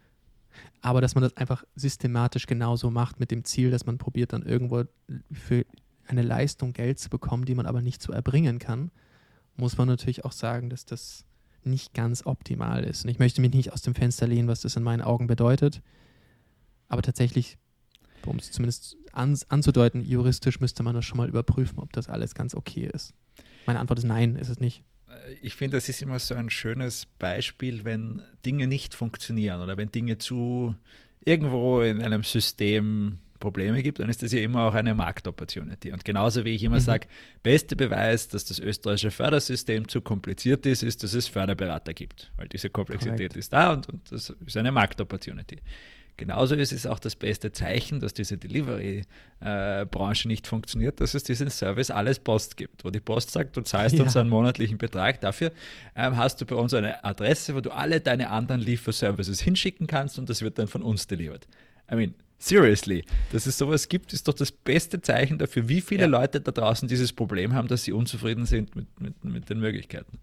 Aber 0.82 1.02
dass 1.02 1.16
man 1.16 1.24
das 1.24 1.36
einfach 1.36 1.64
systematisch 1.76 2.48
genauso 2.48 2.90
macht 2.90 3.20
mit 3.20 3.32
dem 3.32 3.44
Ziel, 3.44 3.72
dass 3.72 3.86
man 3.86 3.98
probiert, 3.98 4.34
dann 4.34 4.44
irgendwo 4.44 4.84
für 5.32 5.66
eine 6.08 6.22
Leistung 6.22 6.74
Geld 6.74 7.00
zu 7.00 7.10
bekommen, 7.10 7.46
die 7.46 7.56
man 7.56 7.66
aber 7.66 7.82
nicht 7.82 8.02
so 8.02 8.14
erbringen 8.14 8.60
kann, 8.60 8.92
muss 9.58 9.78
man 9.78 9.88
natürlich 9.88 10.26
auch 10.26 10.32
sagen, 10.32 10.70
dass 10.70 10.86
das 10.86 11.26
nicht 11.66 11.94
ganz 11.94 12.26
optimal 12.26 12.84
ist. 12.84 13.04
Und 13.04 13.12
ich 13.12 13.20
möchte 13.20 13.42
mich 13.42 13.54
nicht 13.54 13.74
aus 13.74 13.82
dem 13.82 13.96
Fenster 13.96 14.28
lehnen, 14.28 14.48
was 14.48 14.62
das 14.62 14.76
in 14.76 14.84
meinen 14.84 15.02
Augen 15.02 15.28
bedeutet. 15.28 15.82
Aber 16.88 17.02
tatsächlich, 17.02 17.58
um 18.26 18.38
es 18.38 18.52
zumindest 18.52 18.98
an, 19.12 19.38
anzudeuten, 19.50 20.04
juristisch 20.04 20.60
müsste 20.60 20.84
man 20.84 20.96
das 20.96 21.06
schon 21.06 21.18
mal 21.18 21.30
überprüfen, 21.30 21.80
ob 21.80 21.94
das 21.94 22.10
alles 22.10 22.36
ganz 22.36 22.56
okay 22.56 22.90
ist. 22.94 23.14
Meine 23.66 23.80
Antwort 23.80 24.00
ist 24.00 24.06
nein, 24.06 24.36
ist 24.36 24.50
es 24.50 24.60
nicht. 24.60 24.84
Ich 25.42 25.56
finde, 25.56 25.78
das 25.78 25.90
ist 25.90 26.02
immer 26.02 26.20
so 26.20 26.36
ein 26.36 26.50
schönes 26.50 27.08
Beispiel, 27.18 27.84
wenn 27.84 28.22
Dinge 28.46 28.68
nicht 28.68 28.94
funktionieren 28.94 29.62
oder 29.62 29.78
wenn 29.78 29.92
Dinge 29.92 30.18
zu 30.18 30.76
irgendwo 31.24 31.82
in 31.82 32.02
einem 32.02 32.24
System 32.24 33.20
Probleme 33.46 33.84
gibt, 33.84 34.00
dann 34.00 34.10
ist 34.10 34.24
das 34.24 34.32
ja 34.32 34.40
immer 34.40 34.64
auch 34.64 34.74
eine 34.74 34.96
Marktopportunity. 34.96 35.92
Und 35.92 36.04
genauso 36.04 36.46
wie 36.46 36.56
ich 36.56 36.64
immer 36.64 36.78
mhm. 36.78 36.82
sage, 36.82 37.08
beste 37.44 37.76
Beweis, 37.76 38.28
dass 38.28 38.46
das 38.46 38.58
österreichische 38.58 39.12
Fördersystem 39.12 39.88
zu 39.88 40.02
kompliziert 40.02 40.66
ist, 40.66 40.82
ist, 40.82 41.04
dass 41.04 41.14
es 41.14 41.28
Förderberater 41.28 41.94
gibt. 41.94 42.32
Weil 42.38 42.48
diese 42.48 42.72
Komplexität 42.72 43.18
Correct. 43.18 43.38
ist 43.38 43.54
da 43.54 43.74
und, 43.74 43.88
und 43.88 44.12
das 44.12 44.34
ist 44.44 44.58
eine 44.58 44.72
Marktopportunity. 44.72 45.60
Genauso 46.18 46.56
ist 46.56 46.72
es 46.72 46.88
auch 46.88 46.98
das 46.98 47.16
beste 47.16 47.52
Zeichen, 47.52 48.00
dass 48.00 48.14
diese 48.14 48.38
Delivery-Branche 48.38 50.26
äh, 50.26 50.28
nicht 50.28 50.48
funktioniert, 50.48 51.02
dass 51.02 51.14
es 51.14 51.24
diesen 51.24 51.52
Service 51.52 51.92
alles 51.92 52.18
Post 52.20 52.58
gibt, 52.58 52.84
wo 52.84 52.90
die 52.90 53.02
Post 53.02 53.32
sagt, 53.32 53.56
du 53.58 53.62
zahlst 53.62 53.98
ja. 53.98 54.04
uns 54.04 54.16
einen 54.16 54.30
monatlichen 54.30 54.80
Betrag. 54.80 55.22
Dafür 55.22 55.52
ähm, 55.96 56.18
hast 56.18 56.42
du 56.42 56.46
bei 56.46 56.56
uns 56.56 56.74
eine 56.74 57.04
Adresse, 57.04 57.54
wo 57.54 57.60
du 57.60 57.70
alle 57.70 58.00
deine 58.02 58.32
anderen 58.32 58.62
Lieferservices 58.62 59.42
hinschicken 59.42 59.86
kannst 59.86 60.18
und 60.18 60.28
das 60.30 60.42
wird 60.42 60.58
dann 60.58 60.68
von 60.68 60.82
uns 60.82 61.06
delivered. 61.06 61.48
I 61.92 61.96
mean, 61.96 62.16
seriously, 62.38 63.04
dass 63.32 63.46
es 63.46 63.58
sowas 63.58 63.88
gibt, 63.90 64.14
ist 64.14 64.28
doch 64.28 64.34
das 64.34 64.52
beste 64.52 65.02
Zeichen 65.02 65.38
dafür, 65.38 65.68
wie 65.70 65.82
viele 65.82 66.02
ja. 66.02 66.08
Leute 66.08 66.42
da 66.42 66.52
draußen 66.52 66.88
dieses 66.88 67.14
Problem 67.14 67.54
haben, 67.54 67.68
dass 67.68 67.84
sie 67.84 67.92
unzufrieden 67.92 68.46
sind 68.46 68.76
mit, 68.76 69.00
mit, 69.00 69.24
mit 69.24 69.50
den 69.50 69.60
Möglichkeiten. 69.60 70.20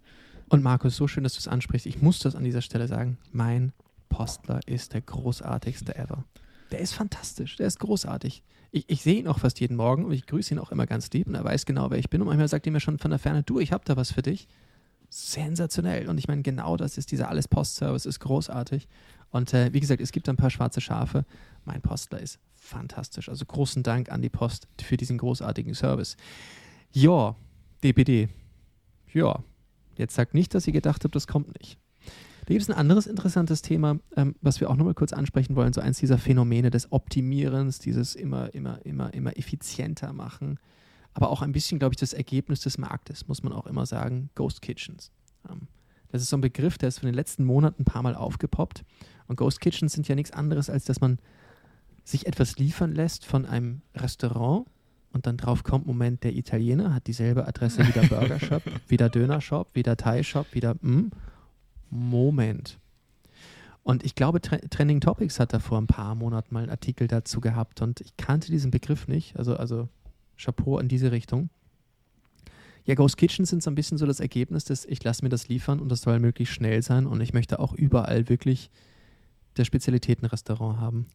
Und 0.49 0.63
Markus, 0.63 0.97
so 0.97 1.09
schön, 1.09 1.25
dass 1.25 1.33
du 1.33 1.39
es 1.39 1.49
ansprichst. 1.49 1.87
Ich 1.87 2.03
muss 2.03 2.19
das 2.19 2.37
an 2.37 2.45
dieser 2.45 2.61
Stelle 2.61 2.87
sagen. 2.87 3.17
Mein 3.33 3.73
Postler 4.11 4.61
ist 4.67 4.93
der 4.93 5.01
großartigste 5.01 5.97
ever. 5.97 6.25
Der 6.71 6.81
ist 6.81 6.93
fantastisch, 6.93 7.57
der 7.57 7.67
ist 7.67 7.81
großartig. 7.81 8.43
Ich, 8.71 8.85
ich 8.89 9.03
sehe 9.03 9.19
ihn 9.19 9.29
auch 9.29 9.39
fast 9.39 9.61
jeden 9.61 9.77
Morgen 9.77 10.05
und 10.05 10.13
ich 10.13 10.27
grüße 10.27 10.55
ihn 10.55 10.59
auch 10.59 10.73
immer 10.73 10.87
ganz 10.87 11.11
lieb 11.11 11.27
und 11.27 11.35
er 11.35 11.45
weiß 11.45 11.67
genau, 11.67 11.91
wer 11.91 11.99
ich 11.99 12.11
bin. 12.11 12.21
Und 12.21 12.29
manchmal 12.29 12.49
sagt 12.49 12.67
er 12.67 12.73
mir 12.73 12.81
schon 12.81 12.99
von 12.99 13.11
der 13.11 13.19
Ferne, 13.19 13.43
du, 13.43 13.61
ich 13.61 13.73
habe 13.73 13.85
da 13.87 13.97
was 13.97 14.13
für 14.13 14.23
dich. 14.23 14.49
Sensationell. 15.11 16.09
Und 16.09 16.17
ich 16.19 16.29
meine, 16.29 16.43
genau 16.43 16.77
das 16.77 16.97
ist 16.97 17.13
dieser 17.13 17.29
Alles-Post-Service, 17.29 18.07
ist 18.07 18.21
großartig. 18.21 18.89
Und 19.31 19.53
äh, 19.53 19.73
wie 19.73 19.81
gesagt, 19.81 20.01
es 20.01 20.13
gibt 20.13 20.29
ein 20.29 20.37
paar 20.37 20.51
schwarze 20.51 20.81
Schafe. 20.81 21.25
Mein 21.65 21.83
Postler 21.83 22.21
ist 22.21 22.39
fantastisch. 22.55 23.29
Also 23.29 23.45
großen 23.45 23.83
Dank 23.83 24.11
an 24.11 24.23
die 24.23 24.29
Post 24.29 24.69
für 24.81 24.97
diesen 24.97 25.19
großartigen 25.19 25.75
Service. 25.75 26.17
Ja, 26.93 27.37
DPD. 27.83 28.29
Ja, 29.13 29.43
jetzt 29.97 30.15
sagt 30.15 30.35
nicht, 30.35 30.55
dass 30.55 30.67
ihr 30.67 30.73
gedacht 30.73 31.05
habt, 31.05 31.15
das 31.15 31.27
kommt 31.27 31.59
nicht. 31.59 31.79
Da 32.47 32.55
gibt 32.55 32.63
es 32.63 32.71
ein 32.71 32.77
anderes 32.77 33.07
interessantes 33.07 33.63
Thema, 33.63 33.99
ähm, 34.17 34.35
was 34.41 34.61
wir 34.61 34.69
auch 34.69 34.77
nochmal 34.77 34.95
kurz 34.95 35.13
ansprechen 35.13 35.55
wollen, 35.55 35.73
so 35.73 35.81
eins 35.81 35.99
dieser 35.99 36.19
Phänomene 36.19 36.71
des 36.71 36.91
Optimierens, 36.91 37.79
dieses 37.79 38.17
immer, 38.17 38.53
immer, 38.53 38.85
immer, 38.85 39.15
immer 39.15 39.37
effizienter 39.37 40.13
machen. 40.13 40.59
aber 41.15 41.29
auch 41.29 41.43
ein 41.43 41.53
bisschen, 41.53 41.79
glaube 41.79 41.93
ich, 41.93 42.01
das 42.01 42.15
Ergebnis 42.15 42.61
des 42.61 42.79
Marktes, 42.79 43.29
muss 43.29 43.43
man 43.43 43.53
auch 43.53 43.67
immer 43.67 43.85
sagen, 43.85 44.31
Ghost 44.35 44.63
Kitchens. 44.63 45.13
Ähm, 45.49 45.69
das 46.09 46.23
ist 46.23 46.31
so 46.31 46.37
ein 46.37 46.41
Begriff, 46.41 46.79
der 46.79 46.89
ist 46.89 47.03
in 47.03 47.07
den 47.07 47.15
letzten 47.15 47.45
Monaten 47.45 47.83
ein 47.83 47.85
paar 47.85 48.03
Mal 48.03 48.15
aufgepoppt. 48.15 48.85
Und 49.27 49.37
Ghost 49.37 49.61
Kitchens 49.61 49.93
sind 49.93 50.09
ja 50.09 50.15
nichts 50.15 50.31
anderes, 50.31 50.69
als 50.71 50.85
dass 50.85 51.01
man 51.01 51.19
sich 52.05 52.27
etwas 52.27 52.59
liefern 52.59 52.93
lässt 52.93 53.25
von 53.25 53.47
einem 53.47 53.83
Restaurant 53.95 54.67
und 55.13 55.27
dann 55.27 55.37
drauf 55.37 55.63
kommt, 55.63 55.87
Moment, 55.87 56.25
der 56.25 56.35
Italiener 56.35 56.95
hat 56.95 57.07
dieselbe 57.07 57.47
Adresse 57.47 57.87
wie 57.87 57.93
der 57.93 58.09
Burger 58.09 58.41
Shop, 58.47 58.63
wie 58.89 58.97
der 58.97 59.11
Döner 59.11 59.41
Shop, 59.41 59.69
wie 59.75 59.83
der 59.83 59.97
Thai 59.97 60.23
Shop, 60.23 60.47
wieder, 60.53 60.75
mm, 60.81 61.11
Moment. 61.91 62.79
Und 63.83 64.05
ich 64.05 64.15
glaube, 64.15 64.41
Tre 64.41 64.61
Trending 64.71 65.01
Topics 65.01 65.41
hat 65.41 65.53
da 65.53 65.59
vor 65.59 65.79
ein 65.79 65.87
paar 65.87 66.15
Monaten 66.15 66.55
mal 66.55 66.63
einen 66.63 66.71
Artikel 66.71 67.09
dazu 67.09 67.41
gehabt 67.41 67.83
und 67.83 68.01
ich 68.01 68.17
kannte 68.17 68.51
diesen 68.51 68.71
Begriff 68.71 69.09
nicht, 69.09 69.37
also, 69.37 69.57
also 69.57 69.89
Chapeau 70.37 70.79
in 70.79 70.89
diese 70.89 71.13
Richtung. 71.13 71.51
Ja, 72.85 72.95
Ghost 72.95 73.17
Kitchen 73.17 73.45
sind 73.45 73.63
so 73.63 73.71
ein 73.71 73.75
bisschen 73.75 73.99
so 73.99 74.07
das 74.07 74.19
Ergebnis 74.19 74.65
des, 74.65 74.85
ich 74.87 75.03
lasse 75.05 75.25
mir 75.25 75.29
das 75.29 75.49
liefern 75.49 75.79
und 75.79 75.89
das 75.89 76.03
soll 76.03 76.19
möglichst 76.19 76.55
schnell 76.55 76.83
sein 76.83 77.07
und 77.07 77.21
ich 77.21 77.33
möchte 77.33 77.61
auch 77.61 77.75
überall 77.75 78.29
wirklich 78.29 78.71
das 79.55 79.67
Spezialitätenrestaurant 79.67 80.81
haben. 80.81 81.07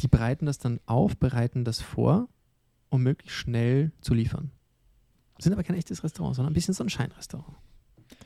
Die 0.00 0.08
bereiten 0.08 0.46
das 0.46 0.58
dann 0.58 0.80
auf, 0.86 1.16
bereiten 1.16 1.64
das 1.64 1.80
vor, 1.80 2.28
um 2.88 3.02
möglichst 3.02 3.36
schnell 3.36 3.92
zu 4.00 4.14
liefern. 4.14 4.50
Sind 5.38 5.52
aber 5.52 5.62
kein 5.62 5.76
echtes 5.76 6.02
Restaurant, 6.02 6.36
sondern 6.36 6.52
ein 6.52 6.54
bisschen 6.54 6.74
so 6.74 6.84
ein 6.84 6.90
Scheinrestaurant. 6.90 7.56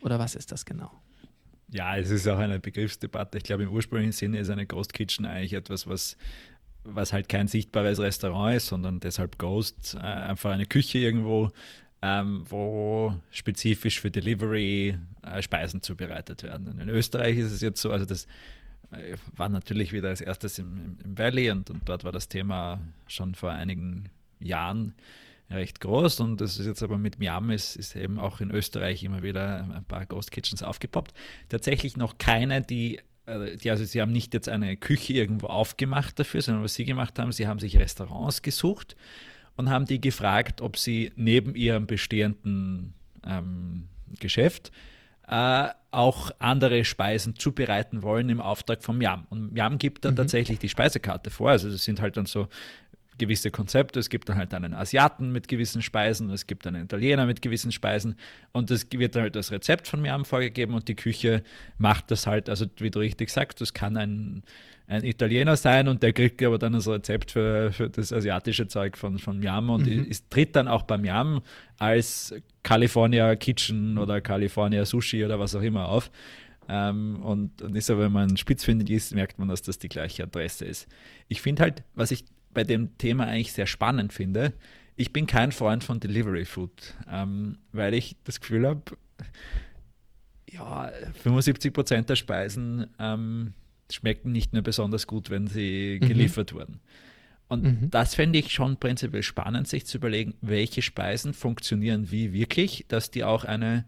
Oder 0.03 0.19
was 0.19 0.35
ist 0.35 0.53
das 0.53 0.65
genau? 0.65 0.91
Ja, 1.69 1.97
es 1.97 2.11
ist 2.11 2.29
auch 2.29 2.39
eine 2.39 2.61
Begriffsdebatte. 2.61 3.39
Ich 3.39 3.45
glaube, 3.45 3.63
im 3.63 3.71
ursprünglichen 3.71 4.13
Sinne 4.13 4.39
ist 4.39 4.51
eine 4.51 4.67
Ghost 4.67 4.93
Kitchen 4.93 5.25
eigentlich 5.25 5.55
etwas, 5.55 5.87
was, 5.87 6.17
was 6.85 7.13
halt 7.13 7.29
kein 7.29 7.49
sichtbares 7.49 7.99
Restaurant 7.99 8.57
ist, 8.57 8.67
sondern 8.67 9.01
deshalb 9.01 9.39
Ghost, 9.39 9.95
äh, 9.95 10.01
einfach 10.01 10.51
eine 10.51 10.67
Küche 10.67 10.99
irgendwo, 10.99 11.51
ähm, 12.03 12.45
wo 12.49 13.15
spezifisch 13.31 14.01
für 14.01 14.11
Delivery 14.11 14.99
äh, 15.23 15.41
Speisen 15.41 15.83
zubereitet 15.83 16.43
werden. 16.43 16.79
In 16.79 16.89
Österreich 16.89 17.39
ist 17.39 17.53
es 17.53 17.61
jetzt 17.61 17.81
so, 17.81 17.91
also 17.91 18.05
das 18.05 18.27
war 19.37 19.49
natürlich 19.49 19.93
wieder 19.93 20.09
als 20.09 20.21
erstes 20.21 20.59
im, 20.59 20.99
im 21.05 21.19
Valley 21.19 21.51
und, 21.51 21.71
und 21.71 21.89
dort 21.89 22.05
war 22.05 22.13
das 22.13 22.29
Thema 22.29 22.81
schon 23.07 23.35
vor 23.35 23.51
einigen 23.51 24.11
Jahren 24.39 24.95
recht 25.51 25.81
groß 25.81 26.21
und 26.21 26.41
das 26.41 26.59
ist 26.59 26.67
jetzt 26.67 26.83
aber 26.83 26.99
mit 26.99 27.19
Miam 27.19 27.51
ist, 27.51 27.77
ist 27.77 27.97
eben 27.97 28.19
auch 28.19 28.41
in 28.41 28.51
Österreich 28.51 29.03
immer 29.05 29.23
wieder 29.23 29.69
ein 29.75 29.85
paar 29.85 30.07
Ghost 30.07 30.31
Kitchens 30.31 30.63
aufgepoppt. 30.63 31.13
Tatsächlich 31.49 31.97
noch 31.97 32.19
keine, 32.19 32.63
die, 32.63 33.01
äh, 33.27 33.57
die, 33.57 33.71
also 33.71 33.85
sie 33.85 34.01
haben 34.01 34.13
nicht 34.13 34.35
jetzt 34.35 34.49
eine 34.49 34.77
Küche 34.77 35.13
irgendwo 35.13 35.49
aufgemacht 35.49 36.19
dafür, 36.19 36.43
sondern 36.43 36.65
was 36.65 36.75
sie 36.75 36.85
gemacht 36.85 37.19
haben, 37.19 37.33
sie 37.33 37.47
haben 37.47 37.59
sich 37.59 37.79
Restaurants 37.79 38.43
gesucht 38.43 38.97
und 39.57 39.71
haben 39.71 39.85
die 39.85 40.01
gefragt, 40.01 40.61
ob 40.61 40.77
sie 40.79 41.13
neben 41.17 41.55
ihrem 41.55 41.87
bestehenden 41.87 42.95
ähm, 43.27 43.89
Geschäft 44.21 44.73
äh, 45.33 45.71
auch 45.91 46.31
andere 46.41 46.85
Speisen 46.85 47.37
zubereiten 47.37 48.03
wollen 48.03 48.29
im 48.29 48.41
Auftrag 48.41 48.83
vom 48.83 48.99
Miam. 48.99 49.27
Und 49.31 49.55
Miam 49.55 49.79
gibt 49.79 50.05
dann 50.05 50.13
mhm. 50.13 50.19
tatsächlich 50.19 50.59
die 50.59 50.69
Speisekarte 50.69 51.31
vor. 51.31 51.51
Also 51.51 51.71
das 51.71 51.85
sind 51.85 52.03
halt 52.03 52.19
dann 52.19 52.27
so 52.27 52.49
gewisse 53.23 53.53
Konzepte. 53.53 54.01
Es 54.01 54.11
gibt 54.11 54.29
dann 54.29 54.37
halt 54.37 54.53
einen 54.53 54.75
Asiaten 54.75 55.31
mit 55.31 55.47
gewissen 55.47 55.81
Speisen, 55.81 56.29
es 56.31 56.49
gibt 56.49 56.67
einen 56.67 56.85
Italiener 56.85 57.25
mit 57.25 57.41
gewissen 57.41 57.71
Speisen 57.71 58.17
und 58.51 58.71
das 58.71 58.87
wird 58.91 59.15
halt 59.15 59.37
das 59.37 59.53
Rezept 59.53 59.87
von 59.87 60.03
Miam 60.03 60.25
vorgegeben 60.25 60.75
und 60.75 60.89
die 60.89 60.97
Küche 60.97 61.43
macht 61.79 62.11
das 62.11 62.27
halt, 62.27 62.49
also 62.49 62.67
wie 62.79 62.91
du 62.91 62.99
richtig 62.99 63.31
sagst, 63.31 63.61
das 63.61 63.73
kann 63.73 63.97
ein, 63.97 64.43
ein 64.89 65.05
Italiener 65.05 65.57
sein 65.57 65.87
und 65.87 66.03
der 66.03 66.13
kriegt 66.13 66.43
aber 66.43 66.59
dann 66.59 66.73
das 66.73 66.89
Rezept 66.89 67.31
für, 67.31 67.71
für 67.73 67.89
das 67.89 68.13
asiatische 68.13 68.67
Zeug 68.67 68.99
von, 68.99 69.19
von 69.19 69.39
Miam 69.39 69.71
und 69.71 69.87
mhm. 69.87 70.05
ist, 70.05 70.29
tritt 70.29 70.57
dann 70.57 70.67
auch 70.67 70.83
bei 70.83 70.99
Miam 70.99 71.43
als 71.79 72.35
California 72.65 73.37
Kitchen 73.37 73.99
oder 73.99 74.21
California 74.21 74.85
Sushi 74.85 75.25
oder 75.25 75.39
was 75.39 75.55
auch 75.55 75.63
immer 75.63 75.89
auf. 75.89 76.11
Ähm, 76.69 77.21
und, 77.23 77.63
und 77.63 77.77
ist 77.77 77.91
aber, 77.91 78.03
wenn 78.03 78.13
man 78.13 78.37
spitzfindig 78.37 78.91
ist, 78.91 79.15
merkt 79.15 79.39
man, 79.39 79.49
dass 79.49 79.63
das 79.63 79.79
die 79.79 79.89
gleiche 79.89 80.25
Adresse 80.25 80.65
ist. 80.65 80.89
Ich 81.29 81.41
finde 81.41 81.63
halt, 81.63 81.83
was 81.95 82.11
ich 82.11 82.25
bei 82.55 82.65
dem 82.65 82.97
Thema 82.99 83.27
eigentlich 83.27 83.53
sehr 83.53 83.67
spannend 83.67 84.13
finde. 84.13 84.53
Ich 84.97 85.13
bin 85.13 85.27
kein 85.27 85.53
Freund 85.53 85.85
von 85.85 86.01
Delivery 86.01 86.45
Food, 86.45 86.95
ähm, 87.11 87.59
weil 87.73 87.95
ich 87.95 88.17
das 88.25 88.41
Gefühl 88.41 88.67
habe, 88.67 88.83
ja, 90.51 90.91
75 91.23 91.73
Prozent 91.73 92.11
der 92.11 92.17
Speisen 92.17 92.87
ähm, 92.99 93.55
schmecken 93.91 94.33
nicht 94.33 94.53
mehr 94.53 94.63
besonders 94.63 95.07
gut, 95.07 95.31
wenn 95.31 95.47
sie 95.47 95.99
mhm. 96.01 96.07
geliefert 96.07 96.53
wurden. 96.53 96.81
Und 97.49 97.65
mhm. 97.65 97.91
das 97.91 98.15
fände 98.15 98.39
ich 98.39 98.51
schon 98.51 98.79
prinzipiell 98.79 99.23
spannend, 99.23 99.69
sich 99.69 99.87
zu 99.87 99.99
überlegen, 99.99 100.35
welche 100.41 100.81
Speisen 100.81 101.35
funktionieren 101.35 102.11
wie 102.11 102.33
wirklich, 102.33 102.87
dass 102.89 103.11
die 103.11 103.25
auch 103.25 103.45
eine 103.45 103.85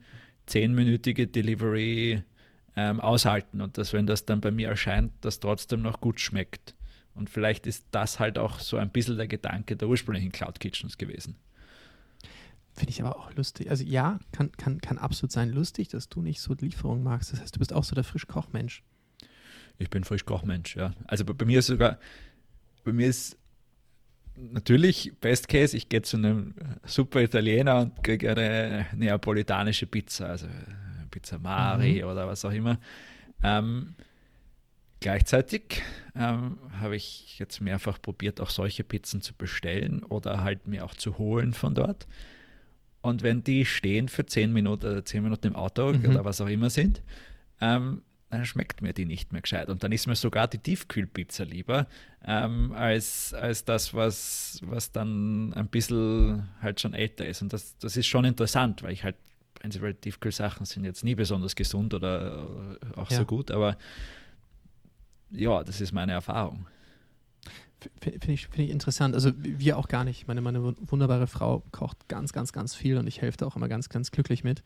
zehnminütige 0.47 1.27
Delivery 1.27 2.23
ähm, 2.77 3.01
aushalten 3.01 3.61
und 3.61 3.79
dass, 3.79 3.93
wenn 3.93 4.07
das 4.07 4.27
dann 4.27 4.41
bei 4.41 4.51
mir 4.51 4.69
erscheint, 4.69 5.13
das 5.21 5.41
trotzdem 5.41 5.81
noch 5.81 6.01
gut 6.01 6.21
schmeckt. 6.21 6.75
Und 7.15 7.31
vielleicht 7.31 7.67
ist 7.67 7.87
das 7.91 8.19
halt 8.19 8.39
auch 8.39 8.59
so 8.59 8.77
ein 8.77 8.91
bisschen 8.91 9.17
der 9.17 9.29
Gedanke 9.29 9.77
der 9.77 9.89
ursprünglichen 9.89 10.33
Cloud 10.33 10.61
Kitchens 10.61 10.99
gewesen. 10.99 11.37
Finde 12.75 12.91
ich 12.91 13.01
aber 13.01 13.17
auch 13.17 13.33
lustig. 13.35 13.71
Also 13.71 13.85
ja, 13.85 14.19
kann, 14.33 14.51
kann, 14.53 14.81
kann 14.81 14.99
absolut 14.99 15.31
sein 15.31 15.51
lustig, 15.51 15.89
dass 15.89 16.09
du 16.09 16.23
nicht 16.23 16.41
so 16.41 16.55
Lieferungen 16.55 17.05
magst. 17.05 17.33
Das 17.33 17.41
heißt, 17.41 17.55
du 17.55 17.61
bist 17.61 17.73
auch 17.73 17.85
so 17.85 17.95
der 17.95 18.03
Frischkochmensch. 18.03 18.83
Ich 19.79 19.91
bin 19.91 20.03
Frischkochmensch, 20.03 20.77
ja. 20.77 20.93
Also 21.07 21.25
bei, 21.25 21.33
bei 21.35 21.45
mir 21.45 21.61
ist 21.61 21.67
sogar, 21.67 21.99
bei 22.83 22.93
mir 22.93 23.07
ist 23.07 23.39
natürlich 24.37 25.13
Best 25.21 25.49
Case, 25.49 25.77
ich 25.77 25.89
gehe 25.89 26.03
zu 26.03 26.17
einem 26.17 26.55
super 26.85 27.23
Italiener 27.23 27.83
und 27.83 28.03
kriege 28.03 28.31
eine 28.31 28.87
neapolitanische 28.95 29.87
Pizza, 29.87 30.27
also 30.27 30.49
Pizza 31.11 31.39
Mari 31.39 32.03
mhm. 32.03 32.09
oder 32.09 32.27
was 32.27 32.45
auch 32.45 32.53
immer. 32.53 32.79
Ähm, 33.43 33.95
Gleichzeitig 35.05 35.83
ähm, 36.17 36.57
habe 36.81 36.97
ich 36.97 37.39
jetzt 37.39 37.61
mehrfach 37.61 38.01
probiert, 38.01 38.41
auch 38.41 38.49
solche 38.49 38.85
Pizzen 38.85 39.21
zu 39.21 39.35
bestellen 39.35 40.03
oder 40.03 40.43
halt 40.43 40.67
mir 40.67 40.83
auch 40.83 40.95
zu 40.95 41.19
holen 41.19 41.53
von 41.53 41.75
dort. 41.75 42.07
Und 43.03 43.23
wenn 43.23 43.45
die 43.45 43.67
stehen 43.67 44.09
für 44.09 44.25
zehn 44.25 44.51
Minuten 44.51 44.87
oder 44.87 45.05
zehn 45.05 45.23
Minuten 45.23 45.49
im 45.49 45.57
Auto 45.57 45.93
mhm. 45.93 46.07
oder 46.07 46.25
was 46.25 46.41
auch 46.41 46.49
immer 46.49 46.71
sind, 46.71 47.03
ähm, 47.61 48.01
dann 48.31 48.47
schmeckt 48.47 48.81
mir 48.81 48.95
die 48.95 49.05
nicht 49.05 49.31
mehr 49.31 49.43
gescheit. 49.43 49.69
Und 49.69 49.85
dann 49.85 49.93
ist 49.93 50.07
mir 50.07 50.17
sogar 50.17 50.49
die 50.49 50.57
Tiefkühlpizza 50.57 51.45
lieber, 51.45 51.87
ähm, 52.25 52.73
als, 52.73 53.35
als 53.35 53.67
das, 53.67 53.93
was, 53.93 54.59
was 54.65 54.91
dann 54.91 55.53
ein 55.53 55.69
bisschen 55.69 56.49
halt 56.63 56.81
schon 56.81 56.95
älter 56.95 57.27
ist. 57.27 57.43
Und 57.43 57.53
das, 57.53 57.77
das 57.77 57.99
ist 57.99 58.07
schon 58.07 58.25
interessant, 58.25 58.83
weil 58.83 58.93
ich 58.93 59.05
halt 59.05 59.17
prinzipiell 59.53 59.93
Tiefkühlsachen 59.93 60.65
sind 60.65 60.87
jetzt 60.87 61.05
nie 61.05 61.15
besonders 61.15 61.55
gesund 61.57 61.93
oder 61.93 62.49
auch 62.97 63.11
ja. 63.11 63.19
so 63.19 63.27
gut, 63.27 63.51
aber 63.51 63.77
ja, 65.35 65.65
das 65.65 65.81
ist 65.81 65.93
meine 65.93 66.13
Erfahrung. 66.13 66.67
Finde 68.01 68.33
ich, 68.33 68.47
find 68.49 68.69
ich 68.69 68.71
interessant. 68.71 69.15
Also 69.15 69.33
wir 69.37 69.77
auch 69.77 69.89
gar 69.89 70.05
nicht. 70.05 70.27
Meine, 70.27 70.41
meine 70.41 70.75
wunderbare 70.91 71.27
Frau 71.27 71.63
kocht 71.71 72.09
ganz, 72.09 72.33
ganz, 72.33 72.53
ganz 72.53 72.75
viel 72.75 72.97
und 72.97 73.07
ich 73.07 73.21
helfe 73.21 73.39
da 73.39 73.47
auch 73.47 73.57
immer 73.57 73.69
ganz, 73.69 73.89
ganz 73.89 74.11
glücklich 74.11 74.43
mit. 74.43 74.63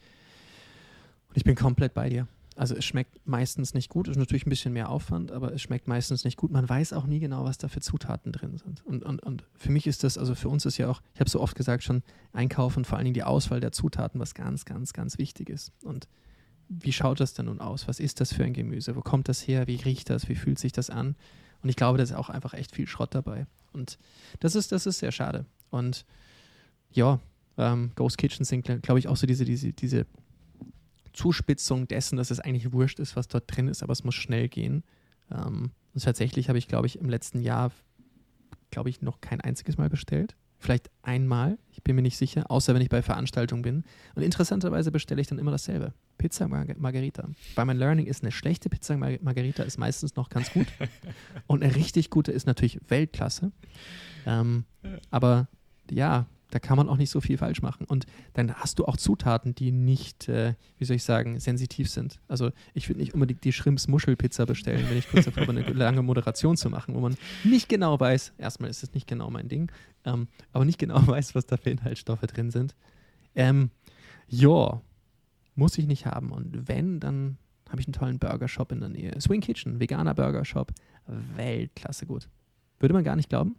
Und 1.29 1.37
ich 1.37 1.45
bin 1.45 1.57
komplett 1.57 1.95
bei 1.95 2.09
dir. 2.09 2.29
Also 2.55 2.75
es 2.75 2.85
schmeckt 2.85 3.21
meistens 3.25 3.73
nicht 3.73 3.89
gut, 3.89 4.09
ist 4.09 4.16
natürlich 4.16 4.45
ein 4.45 4.51
bisschen 4.51 4.73
mehr 4.73 4.89
Aufwand, 4.89 5.31
aber 5.31 5.53
es 5.53 5.62
schmeckt 5.62 5.87
meistens 5.87 6.25
nicht 6.25 6.37
gut. 6.37 6.51
Man 6.51 6.69
weiß 6.69 6.93
auch 6.93 7.07
nie 7.07 7.21
genau, 7.21 7.45
was 7.45 7.57
da 7.57 7.69
für 7.69 7.81
Zutaten 7.81 8.33
drin 8.33 8.59
sind. 8.59 8.85
Und, 8.85 9.05
und, 9.05 9.23
und 9.23 9.45
für 9.55 9.71
mich 9.71 9.87
ist 9.87 10.03
das, 10.03 10.19
also 10.19 10.35
für 10.35 10.49
uns 10.49 10.66
ist 10.66 10.77
ja 10.77 10.91
auch, 10.91 11.01
ich 11.14 11.21
habe 11.21 11.31
so 11.31 11.41
oft 11.41 11.55
gesagt 11.55 11.85
schon, 11.85 12.03
Einkaufen, 12.33 12.85
vor 12.85 12.99
allen 12.99 13.05
Dingen 13.05 13.14
die 13.14 13.23
Auswahl 13.23 13.61
der 13.61 13.71
Zutaten, 13.71 14.19
was 14.21 14.35
ganz, 14.35 14.64
ganz, 14.64 14.93
ganz 14.93 15.19
wichtig 15.19 15.51
ist. 15.51 15.73
Und 15.85 16.09
wie 16.69 16.93
schaut 16.93 17.21
das 17.21 17.35
denn 17.35 17.47
nun 17.47 17.61
aus? 17.61 17.89
Was 17.89 18.01
ist 18.01 18.21
das 18.21 18.33
für 18.33 18.45
ein 18.45 18.53
Gemüse? 18.53 18.95
Wo 18.95 19.01
kommt 19.01 19.29
das 19.29 19.47
her? 19.47 19.66
Wie 19.66 19.77
riecht 19.77 20.11
das? 20.11 20.29
Wie 20.29 20.35
fühlt 20.35 20.59
sich 20.59 20.73
das 20.73 20.91
an? 20.91 21.16
Und 21.62 21.69
ich 21.69 21.77
glaube, 21.77 21.99
da 21.99 22.05
ist 22.05 22.12
auch 22.12 22.29
einfach 22.29 22.55
echt 22.55 22.75
viel 22.75 22.87
Schrott 22.87 23.14
dabei. 23.14 23.47
Und 23.73 23.99
das 24.41 24.55
ist, 24.55 24.73
das 24.73 24.87
ist 24.87 24.99
sehr 24.99 25.12
schade. 25.12 25.47
Und 25.71 26.05
ja, 26.91 27.21
ähm, 27.57 27.91
Ghost 27.97 28.19
Kitchen 28.19 28.45
sind, 28.45 28.62
glaube 28.64 28.99
ich, 28.99 29.09
auch 29.09 29.16
so 29.16 29.27
diese, 29.27 29.45
diese, 29.45 29.73
diese 29.73 30.07
Zuspitzung 31.12 31.89
dessen, 31.89 32.16
dass 32.16 32.31
es 32.31 32.41
eigentlich 32.41 32.73
wurscht 32.73 33.01
ist, 33.01 33.16
was 33.16 33.29
dort 33.29 33.45
drin 33.55 33.69
ist, 33.69 33.83
aber 33.83 33.93
es 33.93 34.05
muss 34.05 34.14
schnell 34.14 34.49
gehen. 34.49 34.85
Ähm, 35.31 35.71
und 35.95 36.05
tatsächlich 36.05 36.49
habe 36.49 36.59
ich, 36.59 36.69
glaube 36.69 36.87
ich, 36.87 36.99
im 37.01 37.09
letzten 37.09 37.41
Jahr, 37.41 37.73
glaube 38.71 38.91
ich, 38.91 39.03
noch 39.03 39.21
kein 39.21 39.41
einziges 39.41 39.79
Mal 39.79 39.89
bestellt. 39.89 40.37
Vielleicht 40.59 40.91
einmal, 41.03 41.59
ich 41.71 41.83
bin 41.83 41.95
mir 41.95 42.03
nicht 42.03 42.17
sicher, 42.17 42.51
außer 42.51 42.75
wenn 42.75 42.83
ich 42.83 42.89
bei 42.89 43.01
Veranstaltungen 43.01 43.63
bin. 43.63 43.85
Und 44.15 44.23
interessanterweise 44.23 44.91
bestelle 44.91 45.21
ich 45.21 45.29
dann 45.29 45.39
immer 45.39 45.53
dasselbe. 45.53 45.95
Pizza 46.19 46.49
Mar 46.49 46.67
Margarita. 46.77 47.29
Weil 47.55 47.65
mein 47.65 47.77
Learning 47.77 48.07
ist, 48.07 48.23
eine 48.23 48.33
schlechte 48.33 48.69
Pizza 48.69 48.97
Mar 48.97 49.13
Margarita 49.23 49.63
ist 49.63 49.79
meistens 49.79 50.17
noch 50.17 50.29
ganz 50.29 50.53
gut. 50.53 50.67
Und 51.47 51.63
eine 51.63 51.75
richtig 51.75 52.11
gute 52.11 52.33
ist 52.33 52.47
natürlich 52.47 52.81
Weltklasse. 52.89 53.53
Ähm, 54.27 54.65
aber 55.11 55.49
ja, 55.91 56.27
Da 56.51 56.59
kann 56.59 56.77
man 56.77 56.89
auch 56.89 56.97
nicht 56.97 57.11
so 57.11 57.21
viel 57.21 57.37
falsch 57.37 57.61
machen. 57.61 57.85
Und 57.87 58.07
dann 58.33 58.55
hast 58.55 58.79
du 58.79 58.87
auch 58.87 58.97
Zutaten, 58.97 59.55
die 59.55 59.71
nicht, 59.71 60.29
äh, 60.29 60.55
wie 60.79 60.85
soll 60.85 60.97
ich 60.97 61.05
sagen, 61.05 61.39
sensitiv 61.41 61.91
sind. 61.91 62.21
Also 62.27 62.51
ich 62.73 62.89
würde 62.89 63.01
nicht 63.01 63.15
unbedingt 63.15 63.45
die 63.45 63.53
Schrimps-Muschelpizza 63.53 64.47
bestellen, 64.47 64.87
wenn 64.89 64.97
ich 64.97 65.09
kurz 65.11 65.27
davor 65.27 65.47
bin, 65.47 65.59
eine 65.59 65.73
lange 65.73 66.03
Moderation 66.03 66.57
zu 66.57 66.71
machen, 66.71 66.95
wo 66.95 67.01
man 67.01 67.17
nicht 67.45 67.69
genau 67.69 68.01
weiß, 68.01 68.33
erstmal 68.39 68.71
ist 68.71 68.83
es 68.83 68.95
nicht 68.95 69.07
genau 69.07 69.31
mein 69.31 69.49
Ding, 69.49 69.71
ähm, 70.05 70.29
aber 70.53 70.65
nicht 70.65 70.79
genau 70.79 71.07
weiß, 71.07 71.35
was 71.35 71.47
da 71.47 71.57
für 71.57 71.71
Inhaltsstoffe 71.71 72.23
drin 72.23 72.51
sind. 72.51 72.75
Ähm, 73.35 73.71
ja, 74.27 74.81
muss 75.55 75.77
ich 75.77 75.87
nicht 75.87 76.07
haben. 76.07 76.33
Und 76.33 76.69
wenn, 76.69 77.01
dann 77.01 77.37
habe 77.69 77.81
ich 77.81 77.87
einen 77.87 77.93
tollen 77.93 78.19
Burgershop 78.19 78.73
in 78.73 78.81
der 78.81 78.89
Nähe. 78.89 79.21
Swing 79.21 79.41
Kitchen, 79.41 79.81
veganer 79.81 80.15
Burgershop, 80.15 80.73
Weltklasse 81.07 82.07
gut. 82.07 82.29
Würde 82.79 82.95
man 82.95 83.05
gar 83.05 83.17
nicht 83.17 83.29
glauben. 83.29 83.57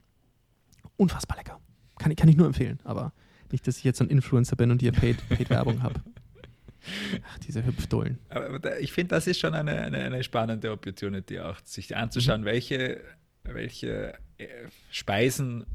Unfassbar 0.98 1.38
lecker. 1.38 1.60
Kann, 2.00 2.16
kann 2.16 2.28
ich 2.28 2.36
nur 2.36 2.48
empfehlen, 2.48 2.80
aber 2.84 3.14
nicht, 3.52 3.68
dass 3.68 3.78
ich 3.78 3.84
jetzt 3.84 4.02
ein 4.02 4.10
Influencer 4.10 4.56
bin 4.56 4.72
und 4.72 4.82
hier 4.82 4.92
Paid, 4.92 5.18
Paid 5.30 5.50
Werbung 5.50 5.84
habe. 5.84 6.02
Ach, 7.28 7.40
diese 7.40 7.66
Hüpfdollen. 7.66 8.18
Aber 8.30 8.80
ich 8.80 8.92
finde, 8.92 9.10
das 9.16 9.28
ist 9.28 9.40
schon 9.40 9.54
eine, 9.54 9.72
eine, 9.82 9.98
eine, 9.98 10.24
spannende 10.24 10.72
Opportunity 10.72 11.40
auch, 11.40 11.60
sich 11.64 11.96
anzuschauen, 11.96 12.42
mhm. 12.42 12.46
welche, 12.46 13.02
welche 13.44 14.14
äh, 14.38 14.48
Speisen 14.90 15.66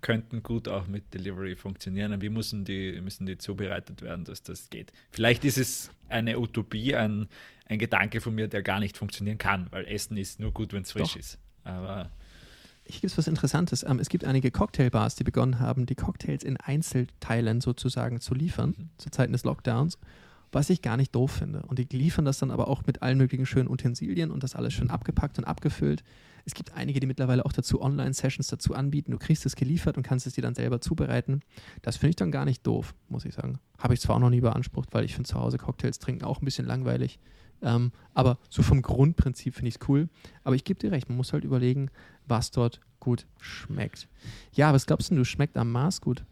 könnten 0.00 0.42
gut 0.42 0.68
auch 0.68 0.86
mit 0.86 1.14
Delivery 1.14 1.56
funktionieren 1.56 2.12
und 2.12 2.22
wie 2.22 2.28
müssen 2.28 2.64
die, 2.64 3.00
müssen 3.00 3.26
die 3.26 3.38
zubereitet 3.38 4.02
werden, 4.02 4.24
dass 4.24 4.42
das 4.42 4.68
geht. 4.68 4.92
Vielleicht 5.10 5.44
ist 5.44 5.58
es 5.58 5.90
eine 6.08 6.38
Utopie, 6.38 6.94
ein, 6.94 7.28
ein 7.66 7.78
Gedanke 7.78 8.20
von 8.20 8.34
mir, 8.34 8.48
der 8.48 8.62
gar 8.62 8.80
nicht 8.80 8.96
funktionieren 8.96 9.38
kann, 9.38 9.68
weil 9.70 9.86
Essen 9.86 10.16
ist 10.16 10.40
nur 10.40 10.52
gut, 10.52 10.72
wenn 10.72 10.82
es 10.82 10.92
frisch 10.92 11.12
Doch. 11.12 11.16
ist. 11.16 11.38
Aber 11.64 12.10
hier 12.86 13.00
gibt 13.00 13.12
es 13.12 13.18
was 13.18 13.26
Interessantes. 13.26 13.84
Ähm, 13.84 13.98
es 13.98 14.08
gibt 14.08 14.24
einige 14.24 14.50
Cocktailbars, 14.50 15.14
die 15.14 15.24
begonnen 15.24 15.60
haben, 15.60 15.86
die 15.86 15.94
Cocktails 15.94 16.44
in 16.44 16.56
Einzelteilen 16.56 17.60
sozusagen 17.60 18.20
zu 18.20 18.34
liefern, 18.34 18.74
mhm. 18.76 18.90
zu 18.98 19.10
Zeiten 19.10 19.32
des 19.32 19.44
Lockdowns, 19.44 19.98
was 20.50 20.70
ich 20.70 20.82
gar 20.82 20.96
nicht 20.96 21.14
doof 21.14 21.30
finde. 21.30 21.62
Und 21.62 21.78
die 21.78 21.86
liefern 21.96 22.24
das 22.24 22.38
dann 22.38 22.50
aber 22.50 22.68
auch 22.68 22.82
mit 22.86 23.02
allen 23.02 23.18
möglichen 23.18 23.46
schönen 23.46 23.68
Utensilien 23.68 24.30
und 24.30 24.42
das 24.42 24.54
alles 24.54 24.74
schön 24.74 24.90
abgepackt 24.90 25.38
und 25.38 25.44
abgefüllt. 25.44 26.02
Es 26.44 26.54
gibt 26.54 26.74
einige, 26.74 26.98
die 26.98 27.06
mittlerweile 27.06 27.46
auch 27.46 27.52
dazu 27.52 27.80
Online-Sessions 27.80 28.48
dazu 28.48 28.74
anbieten. 28.74 29.12
Du 29.12 29.18
kriegst 29.18 29.46
es 29.46 29.54
geliefert 29.54 29.96
und 29.96 30.02
kannst 30.02 30.26
es 30.26 30.34
dir 30.34 30.42
dann 30.42 30.56
selber 30.56 30.80
zubereiten. 30.80 31.40
Das 31.82 31.96
finde 31.96 32.10
ich 32.10 32.16
dann 32.16 32.32
gar 32.32 32.44
nicht 32.44 32.66
doof, 32.66 32.94
muss 33.08 33.24
ich 33.24 33.34
sagen. 33.34 33.60
Habe 33.78 33.94
ich 33.94 34.00
zwar 34.00 34.16
auch 34.16 34.20
noch 34.20 34.30
nie 34.30 34.40
beansprucht, 34.40 34.92
weil 34.92 35.04
ich 35.04 35.14
finde 35.14 35.28
zu 35.28 35.38
Hause 35.38 35.58
Cocktails 35.58 36.00
trinken 36.00 36.24
auch 36.24 36.42
ein 36.42 36.44
bisschen 36.44 36.66
langweilig. 36.66 37.20
Ähm, 37.62 37.92
aber 38.14 38.38
so 38.50 38.62
vom 38.62 38.82
Grundprinzip 38.82 39.54
finde 39.54 39.68
ich 39.68 39.76
es 39.76 39.88
cool. 39.88 40.08
Aber 40.44 40.54
ich 40.54 40.64
gebe 40.64 40.80
dir 40.80 40.92
recht, 40.92 41.08
man 41.08 41.16
muss 41.16 41.32
halt 41.32 41.44
überlegen, 41.44 41.90
was 42.26 42.50
dort 42.50 42.80
gut 43.00 43.26
schmeckt. 43.40 44.08
Ja, 44.52 44.72
was 44.72 44.86
glaubst 44.86 45.10
du, 45.10 45.24
schmeckt 45.24 45.56
am 45.56 45.72
Mars 45.72 46.00
gut? 46.00 46.24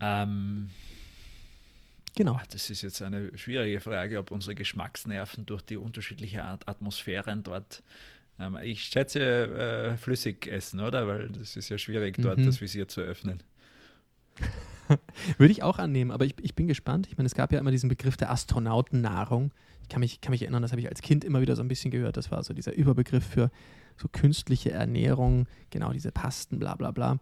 Ähm, 0.00 0.70
genau. 2.14 2.40
Das 2.50 2.70
ist 2.70 2.82
jetzt 2.82 3.02
eine 3.02 3.36
schwierige 3.36 3.80
Frage, 3.80 4.18
ob 4.18 4.30
unsere 4.30 4.54
Geschmacksnerven 4.54 5.46
durch 5.46 5.62
die 5.62 5.76
unterschiedliche 5.76 6.44
Art 6.44 6.68
Atmosphären 6.68 7.42
dort. 7.42 7.82
Ähm, 8.38 8.56
ich 8.62 8.84
schätze 8.84 9.20
äh, 9.20 9.96
flüssig 9.96 10.46
essen, 10.46 10.80
oder? 10.80 11.06
Weil 11.08 11.28
das 11.28 11.56
ist 11.56 11.68
ja 11.68 11.78
schwierig, 11.78 12.16
dort 12.18 12.38
mhm. 12.38 12.46
das 12.46 12.60
Visier 12.60 12.88
zu 12.88 13.00
öffnen. 13.00 13.42
Würde 15.36 15.52
ich 15.52 15.62
auch 15.62 15.78
annehmen, 15.78 16.10
aber 16.10 16.24
ich, 16.24 16.34
ich 16.40 16.54
bin 16.54 16.66
gespannt. 16.66 17.06
Ich 17.08 17.16
meine, 17.16 17.26
es 17.26 17.34
gab 17.34 17.52
ja 17.52 17.58
immer 17.58 17.70
diesen 17.70 17.88
Begriff 17.88 18.16
der 18.16 18.30
Astronautennahrung. 18.30 19.52
Ich 19.82 19.88
kann 19.88 20.00
mich, 20.00 20.20
kann 20.20 20.30
mich 20.30 20.42
erinnern, 20.42 20.62
das 20.62 20.72
habe 20.72 20.80
ich 20.80 20.88
als 20.88 21.02
Kind 21.02 21.24
immer 21.24 21.40
wieder 21.40 21.56
so 21.56 21.62
ein 21.62 21.68
bisschen 21.68 21.90
gehört. 21.90 22.16
Das 22.16 22.30
war 22.30 22.42
so 22.42 22.54
dieser 22.54 22.74
Überbegriff 22.74 23.24
für 23.24 23.50
so 23.96 24.08
künstliche 24.08 24.70
Ernährung, 24.70 25.46
genau 25.70 25.92
diese 25.92 26.12
Pasten, 26.12 26.58
bla 26.58 26.74
bla 26.76 26.90
bla. 26.90 27.18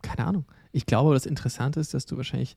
Keine 0.00 0.26
Ahnung. 0.26 0.44
Ich 0.72 0.86
glaube, 0.86 1.14
das 1.14 1.26
Interessante 1.26 1.80
ist, 1.80 1.94
dass 1.94 2.06
du 2.06 2.16
wahrscheinlich 2.16 2.56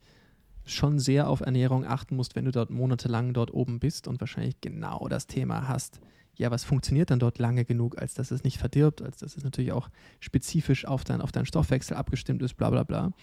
schon 0.66 1.00
sehr 1.00 1.30
auf 1.30 1.42
Ernährung 1.42 1.86
achten 1.86 2.16
musst, 2.16 2.36
wenn 2.36 2.46
du 2.46 2.52
dort 2.52 2.72
monatelang 2.72 3.34
dort 3.34 3.54
oben 3.54 3.80
bist 3.80 4.08
und 4.08 4.20
wahrscheinlich 4.20 4.62
genau 4.62 5.08
das 5.08 5.28
Thema 5.28 5.68
hast. 5.68 6.00
Ja, 6.38 6.50
was 6.50 6.64
funktioniert 6.64 7.12
dann 7.12 7.20
dort 7.20 7.38
lange 7.38 7.66
genug, 7.66 7.98
als 8.00 8.14
dass 8.14 8.32
es 8.32 8.44
nicht 8.44 8.58
verdirbt, 8.58 9.02
als 9.02 9.18
dass 9.18 9.38
es 9.38 9.44
natürlich 9.44 9.72
auch 9.72 9.90
spezifisch 10.20 10.86
auf, 10.86 11.04
dein, 11.04 11.22
auf 11.22 11.32
deinen 11.32 11.46
Stoffwechsel 11.46 11.96
abgestimmt 11.96 12.42
ist, 12.42 12.56
bla 12.56 12.70
bla 12.70 12.84
bla 12.84 13.14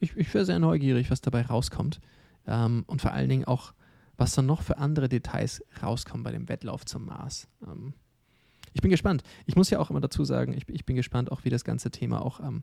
ich, 0.00 0.16
ich 0.16 0.32
wäre 0.34 0.44
sehr 0.44 0.58
neugierig, 0.58 1.10
was 1.10 1.20
dabei 1.20 1.42
rauskommt. 1.42 2.00
Ähm, 2.46 2.84
und 2.86 3.00
vor 3.00 3.12
allen 3.12 3.28
Dingen 3.28 3.44
auch, 3.44 3.72
was 4.16 4.34
dann 4.34 4.46
noch 4.46 4.62
für 4.62 4.78
andere 4.78 5.08
Details 5.08 5.62
rauskommen 5.82 6.24
bei 6.24 6.32
dem 6.32 6.48
Wettlauf 6.48 6.84
zum 6.84 7.06
Mars. 7.06 7.48
Ähm, 7.66 7.94
ich 8.72 8.80
bin 8.80 8.90
gespannt. 8.90 9.22
Ich 9.46 9.56
muss 9.56 9.70
ja 9.70 9.78
auch 9.78 9.90
immer 9.90 10.00
dazu 10.00 10.24
sagen, 10.24 10.52
ich, 10.52 10.68
ich 10.68 10.84
bin 10.84 10.96
gespannt 10.96 11.32
auch, 11.32 11.44
wie 11.44 11.50
das 11.50 11.64
ganze 11.64 11.90
Thema 11.90 12.24
auch, 12.24 12.40
ähm, 12.40 12.62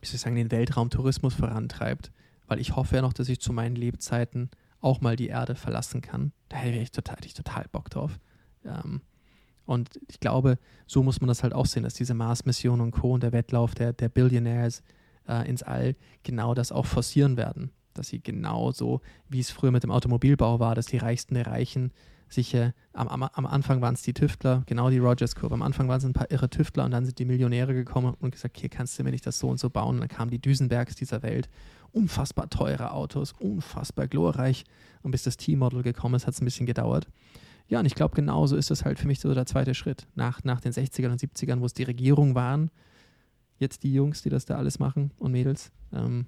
wie 0.00 0.06
soll 0.06 0.16
ich 0.16 0.20
sagen, 0.20 0.36
den 0.36 0.50
Weltraumtourismus 0.50 1.34
vorantreibt, 1.34 2.12
weil 2.46 2.60
ich 2.60 2.76
hoffe 2.76 2.96
ja 2.96 3.02
noch, 3.02 3.12
dass 3.12 3.28
ich 3.28 3.40
zu 3.40 3.52
meinen 3.52 3.76
Lebzeiten 3.76 4.50
auch 4.80 5.00
mal 5.00 5.16
die 5.16 5.28
Erde 5.28 5.54
verlassen 5.54 6.02
kann. 6.02 6.32
Da 6.48 6.58
hätte 6.58 6.78
ich 6.78 6.90
total, 6.90 7.16
hätte 7.16 7.26
ich 7.26 7.34
total 7.34 7.66
Bock 7.72 7.90
drauf. 7.90 8.18
Ähm, 8.64 9.00
und 9.66 9.98
ich 10.08 10.20
glaube, 10.20 10.58
so 10.86 11.02
muss 11.02 11.20
man 11.20 11.28
das 11.28 11.42
halt 11.42 11.54
auch 11.54 11.66
sehen, 11.66 11.84
dass 11.84 11.94
diese 11.94 12.12
Mars-Mission 12.12 12.80
und 12.82 12.90
Co. 12.90 13.14
und 13.14 13.22
der 13.22 13.32
Wettlauf 13.32 13.74
der, 13.74 13.94
der 13.94 14.10
Billionaires 14.10 14.82
äh, 15.28 15.48
ins 15.48 15.62
All 15.62 15.96
genau 16.22 16.54
das 16.54 16.72
auch 16.72 16.86
forcieren 16.86 17.36
werden. 17.36 17.70
Dass 17.94 18.08
sie 18.08 18.20
genauso, 18.20 19.00
wie 19.28 19.40
es 19.40 19.50
früher 19.50 19.70
mit 19.70 19.84
dem 19.84 19.90
Automobilbau 19.90 20.58
war, 20.58 20.74
dass 20.74 20.86
die 20.86 20.98
Reichsten 20.98 21.34
der 21.34 21.46
Reichen 21.46 21.92
sich, 22.28 22.54
äh, 22.54 22.72
am, 22.92 23.08
am, 23.08 23.22
am, 23.22 23.46
Anfang 23.46 23.80
waren 23.80 23.94
es 23.94 24.02
die 24.02 24.14
Tüftler, 24.14 24.62
genau 24.66 24.90
die 24.90 24.98
Rogers-Kurve, 24.98 25.54
am 25.54 25.62
Anfang 25.62 25.88
waren 25.88 25.98
es 25.98 26.04
ein 26.04 26.12
paar 26.12 26.30
irre 26.30 26.50
Tüftler 26.50 26.84
und 26.84 26.90
dann 26.90 27.04
sind 27.04 27.18
die 27.18 27.24
Millionäre 27.24 27.74
gekommen 27.74 28.14
und 28.18 28.32
gesagt, 28.32 28.58
hier 28.58 28.68
kannst 28.68 28.98
du 28.98 29.04
mir 29.04 29.10
nicht 29.10 29.26
das 29.26 29.38
so 29.38 29.48
und 29.48 29.60
so 29.60 29.70
bauen. 29.70 29.96
Und 29.96 30.00
dann 30.00 30.08
kamen 30.08 30.30
die 30.30 30.40
Düsenbergs 30.40 30.96
dieser 30.96 31.22
Welt, 31.22 31.48
unfassbar 31.92 32.50
teure 32.50 32.92
Autos, 32.92 33.32
unfassbar 33.32 34.08
glorreich. 34.08 34.64
Und 35.02 35.12
bis 35.12 35.22
das 35.22 35.36
T-Model 35.36 35.82
gekommen 35.82 36.16
ist, 36.16 36.26
hat 36.26 36.34
es 36.34 36.40
ein 36.40 36.44
bisschen 36.44 36.66
gedauert. 36.66 37.06
Ja, 37.68 37.78
und 37.78 37.86
ich 37.86 37.94
glaube, 37.94 38.14
genauso 38.14 38.56
ist 38.56 38.70
das 38.70 38.84
halt 38.84 38.98
für 38.98 39.06
mich 39.06 39.20
so 39.20 39.32
der 39.32 39.46
zweite 39.46 39.74
Schritt. 39.74 40.06
Nach, 40.14 40.44
nach 40.44 40.60
den 40.60 40.72
60ern 40.72 41.12
und 41.12 41.20
70ern, 41.20 41.60
wo 41.60 41.66
es 41.66 41.72
die 41.72 41.84
Regierung 41.84 42.34
waren, 42.34 42.70
jetzt 43.58 43.82
die 43.82 43.92
Jungs, 43.92 44.22
die 44.22 44.30
das 44.30 44.44
da 44.44 44.56
alles 44.56 44.78
machen 44.78 45.10
und 45.18 45.32
Mädels. 45.32 45.70
Ähm, 45.92 46.26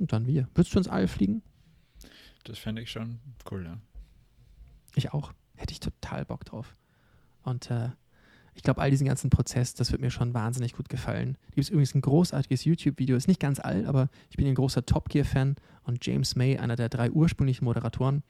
und 0.00 0.12
dann 0.12 0.26
wir. 0.26 0.48
Würdest 0.54 0.74
du 0.74 0.78
ins 0.78 0.88
All 0.88 1.08
fliegen? 1.08 1.42
Das 2.44 2.58
fände 2.58 2.82
ich 2.82 2.90
schon 2.90 3.18
cool, 3.50 3.64
ja. 3.64 3.78
Ich 4.94 5.12
auch. 5.12 5.32
Hätte 5.56 5.72
ich 5.72 5.80
total 5.80 6.24
Bock 6.24 6.44
drauf. 6.44 6.76
Und 7.42 7.70
äh, 7.70 7.90
ich 8.54 8.62
glaube, 8.62 8.80
all 8.80 8.90
diesen 8.90 9.06
ganzen 9.06 9.30
Prozess, 9.30 9.74
das 9.74 9.92
wird 9.92 10.00
mir 10.00 10.10
schon 10.10 10.34
wahnsinnig 10.34 10.74
gut 10.74 10.88
gefallen. 10.88 11.36
Da 11.48 11.54
gibt 11.54 11.64
es 11.64 11.70
übrigens 11.70 11.94
ein 11.94 12.00
großartiges 12.00 12.64
YouTube-Video, 12.64 13.16
ist 13.16 13.28
nicht 13.28 13.40
ganz 13.40 13.60
alt, 13.60 13.86
aber 13.86 14.08
ich 14.30 14.36
bin 14.36 14.46
ein 14.46 14.54
großer 14.54 14.86
Top 14.86 15.08
Gear-Fan 15.08 15.56
und 15.84 16.04
James 16.04 16.36
May, 16.36 16.58
einer 16.58 16.76
der 16.76 16.88
drei 16.88 17.10
ursprünglichen 17.10 17.64
Moderatoren, 17.64 18.22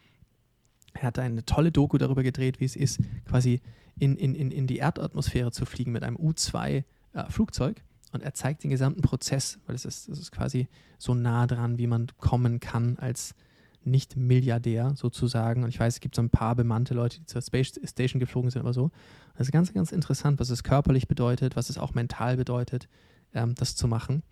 er 0.94 1.02
hat 1.02 1.18
eine 1.18 1.44
tolle 1.44 1.72
Doku 1.72 1.98
darüber 1.98 2.22
gedreht, 2.22 2.60
wie 2.60 2.64
es 2.64 2.76
ist, 2.76 3.00
quasi 3.24 3.60
in, 3.98 4.16
in, 4.16 4.34
in, 4.34 4.50
in 4.50 4.66
die 4.66 4.78
Erdatmosphäre 4.78 5.52
zu 5.52 5.64
fliegen 5.64 5.92
mit 5.92 6.02
einem 6.02 6.16
U-2 6.16 6.84
äh, 7.18 7.30
Flugzeug 7.30 7.82
und 8.12 8.22
er 8.22 8.34
zeigt 8.34 8.64
den 8.64 8.70
gesamten 8.70 9.02
Prozess, 9.02 9.58
weil 9.66 9.74
es 9.74 9.84
ist, 9.84 10.08
es 10.08 10.18
ist 10.18 10.32
quasi 10.32 10.68
so 10.98 11.14
nah 11.14 11.46
dran, 11.46 11.78
wie 11.78 11.86
man 11.86 12.06
kommen 12.18 12.60
kann 12.60 12.96
als 12.98 13.34
Nicht-Milliardär 13.84 14.94
sozusagen. 14.96 15.62
Und 15.62 15.68
ich 15.68 15.78
weiß, 15.78 15.94
es 15.94 16.00
gibt 16.00 16.14
so 16.14 16.22
ein 16.22 16.30
paar 16.30 16.54
bemannte 16.56 16.94
Leute, 16.94 17.20
die 17.20 17.26
zur 17.26 17.42
Space 17.42 17.78
Station 17.84 18.20
geflogen 18.20 18.50
sind 18.50 18.62
oder 18.62 18.72
so. 18.72 18.90
Das 19.36 19.46
ist 19.48 19.52
ganz, 19.52 19.72
ganz 19.72 19.92
interessant, 19.92 20.40
was 20.40 20.50
es 20.50 20.62
körperlich 20.62 21.06
bedeutet, 21.06 21.54
was 21.54 21.70
es 21.70 21.78
auch 21.78 21.94
mental 21.94 22.36
bedeutet, 22.36 22.88
ähm, 23.34 23.54
das 23.54 23.76
zu 23.76 23.88
machen. 23.88 24.22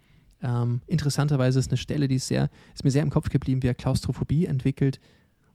Ähm, 0.43 0.80
interessanterweise 0.87 1.59
ist 1.59 1.70
eine 1.70 1.78
Stelle, 1.78 2.09
die 2.09 2.16
ist, 2.16 2.28
sehr, 2.28 2.49
ist 2.74 2.84
mir 2.84 2.91
sehr 2.91 3.03
im 3.03 3.11
Kopf 3.11 3.28
geblieben, 3.28 3.62
wie 3.62 3.68
er 3.68 3.74
Klaustrophobie 3.74 4.47
entwickelt, 4.47 5.01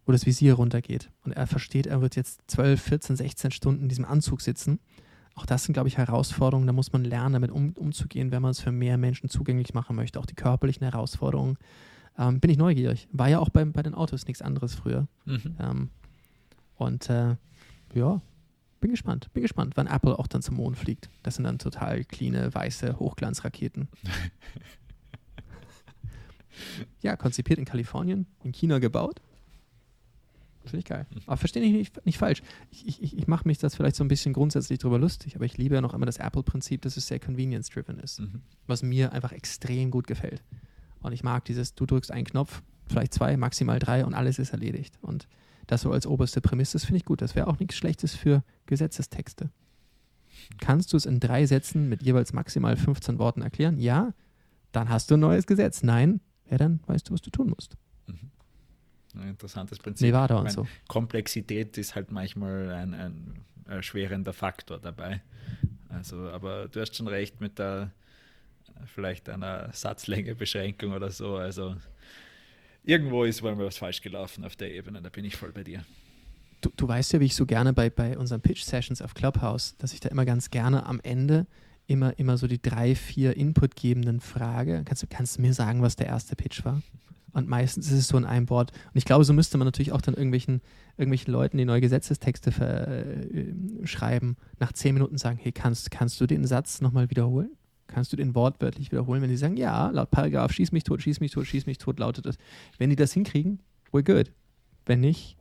wo 0.06 0.12
das 0.12 0.26
Visier 0.26 0.56
runtergeht. 0.56 1.12
Und 1.24 1.32
er 1.32 1.48
versteht, 1.48 1.88
er 1.88 2.02
wird 2.02 2.16
jetzt 2.16 2.42
12, 2.48 2.82
14, 2.82 3.16
16 3.16 3.52
Stunden 3.52 3.84
in 3.84 3.90
diesem 3.90 4.06
Anzug 4.06 4.42
sitzen 4.42 4.80
auch 5.36 5.46
das 5.46 5.64
sind, 5.64 5.74
glaube 5.74 5.88
ich, 5.88 5.98
Herausforderungen. 5.98 6.68
Da 6.68 6.74
muss 6.74 6.92
man 6.92 7.04
lernen, 7.04 7.34
damit 7.34 7.52
um, 7.52 7.72
umzugehen, 7.72 8.32
wenn 8.32 8.42
man 8.42 8.52
es 8.52 8.60
für 8.60 8.72
mehr 8.72 8.98
Menschen 8.98 9.30
zugänglich 9.30 9.74
machen 9.74 9.96
möchte. 9.96 10.20
Auch 10.20 10.26
die 10.26 10.36
körperlichen 10.36 10.84
Herausforderungen. 10.84 11.58
Ähm, 12.18 12.40
bin 12.40 12.52
ich 12.52 12.58
neugierig. 12.58 13.08
War 13.12 13.30
ja 13.30 13.40
auch 13.40 13.50
bei, 13.50 13.64
bei 13.66 13.82
den 13.82 13.94
Autos 13.94 14.28
nichts 14.28 14.42
anderes 14.42 14.76
früher. 14.76 15.08
Mhm. 15.26 15.56
Ähm, 15.60 15.90
und 16.76 17.10
äh, 17.10 17.36
ja, 17.94 18.22
bin 18.82 18.92
gespannt. 18.92 19.32
Bin 19.34 19.44
gespannt, 19.44 19.74
wann 19.76 19.88
Apple 19.88 20.18
auch 20.18 20.28
dann 20.28 20.42
zum 20.42 20.56
Mond 20.56 20.78
fliegt. 20.78 21.10
Das 21.24 21.36
sind 21.36 21.46
dann 21.46 21.60
total 21.60 22.04
cleane, 22.04 22.54
weiße 22.54 23.00
Hochglanzraketen. 23.00 23.88
ja, 27.02 27.16
konzipiert 27.16 27.60
in 27.60 27.66
Kalifornien, 27.66 28.26
in 28.44 28.52
China 28.52 28.80
gebaut. 28.80 29.22
Finde 30.64 30.78
ich 30.78 30.86
geil. 30.86 31.08
Aber 31.26 31.38
verstehe 31.38 31.64
ich 31.64 31.74
nicht, 31.74 32.06
nicht 32.06 32.18
falsch. 32.18 32.44
Ich, 32.70 33.02
ich, 33.02 33.18
ich 33.18 33.28
mache 33.28 33.48
mich 33.48 33.58
das 33.58 33.76
vielleicht 33.76 33.96
so 33.96 34.04
ein 34.04 34.08
bisschen 34.08 34.34
grundsätzlich 34.34 34.80
drüber 34.80 35.00
lustig, 35.00 35.36
aber 35.36 35.46
ich 35.46 35.58
liebe 35.58 35.76
ja 35.76 35.82
noch 35.82 35.94
immer 35.94 36.06
das 36.06 36.18
Apple-Prinzip, 36.18 36.82
dass 36.84 36.98
es 36.98 37.08
sehr 37.08 37.20
convenience-driven 37.20 38.00
ist. 38.00 38.20
Mhm. 38.20 38.42
Was 38.68 38.84
mir 38.84 39.12
einfach 39.12 39.32
extrem 39.32 39.90
gut 39.90 40.08
gefällt. 40.08 40.44
Und 41.02 41.14
ich 41.14 41.24
mag 41.24 41.46
dieses, 41.46 41.74
du 41.74 41.86
drückst 41.86 42.12
einen 42.12 42.26
Knopf, 42.26 42.62
vielleicht 42.88 43.14
zwei, 43.14 43.36
maximal 43.38 43.80
drei 43.80 44.06
und 44.06 44.14
alles 44.14 44.38
ist 44.38 44.52
erledigt. 44.52 45.00
Und 45.02 45.28
das 45.68 45.82
so 45.82 45.92
als 45.92 46.06
oberste 46.06 46.42
Prämisse, 46.42 46.74
das 46.74 46.86
finde 46.86 46.98
ich 46.98 47.06
gut. 47.06 47.22
Das 47.22 47.36
wäre 47.36 47.48
auch 47.48 47.60
nichts 47.60 47.76
Schlechtes 47.76 48.14
für 48.14 48.44
Gesetzestexte. 48.68 49.50
Kannst 50.60 50.94
du 50.94 50.98
es 50.98 51.06
in 51.06 51.20
drei 51.20 51.46
Sätzen 51.46 51.90
mit 51.90 52.04
jeweils 52.04 52.34
maximal 52.34 52.78
15 52.78 53.20
Worten 53.20 53.42
erklären? 53.42 53.80
Ja. 53.80 54.14
dann 54.72 54.90
hast 54.90 55.12
du 55.12 55.16
ein 55.16 55.20
neues 55.20 55.48
Gesetz. 55.48 55.84
Nein, 55.84 56.22
ja, 56.50 56.58
dann 56.58 56.80
weißt 56.86 57.10
du, 57.10 57.14
was 57.14 57.22
du 57.22 57.30
tun 57.30 57.50
musst. 57.50 57.78
Ein 59.16 59.30
interessantes 59.30 59.80
Prinzip. 59.80 60.08
Nevada 60.08 60.36
und 60.36 60.44
meine, 60.44 60.54
so. 60.54 60.68
Komplexität 60.88 61.78
ist 61.78 61.96
halt 61.96 62.12
manchmal 62.12 62.70
ein, 62.72 62.94
ein 62.94 63.46
erschwerender 63.66 64.34
Faktor 64.34 64.80
dabei. 64.80 65.22
Also, 65.90 66.30
aber 66.30 66.68
du 66.68 66.80
hast 66.80 66.96
schon 66.96 67.08
recht 67.08 67.42
mit 67.42 67.60
der 67.60 67.92
vielleicht 68.86 69.30
einer 69.30 69.70
Satzlängebeschränkung 69.74 70.94
oder 70.94 71.12
so. 71.12 71.36
Also 71.36 71.76
irgendwo 72.84 73.24
ist 73.24 73.42
wohl 73.44 73.56
mal 73.56 73.66
was 73.66 73.78
falsch 73.78 74.02
gelaufen 74.02 74.46
auf 74.46 74.56
der 74.56 74.74
Ebene, 74.74 75.02
da 75.02 75.10
bin 75.10 75.26
ich 75.26 75.36
voll 75.36 75.52
bei 75.52 75.64
dir. 75.64 75.84
Du, 76.62 76.70
du 76.76 76.88
weißt 76.88 77.14
ja, 77.14 77.20
wie 77.20 77.26
ich 77.26 77.36
so 77.36 77.46
gerne 77.46 77.74
bei, 77.74 77.90
bei 77.90 78.18
unseren 78.18 78.42
Pitch-Sessions 78.42 79.02
auf 79.02 79.14
Clubhouse, 79.16 79.76
dass 79.78 79.94
ich 79.94 80.00
da 80.00 80.10
immer 80.10 80.26
ganz 80.26 80.52
gerne 80.52 80.86
am 80.86 81.00
Ende 81.02 81.48
immer, 81.92 82.18
immer 82.18 82.38
so 82.38 82.48
die 82.48 82.62
drei, 82.62 82.96
vier 82.96 83.36
Inputgebenden 83.36 84.22
frage. 84.22 84.84
Kannst 84.86 85.04
du 85.04 85.08
kannst 85.08 85.40
mir 85.40 85.54
sagen, 85.54 85.82
was 85.82 85.96
der 85.96 86.08
erste 86.08 86.36
Pitch 86.36 86.64
war? 86.64 86.82
Und 87.34 87.48
meistens 87.48 87.88
ist 87.88 87.98
es 87.98 88.08
so 88.08 88.18
in 88.18 88.26
einem 88.26 88.50
Wort. 88.50 88.72
Und 88.72 88.98
ich 88.98 89.06
glaube, 89.06 89.24
so 89.24 89.34
müsste 89.34 89.58
man 89.58 89.66
natürlich 89.66 89.92
auch 89.92 90.02
dann 90.02 90.16
irgendwelchen, 90.16 90.62
irgendwelchen 90.98 91.32
Leuten, 91.32 91.58
die 91.58 91.66
neue 91.66 91.82
Gesetzestexte 91.82 92.52
äh, 92.52 93.88
schreiben, 93.88 94.36
nach 94.60 94.74
zehn 94.74 94.94
Minuten 94.94 95.18
sagen, 95.18 95.40
hey, 95.42 95.52
kannst, 95.52 95.92
kannst 95.92 96.20
du 96.20 96.28
den 96.28 96.46
Satz 96.46 96.82
nochmal 96.82 97.10
wiederholen? 97.10 97.52
Kannst 97.88 98.12
du 98.14 98.18
den 98.18 98.36
wortwörtlich 98.36 98.92
wiederholen, 98.92 99.22
wenn 99.22 99.30
sie 99.30 99.38
sagen, 99.38 99.58
ja, 99.58 99.90
laut 99.90 100.12
Paragraph, 100.12 100.52
schieß 100.52 100.72
mich 100.72 100.84
tot, 100.84 101.02
schieß 101.02 101.20
mich 101.20 101.32
tot, 101.32 101.46
schieß 101.46 101.66
mich 101.66 101.78
tot, 101.78 102.00
lautet 102.00 102.26
es. 102.26 102.38
Wenn 102.78 102.90
die 102.90 102.96
das 102.96 103.12
hinkriegen, 103.14 103.60
we're 103.92 104.04
good. 104.04 104.32
Wenn 104.86 105.02
nicht, 105.02 105.38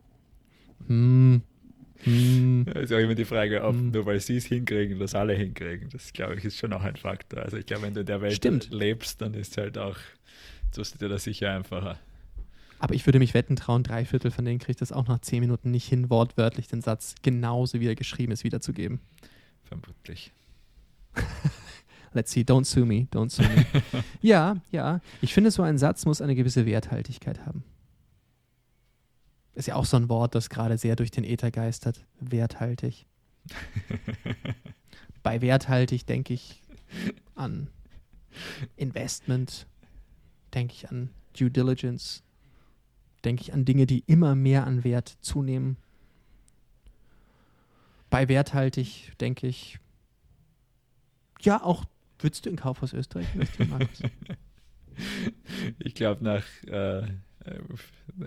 hm, 0.87 1.43
hm, 2.03 2.67
ja, 2.67 2.81
ist 2.81 2.93
auch 2.93 2.99
immer 2.99 3.15
die 3.15 3.25
Frage, 3.25 3.63
ob 3.63 3.75
hm. 3.75 3.91
nur 3.91 4.07
weil 4.07 4.21
sie 4.21 4.37
es 4.37 4.47
hinkriegen, 4.47 4.99
das 4.99 5.15
alle 5.15 5.35
hinkriegen. 5.35 5.89
Das, 5.91 6.13
glaube 6.13 6.37
ich, 6.37 6.45
ist 6.45 6.59
schon 6.59 6.73
auch 6.73 6.83
ein 6.83 6.97
Faktor. 6.97 7.43
Also 7.43 7.57
ich 7.57 7.67
glaube, 7.67 7.83
wenn 7.83 7.95
du 7.95 8.01
in 8.01 8.07
der 8.07 8.21
Welt 8.21 8.35
Stimmt. 8.35 8.71
lebst, 8.71 9.21
dann 9.21 9.35
ist 9.35 9.53
es 9.53 9.57
halt 9.59 9.79
auch, 9.79 9.97
tust 10.75 10.95
du 10.95 10.99
dir 10.99 11.09
das 11.09 11.25
sicher 11.25 11.53
einfacher. 11.53 11.99
Aber 12.79 12.95
ich 12.95 13.07
würde 13.07 13.19
mich 13.19 13.35
wetten 13.35 13.57
trauen, 13.57 13.83
drei 13.83 14.07
Viertel 14.07 14.31
von 14.31 14.45
denen 14.45 14.59
kriegt 14.59 14.81
das 14.81 14.91
auch 14.91 15.07
nach 15.07 15.21
zehn 15.21 15.41
Minuten 15.41 15.71
nicht 15.71 15.87
hin, 15.87 16.09
wortwörtlich 16.09 16.67
den 16.67 16.81
Satz 16.81 17.15
genauso 17.23 17.79
wie 17.79 17.87
er 17.87 17.95
geschrieben 17.95 18.33
ist, 18.33 18.43
wiederzugeben. 18.43 19.01
Vermutlich. 19.65 20.33
Let's 22.13 22.33
see, 22.33 22.41
don't 22.41 22.65
sue 22.65 22.87
me, 22.87 23.07
don't 23.13 23.31
sue 23.31 23.47
me. 23.47 23.67
ja, 24.23 24.57
ja. 24.73 25.01
Ich 25.21 25.35
finde, 25.35 25.51
so 25.51 25.63
ein 25.63 25.77
Satz 25.77 26.07
muss 26.07 26.23
eine 26.23 26.35
gewisse 26.35 26.65
Werthaltigkeit 26.65 27.45
haben. 27.47 27.63
Ist 29.61 29.67
ja 29.67 29.75
auch 29.75 29.85
so 29.85 29.99
ein 29.99 30.09
Wort, 30.09 30.35
das 30.35 30.49
gerade 30.49 30.79
sehr 30.79 30.97
durch 30.97 31.11
den 31.11 31.23
Äther 31.23 31.51
geistert. 31.51 32.07
Werthaltig. 32.19 33.05
Bei 35.23 35.43
werthaltig 35.43 36.07
denke 36.07 36.33
ich 36.33 36.63
an 37.35 37.69
Investment, 38.77 39.67
denke 40.55 40.73
ich 40.73 40.91
an 40.91 41.11
Due 41.39 41.51
Diligence, 41.51 42.23
denke 43.23 43.43
ich 43.43 43.53
an 43.53 43.67
Dinge, 43.67 43.85
die 43.85 44.03
immer 44.07 44.35
mehr 44.35 44.67
an 44.67 44.83
Wert 44.83 45.19
zunehmen. 45.21 45.77
Bei 48.09 48.29
werthaltig 48.29 49.13
denke 49.21 49.47
ich, 49.47 49.79
ja, 51.43 51.63
auch 51.63 51.85
würdest 52.19 52.47
du 52.47 52.49
in 52.49 52.57
Kaufhaus 52.57 52.95
Österreich 52.95 53.27
investieren, 53.35 53.69
Markus? 53.69 54.03
ich 55.81 55.95
glaube, 55.95 56.25
nach 56.25 56.45
äh, 56.63 57.07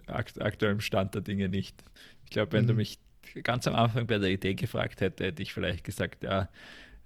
akt 0.08 0.42
aktuellem 0.42 0.82
Stand 0.82 1.14
der 1.14 1.22
Dinge 1.22 1.50
nicht. 1.50 1.84
Ich 2.24 2.32
glaube, 2.32 2.54
wenn 2.54 2.64
mhm. 2.64 2.70
du 2.70 2.74
mich 2.76 3.00
ganz 3.44 3.68
am 3.68 3.76
Anfang 3.76 4.08
bei 4.08 4.18
der 4.18 4.30
Idee 4.30 4.56
gefragt 4.56 5.02
hätte, 5.02 5.26
hätte 5.26 5.42
ich 5.42 5.54
vielleicht 5.54 5.84
gesagt, 5.84 6.24
ja, 6.24 6.50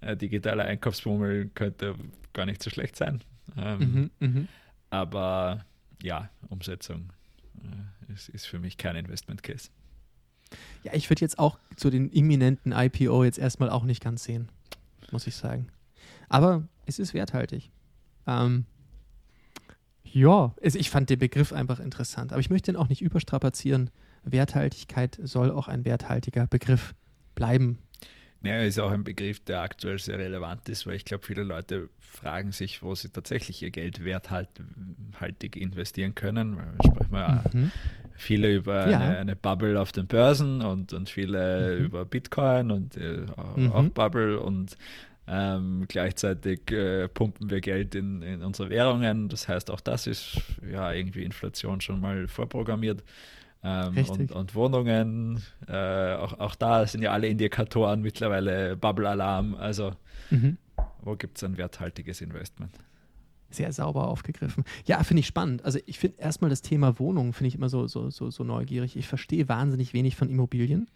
äh, 0.01 0.15
digitaler 0.15 0.65
Einkaufsbummel 0.65 1.49
könnte 1.53 1.95
gar 2.33 2.45
nicht 2.45 2.61
so 2.61 2.69
schlecht 2.69 2.95
sein. 2.95 3.23
Ähm, 3.57 4.11
mhm, 4.19 4.27
mh. 4.27 4.47
Aber 4.89 5.65
ja, 6.01 6.29
Umsetzung 6.49 7.11
äh, 7.63 8.13
ist, 8.13 8.29
ist 8.29 8.45
für 8.45 8.59
mich 8.59 8.77
kein 8.77 8.95
Investment 8.95 9.43
Case. 9.43 9.69
Ja, 10.83 10.93
ich 10.93 11.09
würde 11.09 11.21
jetzt 11.21 11.39
auch 11.39 11.59
zu 11.75 11.89
den 11.89 12.09
imminenten 12.09 12.71
IPO 12.71 13.23
jetzt 13.23 13.39
erstmal 13.39 13.69
auch 13.69 13.83
nicht 13.83 14.01
ganz 14.03 14.23
sehen, 14.23 14.49
muss 15.11 15.27
ich 15.27 15.35
sagen. 15.35 15.67
Aber 16.29 16.67
es 16.85 16.99
ist 16.99 17.13
werthaltig. 17.13 17.69
Ähm, 18.25 18.65
ja, 20.17 20.55
ich 20.61 20.89
fand 20.89 21.11
den 21.11 21.19
Begriff 21.19 21.53
einfach 21.53 21.79
interessant, 21.79 22.31
aber 22.31 22.39
ich 22.39 22.49
möchte 22.49 22.71
ihn 22.71 22.75
auch 22.75 22.89
nicht 22.89 23.03
überstrapazieren. 23.03 23.91
Werthaltigkeit 24.23 25.19
soll 25.23 25.51
auch 25.51 25.67
ein 25.67 25.85
werthaltiger 25.85 26.47
Begriff 26.47 26.95
bleiben. 27.35 27.77
Naja, 28.41 28.63
ist 28.63 28.79
auch 28.79 28.91
ein 28.91 29.03
Begriff, 29.03 29.39
der 29.41 29.61
aktuell 29.61 29.99
sehr 29.99 30.17
relevant 30.17 30.67
ist, 30.69 30.87
weil 30.87 30.95
ich 30.95 31.05
glaube, 31.05 31.23
viele 31.23 31.43
Leute 31.43 31.89
fragen 31.99 32.51
sich, 32.51 32.81
wo 32.81 32.95
sie 32.95 33.09
tatsächlich 33.09 33.61
ihr 33.61 33.69
Geld 33.69 34.03
werthaltig 34.03 35.55
investieren 35.55 36.15
können. 36.15 36.57
Wir 36.57 36.91
sprechen 36.91 37.11
mal 37.11 37.43
mhm. 37.53 37.71
viele 38.15 38.55
über 38.55 38.89
ja. 38.89 38.99
eine, 38.99 39.17
eine, 39.17 39.35
Bubble 39.35 39.79
auf 39.79 39.91
den 39.91 40.07
Börsen 40.07 40.61
und, 40.61 40.93
und 40.93 41.09
viele 41.09 41.77
mhm. 41.77 41.85
über 41.85 42.05
Bitcoin 42.05 42.71
und 42.71 42.97
äh, 42.97 43.25
mhm. 43.55 43.71
auch 43.71 43.83
Bubble 43.89 44.39
und 44.39 44.77
ähm, 45.27 45.85
gleichzeitig 45.87 46.71
äh, 46.71 47.09
pumpen 47.09 47.49
wir 47.49 47.59
Geld 47.59 47.95
in, 47.95 48.21
in, 48.21 48.41
unsere 48.41 48.69
Währungen. 48.69 49.27
Das 49.27 49.47
heißt, 49.47 49.69
auch 49.71 49.81
das 49.81 50.07
ist 50.07 50.41
ja 50.71 50.93
irgendwie 50.93 51.23
Inflation 51.23 51.81
schon 51.81 51.99
mal 51.99 52.27
vorprogrammiert. 52.27 53.03
Ähm, 53.63 53.97
und, 54.09 54.31
und, 54.31 54.55
Wohnungen, 54.55 55.43
äh, 55.67 56.13
auch, 56.13 56.39
auch 56.39 56.55
da 56.55 56.87
sind 56.87 57.01
ja 57.01 57.11
alle 57.11 57.27
Indikatoren 57.27 58.01
mittlerweile 58.01 58.77
Bubble-Alarm. 58.77 59.55
Also, 59.55 59.91
mhm. 60.29 60.57
wo 61.01 61.15
gibt 61.15 61.37
es 61.37 61.43
ein 61.43 61.57
werthaltiges 61.57 62.21
Investment? 62.21 62.71
Sehr 63.49 63.73
sauber 63.73 64.07
aufgegriffen. 64.07 64.63
Ja, 64.85 65.03
finde 65.03 65.21
ich 65.21 65.27
spannend. 65.27 65.63
Also 65.65 65.79
ich 65.85 65.99
finde 65.99 66.19
erstmal 66.19 66.49
das 66.49 66.61
Thema 66.61 66.99
Wohnungen, 66.99 67.33
finde 67.33 67.47
ich 67.47 67.55
immer 67.55 67.69
so, 67.69 67.87
so, 67.87 68.09
so, 68.09 68.29
so 68.29 68.43
neugierig. 68.43 68.95
Ich 68.95 69.07
verstehe 69.07 69.49
wahnsinnig 69.49 69.93
wenig 69.93 70.15
von 70.15 70.29
Immobilien. 70.29 70.89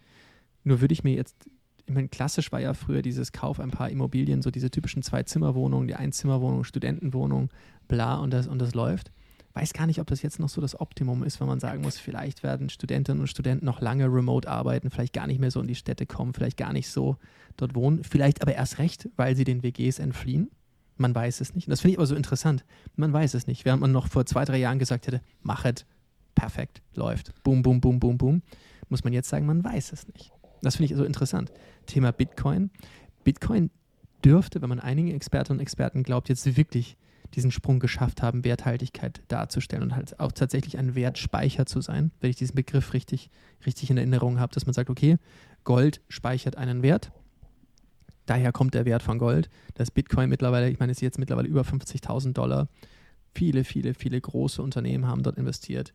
Nur 0.63 0.81
würde 0.81 0.93
ich 0.93 1.03
mir 1.03 1.13
jetzt 1.13 1.49
ich 1.85 1.93
meine, 1.93 2.07
klassisch 2.07 2.51
war 2.51 2.59
ja 2.59 2.73
früher 2.73 3.01
dieses 3.01 3.31
Kauf 3.31 3.59
ein 3.59 3.71
paar 3.71 3.89
Immobilien, 3.89 4.41
so 4.41 4.51
diese 4.51 4.71
typischen 4.71 5.03
Zwei-Zimmer-Wohnungen, 5.03 5.87
die 5.87 5.95
Einzimmerwohnung, 5.95 6.63
Studentenwohnung, 6.63 7.49
bla 7.87 8.15
und 8.15 8.31
das, 8.31 8.47
und 8.47 8.59
das 8.59 8.73
läuft. 8.73 9.11
Weiß 9.53 9.73
gar 9.73 9.85
nicht, 9.85 9.99
ob 9.99 10.07
das 10.07 10.21
jetzt 10.21 10.39
noch 10.39 10.47
so 10.47 10.61
das 10.61 10.79
Optimum 10.79 11.23
ist, 11.23 11.41
wenn 11.41 11.47
man 11.47 11.59
sagen 11.59 11.81
muss, 11.81 11.97
vielleicht 11.97 12.41
werden 12.41 12.69
Studentinnen 12.69 13.19
und 13.19 13.27
Studenten 13.27 13.65
noch 13.65 13.81
lange 13.81 14.05
remote 14.05 14.49
arbeiten, 14.49 14.89
vielleicht 14.89 15.13
gar 15.13 15.27
nicht 15.27 15.39
mehr 15.39 15.51
so 15.51 15.59
in 15.59 15.67
die 15.67 15.75
Städte 15.75 16.05
kommen, 16.05 16.33
vielleicht 16.33 16.55
gar 16.55 16.71
nicht 16.71 16.89
so 16.89 17.17
dort 17.57 17.75
wohnen, 17.75 18.03
vielleicht 18.03 18.41
aber 18.41 18.53
erst 18.53 18.77
recht, 18.77 19.09
weil 19.17 19.35
sie 19.35 19.43
den 19.43 19.61
WGs 19.61 19.99
entfliehen. 19.99 20.49
Man 20.95 21.13
weiß 21.13 21.41
es 21.41 21.53
nicht. 21.53 21.67
Und 21.67 21.71
das 21.71 21.81
finde 21.81 21.93
ich 21.93 21.97
aber 21.97 22.05
so 22.05 22.15
interessant. 22.15 22.63
Man 22.95 23.11
weiß 23.11 23.33
es 23.33 23.47
nicht. 23.47 23.65
Während 23.65 23.81
man 23.81 23.91
noch 23.91 24.07
vor 24.07 24.25
zwei, 24.25 24.45
drei 24.45 24.57
Jahren 24.57 24.79
gesagt 24.79 25.07
hätte, 25.07 25.21
machet, 25.41 25.85
perfekt, 26.35 26.81
läuft, 26.95 27.33
boom, 27.43 27.61
boom, 27.61 27.81
boom, 27.81 27.99
boom, 27.99 28.17
boom, 28.17 28.41
muss 28.87 29.03
man 29.03 29.11
jetzt 29.11 29.29
sagen, 29.29 29.45
man 29.45 29.63
weiß 29.63 29.91
es 29.91 30.07
nicht. 30.07 30.31
Das 30.61 30.75
finde 30.75 30.93
ich 30.93 30.97
so 30.97 31.03
interessant. 31.03 31.51
Thema 31.85 32.11
Bitcoin. 32.11 32.69
Bitcoin 33.23 33.71
dürfte, 34.23 34.61
wenn 34.61 34.69
man 34.69 34.79
einigen 34.79 35.11
Expertinnen 35.11 35.59
und 35.59 35.61
Experten 35.61 36.03
glaubt, 36.03 36.29
jetzt 36.29 36.57
wirklich 36.57 36.97
diesen 37.33 37.51
Sprung 37.51 37.79
geschafft 37.79 38.21
haben, 38.21 38.43
Werthaltigkeit 38.43 39.21
darzustellen 39.29 39.83
und 39.83 39.95
halt 39.95 40.19
auch 40.19 40.31
tatsächlich 40.31 40.77
ein 40.77 40.95
Wertspeicher 40.95 41.65
zu 41.65 41.81
sein, 41.81 42.11
wenn 42.19 42.29
ich 42.29 42.35
diesen 42.35 42.55
Begriff 42.55 42.93
richtig, 42.93 43.29
richtig 43.65 43.89
in 43.89 43.97
Erinnerung 43.97 44.39
habe, 44.39 44.53
dass 44.53 44.65
man 44.65 44.73
sagt, 44.73 44.89
okay, 44.89 45.17
Gold 45.63 46.01
speichert 46.09 46.57
einen 46.57 46.83
Wert. 46.83 47.11
Daher 48.25 48.51
kommt 48.51 48.73
der 48.73 48.85
Wert 48.85 49.01
von 49.01 49.17
Gold. 49.17 49.49
Das 49.75 49.91
Bitcoin 49.91 50.29
mittlerweile, 50.29 50.69
ich 50.69 50.79
meine, 50.79 50.91
ist 50.91 51.01
jetzt 51.01 51.19
mittlerweile 51.19 51.47
über 51.47 51.61
50.000 51.61 52.33
Dollar. 52.33 52.67
Viele, 53.33 53.63
viele, 53.63 53.93
viele 53.93 54.19
große 54.19 54.61
Unternehmen 54.61 55.07
haben 55.07 55.23
dort 55.23 55.37
investiert. 55.37 55.93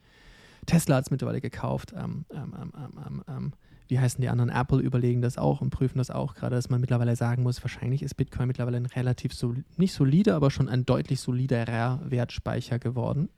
Tesla 0.64 0.96
hat 0.96 1.04
es 1.04 1.10
mittlerweile 1.10 1.40
gekauft. 1.40 1.92
Ähm, 1.96 2.24
ähm, 2.32 2.54
ähm, 2.56 3.24
ähm 3.28 3.52
wie 3.88 3.98
heißen 3.98 4.20
die 4.20 4.28
anderen, 4.28 4.50
Apple 4.50 4.80
überlegen 4.80 5.22
das 5.22 5.38
auch 5.38 5.60
und 5.60 5.70
prüfen 5.70 5.98
das 5.98 6.10
auch 6.10 6.34
gerade, 6.34 6.56
dass 6.56 6.70
man 6.70 6.80
mittlerweile 6.80 7.14
sagen 7.16 7.42
muss, 7.42 7.62
wahrscheinlich 7.62 8.02
ist 8.02 8.14
Bitcoin 8.14 8.48
mittlerweile 8.48 8.76
ein 8.76 8.86
relativ, 8.86 9.32
sol 9.32 9.64
nicht 9.76 9.92
solider, 9.92 10.34
aber 10.34 10.50
schon 10.50 10.68
ein 10.68 10.84
deutlich 10.84 11.20
soliderer 11.20 12.00
Wertspeicher 12.04 12.78
geworden. 12.78 13.28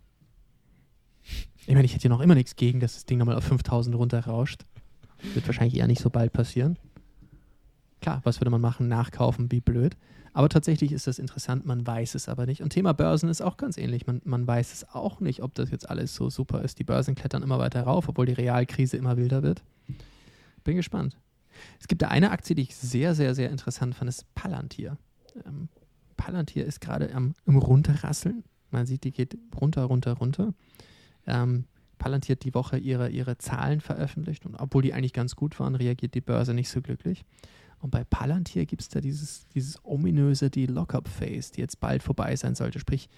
Ich 1.66 1.74
meine, 1.74 1.84
ich 1.84 1.94
hätte 1.94 2.04
ja 2.04 2.10
noch 2.10 2.20
immer 2.20 2.34
nichts 2.34 2.56
gegen, 2.56 2.80
dass 2.80 2.94
das 2.94 3.04
Ding 3.04 3.18
nochmal 3.18 3.36
auf 3.36 3.44
5000 3.44 3.94
runterrauscht. 3.94 4.64
Wird 5.34 5.46
wahrscheinlich 5.46 5.76
eher 5.76 5.86
nicht 5.86 6.00
so 6.00 6.10
bald 6.10 6.32
passieren. 6.32 6.78
Klar, 8.00 8.20
was 8.24 8.40
würde 8.40 8.50
man 8.50 8.60
machen? 8.60 8.88
Nachkaufen, 8.88 9.50
wie 9.50 9.60
blöd. 9.60 9.96
Aber 10.32 10.48
tatsächlich 10.48 10.92
ist 10.92 11.06
das 11.06 11.18
interessant, 11.18 11.66
man 11.66 11.86
weiß 11.86 12.14
es 12.14 12.28
aber 12.28 12.46
nicht. 12.46 12.62
Und 12.62 12.70
Thema 12.70 12.94
Börsen 12.94 13.28
ist 13.28 13.42
auch 13.42 13.56
ganz 13.56 13.76
ähnlich. 13.76 14.06
Man, 14.06 14.22
man 14.24 14.46
weiß 14.46 14.72
es 14.72 14.88
auch 14.94 15.20
nicht, 15.20 15.42
ob 15.42 15.54
das 15.54 15.70
jetzt 15.70 15.90
alles 15.90 16.14
so 16.14 16.30
super 16.30 16.62
ist. 16.62 16.78
Die 16.78 16.84
Börsen 16.84 17.16
klettern 17.16 17.42
immer 17.42 17.58
weiter 17.58 17.82
rauf, 17.82 18.08
obwohl 18.08 18.26
die 18.26 18.34
Realkrise 18.34 18.96
immer 18.96 19.16
wilder 19.16 19.42
wird. 19.42 19.62
Bin 20.68 20.76
gespannt. 20.76 21.16
Es 21.80 21.88
gibt 21.88 22.02
da 22.02 22.08
eine 22.08 22.30
Aktie, 22.30 22.54
die 22.54 22.60
ich 22.60 22.76
sehr, 22.76 23.14
sehr, 23.14 23.34
sehr 23.34 23.48
interessant 23.48 23.94
fand, 23.94 24.10
ist 24.10 24.26
Palantir. 24.34 24.98
Ähm, 25.46 25.70
Palantir 26.18 26.66
ist 26.66 26.82
gerade 26.82 27.14
am 27.14 27.34
im 27.46 27.56
Runterrasseln. 27.56 28.44
Man 28.70 28.84
sieht, 28.84 29.04
die 29.04 29.10
geht 29.10 29.38
runter, 29.58 29.84
runter, 29.84 30.12
runter. 30.12 30.52
Ähm, 31.26 31.64
Palantir 31.96 32.34
hat 32.34 32.44
die 32.44 32.52
Woche 32.52 32.76
ihre, 32.76 33.08
ihre 33.08 33.38
Zahlen 33.38 33.80
veröffentlicht 33.80 34.44
und 34.44 34.56
obwohl 34.56 34.82
die 34.82 34.92
eigentlich 34.92 35.14
ganz 35.14 35.36
gut 35.36 35.58
waren, 35.58 35.74
reagiert 35.74 36.12
die 36.12 36.20
Börse 36.20 36.52
nicht 36.52 36.68
so 36.68 36.82
glücklich. 36.82 37.24
Und 37.78 37.88
bei 37.88 38.04
Palantir 38.04 38.66
gibt 38.66 38.82
es 38.82 38.90
da 38.90 39.00
dieses, 39.00 39.48
dieses 39.54 39.82
ominöse, 39.86 40.50
die 40.50 40.66
Lockup-Phase, 40.66 41.52
die 41.54 41.62
jetzt 41.62 41.80
bald 41.80 42.02
vorbei 42.02 42.36
sein 42.36 42.54
sollte. 42.54 42.78
Sprich, 42.78 43.08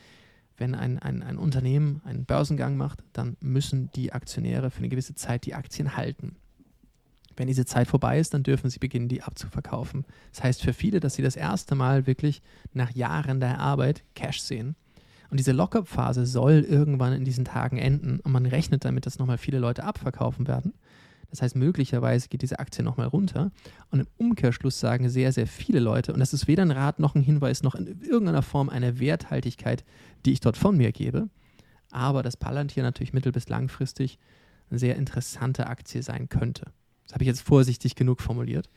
wenn 0.56 0.76
ein, 0.76 1.00
ein, 1.00 1.24
ein 1.24 1.36
Unternehmen 1.36 2.00
einen 2.04 2.26
Börsengang 2.26 2.76
macht, 2.76 3.02
dann 3.12 3.36
müssen 3.40 3.90
die 3.96 4.12
Aktionäre 4.12 4.70
für 4.70 4.78
eine 4.78 4.88
gewisse 4.88 5.16
Zeit 5.16 5.46
die 5.46 5.54
Aktien 5.54 5.96
halten. 5.96 6.36
Wenn 7.36 7.46
diese 7.48 7.64
Zeit 7.64 7.88
vorbei 7.88 8.18
ist, 8.18 8.34
dann 8.34 8.42
dürfen 8.42 8.70
sie 8.70 8.78
beginnen, 8.78 9.08
die 9.08 9.22
abzuverkaufen. 9.22 10.04
Das 10.32 10.42
heißt 10.42 10.62
für 10.62 10.72
viele, 10.72 11.00
dass 11.00 11.14
sie 11.14 11.22
das 11.22 11.36
erste 11.36 11.74
Mal 11.74 12.06
wirklich 12.06 12.42
nach 12.72 12.90
Jahren 12.94 13.40
der 13.40 13.58
Arbeit 13.58 14.02
Cash 14.14 14.40
sehen. 14.40 14.76
Und 15.30 15.38
diese 15.38 15.52
Lockup-Phase 15.52 16.26
soll 16.26 16.66
irgendwann 16.68 17.12
in 17.12 17.24
diesen 17.24 17.44
Tagen 17.44 17.78
enden 17.78 18.18
und 18.20 18.32
man 18.32 18.46
rechnet 18.46 18.84
damit, 18.84 19.06
dass 19.06 19.18
nochmal 19.18 19.38
viele 19.38 19.58
Leute 19.58 19.84
abverkaufen 19.84 20.48
werden. 20.48 20.74
Das 21.30 21.42
heißt, 21.42 21.54
möglicherweise 21.54 22.28
geht 22.28 22.42
diese 22.42 22.58
Aktie 22.58 22.84
nochmal 22.84 23.06
runter. 23.06 23.52
Und 23.90 24.00
im 24.00 24.06
Umkehrschluss 24.16 24.80
sagen 24.80 25.08
sehr, 25.08 25.32
sehr 25.32 25.46
viele 25.46 25.78
Leute, 25.78 26.12
und 26.12 26.18
das 26.18 26.34
ist 26.34 26.48
weder 26.48 26.62
ein 26.62 26.72
Rat 26.72 26.98
noch 26.98 27.14
ein 27.14 27.22
Hinweis 27.22 27.62
noch 27.62 27.76
in 27.76 27.86
irgendeiner 28.02 28.42
Form 28.42 28.68
eine 28.68 28.98
Werthaltigkeit, 28.98 29.84
die 30.26 30.32
ich 30.32 30.40
dort 30.40 30.56
von 30.56 30.76
mir 30.76 30.90
gebe, 30.90 31.28
aber 31.92 32.24
dass 32.24 32.36
Palantir 32.36 32.82
natürlich 32.82 33.12
mittel- 33.12 33.32
bis 33.32 33.48
langfristig 33.48 34.18
eine 34.68 34.80
sehr 34.80 34.96
interessante 34.96 35.68
Aktie 35.68 36.02
sein 36.02 36.28
könnte. 36.28 36.72
Das 37.10 37.16
habe 37.16 37.24
ich 37.24 37.28
jetzt 37.28 37.42
vorsichtig 37.42 37.96
genug 37.96 38.20
formuliert. 38.20 38.68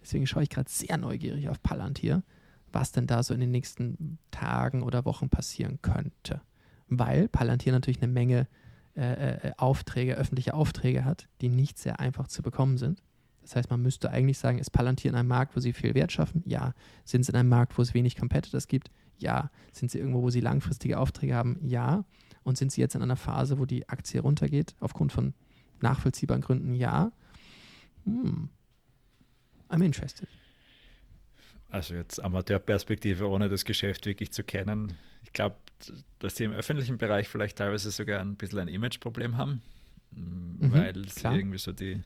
Deswegen 0.00 0.26
schaue 0.26 0.42
ich 0.42 0.48
gerade 0.48 0.70
sehr 0.70 0.96
neugierig 0.96 1.50
auf 1.50 1.62
Palantir, 1.62 2.22
was 2.72 2.90
denn 2.90 3.06
da 3.06 3.22
so 3.22 3.34
in 3.34 3.40
den 3.40 3.50
nächsten 3.50 4.18
Tagen 4.30 4.82
oder 4.82 5.04
Wochen 5.04 5.28
passieren 5.28 5.78
könnte. 5.82 6.40
Weil 6.88 7.28
Palantir 7.28 7.70
natürlich 7.70 8.00
eine 8.00 8.10
Menge 8.10 8.48
äh, 8.96 9.02
äh, 9.02 9.52
Aufträge, 9.58 10.14
öffentliche 10.14 10.54
Aufträge 10.54 11.04
hat, 11.04 11.28
die 11.42 11.50
nicht 11.50 11.78
sehr 11.78 12.00
einfach 12.00 12.28
zu 12.28 12.40
bekommen 12.40 12.78
sind. 12.78 13.02
Das 13.42 13.56
heißt, 13.56 13.68
man 13.68 13.82
müsste 13.82 14.10
eigentlich 14.10 14.38
sagen, 14.38 14.58
ist 14.58 14.70
Palantir 14.70 15.10
in 15.10 15.14
einem 15.14 15.28
Markt, 15.28 15.54
wo 15.54 15.60
sie 15.60 15.74
viel 15.74 15.94
Wert 15.94 16.12
schaffen? 16.12 16.42
Ja. 16.46 16.72
Sind 17.04 17.26
sie 17.26 17.32
in 17.32 17.36
einem 17.36 17.50
Markt, 17.50 17.76
wo 17.76 17.82
es 17.82 17.92
wenig 17.92 18.16
Competitors 18.16 18.68
gibt? 18.68 18.90
Ja. 19.18 19.50
Sind 19.70 19.90
sie 19.90 19.98
irgendwo, 19.98 20.22
wo 20.22 20.30
sie 20.30 20.40
langfristige 20.40 20.98
Aufträge 20.98 21.34
haben? 21.34 21.58
Ja. 21.62 22.06
Und 22.42 22.56
sind 22.56 22.72
sie 22.72 22.80
jetzt 22.80 22.94
in 22.94 23.02
einer 23.02 23.16
Phase, 23.16 23.58
wo 23.58 23.66
die 23.66 23.86
Aktie 23.90 24.22
runtergeht, 24.22 24.76
aufgrund 24.80 25.12
von 25.12 25.34
nachvollziehbaren 25.82 26.40
Gründen? 26.40 26.72
Ja. 26.72 27.12
Hm. 28.04 28.48
I'm 29.68 29.84
interested. 29.84 30.28
Also 31.70 31.94
jetzt 31.94 32.22
Amateurperspektive, 32.22 33.26
ohne 33.26 33.48
das 33.48 33.64
Geschäft 33.64 34.04
wirklich 34.04 34.30
zu 34.30 34.44
kennen. 34.44 34.94
Ich 35.24 35.32
glaube, 35.32 35.56
dass 36.18 36.36
sie 36.36 36.44
im 36.44 36.52
öffentlichen 36.52 36.98
Bereich 36.98 37.28
vielleicht 37.28 37.56
teilweise 37.56 37.90
sogar 37.90 38.20
ein 38.20 38.36
bisschen 38.36 38.58
ein 38.58 38.68
Imageproblem 38.68 39.38
haben, 39.38 39.62
mhm, 40.10 40.72
weil 40.72 41.08
sie 41.08 41.20
klar. 41.20 41.34
irgendwie 41.34 41.56
so 41.56 41.72
die, 41.72 42.02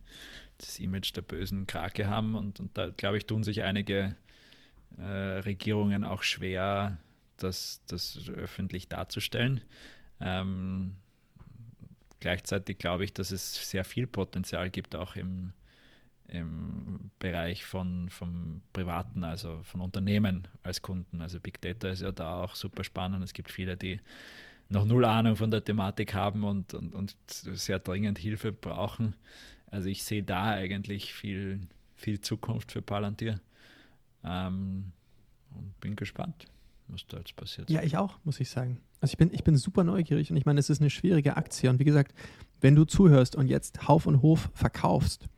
das 0.59 0.78
Image 0.78 1.14
der 1.16 1.22
bösen 1.22 1.66
Krake 1.66 2.07
haben 2.07 2.36
und, 2.36 2.61
und 2.61 2.78
da, 2.78 2.90
glaube 2.90 3.18
ich, 3.18 3.26
tun 3.26 3.42
sich 3.42 3.64
einige 3.64 4.14
äh, 4.99 5.03
Regierungen 5.03 6.05
auch 6.05 6.22
schwer, 6.22 6.99
das, 7.36 7.82
das 7.88 8.30
öffentlich 8.30 8.88
darzustellen. 8.88 9.61
Ähm, 10.20 10.94
gleichzeitig 12.20 12.78
glaube 12.78 13.05
ich, 13.05 13.12
dass 13.12 13.32
es 13.32 13.68
sehr 13.68 13.84
viel 13.84 14.07
Potenzial 14.07 14.70
gibt, 14.70 14.94
auch 14.94 15.16
im, 15.16 15.53
im 16.29 17.11
Bereich 17.18 17.64
von 17.64 18.09
vom 18.09 18.62
Privaten, 18.72 19.24
also 19.24 19.61
von 19.62 19.81
Unternehmen 19.81 20.49
als 20.62 20.83
Kunden. 20.83 21.20
Also 21.20 21.41
Big 21.41 21.61
Data 21.61 21.89
ist 21.89 22.03
ja 22.03 22.12
da 22.12 22.43
auch 22.43 22.55
super 22.55 22.85
spannend. 22.85 23.22
Es 23.24 23.33
gibt 23.33 23.51
viele, 23.51 23.77
die 23.77 24.01
noch 24.68 24.85
null 24.85 25.05
Ahnung 25.05 25.37
von 25.37 25.51
der 25.51 25.64
Thematik 25.64 26.14
haben 26.14 26.45
und, 26.45 26.74
und, 26.74 26.95
und 26.95 27.16
sehr 27.29 27.79
dringend 27.79 28.18
Hilfe 28.18 28.53
brauchen. 28.53 29.14
Also 29.70 29.89
ich 29.89 30.05
sehe 30.05 30.22
da 30.22 30.51
eigentlich 30.51 31.12
viel, 31.12 31.61
viel 31.95 32.20
Zukunft 32.20 32.72
für 32.72 32.83
Palantir 32.83 33.41
ähm, 34.24 34.93
und 35.51 35.81
bin 35.81 35.97
gespannt, 35.97 36.47
was 36.89 37.07
da 37.07 37.18
jetzt 37.18 37.37
passiert. 37.37 37.70
Ja, 37.70 37.83
ich 37.83 37.97
auch, 37.97 38.18
muss 38.24 38.41
ich 38.41 38.51
sagen. 38.51 38.81
Also 39.01 39.12
ich 39.12 39.18
bin, 39.18 39.33
ich 39.33 39.45
bin 39.45 39.57
super 39.57 39.85
neugierig 39.85 40.31
und 40.31 40.37
ich 40.37 40.47
meine, 40.47 40.59
es 40.59 40.70
ist 40.70 40.81
eine 40.81 40.91
schwierige 40.91 41.37
Aktie 41.37 41.70
und 41.70 41.79
wie 41.79 41.85
gesagt, 41.85 42.14
wenn 42.61 42.74
du 42.74 42.85
zuhörst 42.85 43.37
und 43.37 43.49
jetzt 43.49 43.87
Hauf 43.87 44.07
und 44.07 44.22
Hof 44.22 44.51
verkaufst, 44.55 45.29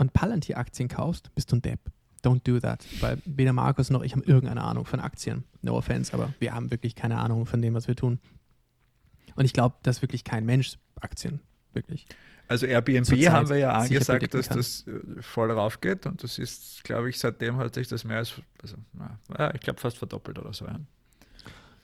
und 0.00 0.12
Palantir-Aktien 0.12 0.88
kaufst, 0.88 1.34
bist 1.34 1.52
du 1.52 1.56
ein 1.56 1.62
Depp. 1.62 1.80
Don't 2.24 2.40
do 2.44 2.58
that. 2.58 2.84
Weil 3.00 3.18
weder 3.24 3.52
Markus 3.52 3.90
noch 3.90 4.02
ich 4.02 4.12
haben 4.12 4.22
irgendeine 4.22 4.62
Ahnung 4.62 4.84
von 4.84 5.00
Aktien. 5.00 5.44
No 5.62 5.76
offense, 5.76 6.12
aber 6.12 6.32
wir 6.38 6.54
haben 6.54 6.70
wirklich 6.70 6.94
keine 6.94 7.18
Ahnung 7.18 7.46
von 7.46 7.62
dem, 7.62 7.74
was 7.74 7.86
wir 7.86 7.96
tun. 7.96 8.18
Und 9.36 9.44
ich 9.44 9.52
glaube, 9.52 9.76
dass 9.82 10.02
wirklich 10.02 10.24
kein 10.24 10.44
Mensch 10.44 10.76
Aktien, 11.00 11.40
wirklich. 11.72 12.06
Also 12.48 12.66
Airbnb 12.66 13.08
haben 13.28 13.48
wir 13.48 13.58
ja 13.58 13.72
angesagt, 13.72 14.34
dass 14.34 14.48
das 14.48 14.86
äh, 14.86 15.22
voll 15.22 15.52
raufgeht 15.52 16.04
und 16.06 16.22
das 16.24 16.36
ist, 16.38 16.82
glaube 16.82 17.08
ich, 17.08 17.18
seitdem 17.18 17.56
hat 17.58 17.74
sich 17.74 17.86
das 17.86 18.04
mehr 18.04 18.18
als, 18.18 18.34
also, 18.60 18.76
na, 18.92 19.54
ich 19.54 19.60
glaube, 19.60 19.80
fast 19.80 19.98
verdoppelt 19.98 20.38
oder 20.38 20.52
so. 20.52 20.66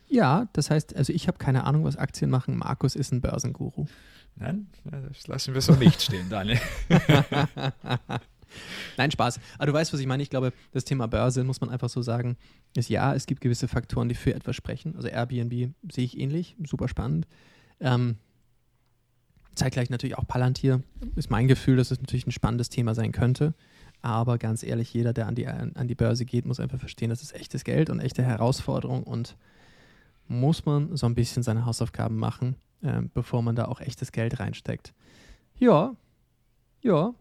Ja, 0.09 0.49
das 0.55 0.71
heißt, 0.71 0.97
also 0.97 1.13
ich 1.13 1.29
habe 1.29 1.39
keine 1.39 1.65
Ahnung, 1.65 1.85
was 1.85 1.97
Aktien 1.97 2.31
machen. 2.31 2.57
Markus 2.57 2.97
ist 2.97 3.13
ein 3.13 3.21
Börsenguru. 3.21 3.87
Nein, 4.37 4.67
das 4.85 5.27
lassen 5.27 5.55
wir 5.55 5.61
so 5.61 5.75
nicht 5.75 6.03
stehen, 6.03 6.29
Daniel. 6.29 6.61
Nein, 8.97 9.11
Spaß. 9.11 9.41
Aber 9.57 9.67
du 9.67 9.73
weißt, 9.73 9.93
was 9.93 10.01
ich 10.01 10.07
meine. 10.07 10.23
Ich 10.23 10.31
glaube, 10.31 10.53
das 10.73 10.85
Thema 10.85 11.09
Börse, 11.09 11.43
muss 11.43 11.61
man 11.61 11.71
einfach 11.71 11.89
so 11.89 12.03
sagen, 12.03 12.37
ist 12.75 12.89
ja, 12.89 13.15
es 13.15 13.27
gibt 13.27 13.41
gewisse 13.41 13.69
Faktoren, 13.69 14.09
die 14.09 14.15
für 14.15 14.35
etwas 14.35 14.57
sprechen. 14.57 14.95
Also 14.97 15.09
Airbnb 15.09 15.73
sehe 15.91 16.05
ich 16.05 16.19
ähnlich, 16.19 16.57
super 16.65 16.89
spannend. 16.89 17.27
Ähm, 17.81 18.17
zeitgleich 19.55 19.91
natürlich 19.91 20.19
auch 20.19 20.27
Palantir. 20.27 20.83
Ist 21.17 21.31
mein 21.31 21.49
Gefühl, 21.49 21.77
dass 21.77 21.91
es 21.91 22.01
natürlich 22.01 22.27
ein 22.27 22.33
spannendes 22.33 22.69
Thema 22.69 22.95
sein 22.95 23.13
könnte. 23.13 23.55
Aber 24.03 24.37
ganz 24.39 24.63
ehrlich, 24.63 24.93
jeder, 24.93 25.13
der 25.13 25.27
an 25.27 25.35
die, 25.35 25.49
an 25.49 25.89
die 25.89 25.95
Börse 25.95 26.27
geht, 26.27 26.45
muss 26.45 26.61
einfach 26.61 26.79
verstehen, 26.79 27.09
das 27.09 27.23
ist 27.23 27.35
echtes 27.35 27.65
Geld 27.65 27.89
und 27.89 28.01
echte 28.01 28.23
Herausforderung 28.23 29.03
und 29.03 29.37
muss 30.29 30.67
man 30.67 30.95
so 30.97 31.07
ein 31.07 31.15
bisschen 31.15 31.43
seine 31.43 31.65
Hausaufgaben 31.65 32.17
machen 32.17 32.57
äh, 32.83 33.03
bevor 33.15 33.43
man 33.43 33.57
da 33.57 33.67
auch 33.67 33.81
echtes 33.81 34.13
Geld 34.13 34.39
reinsteckt. 34.41 34.95
Ja, 35.59 35.97
ja, 36.83 37.15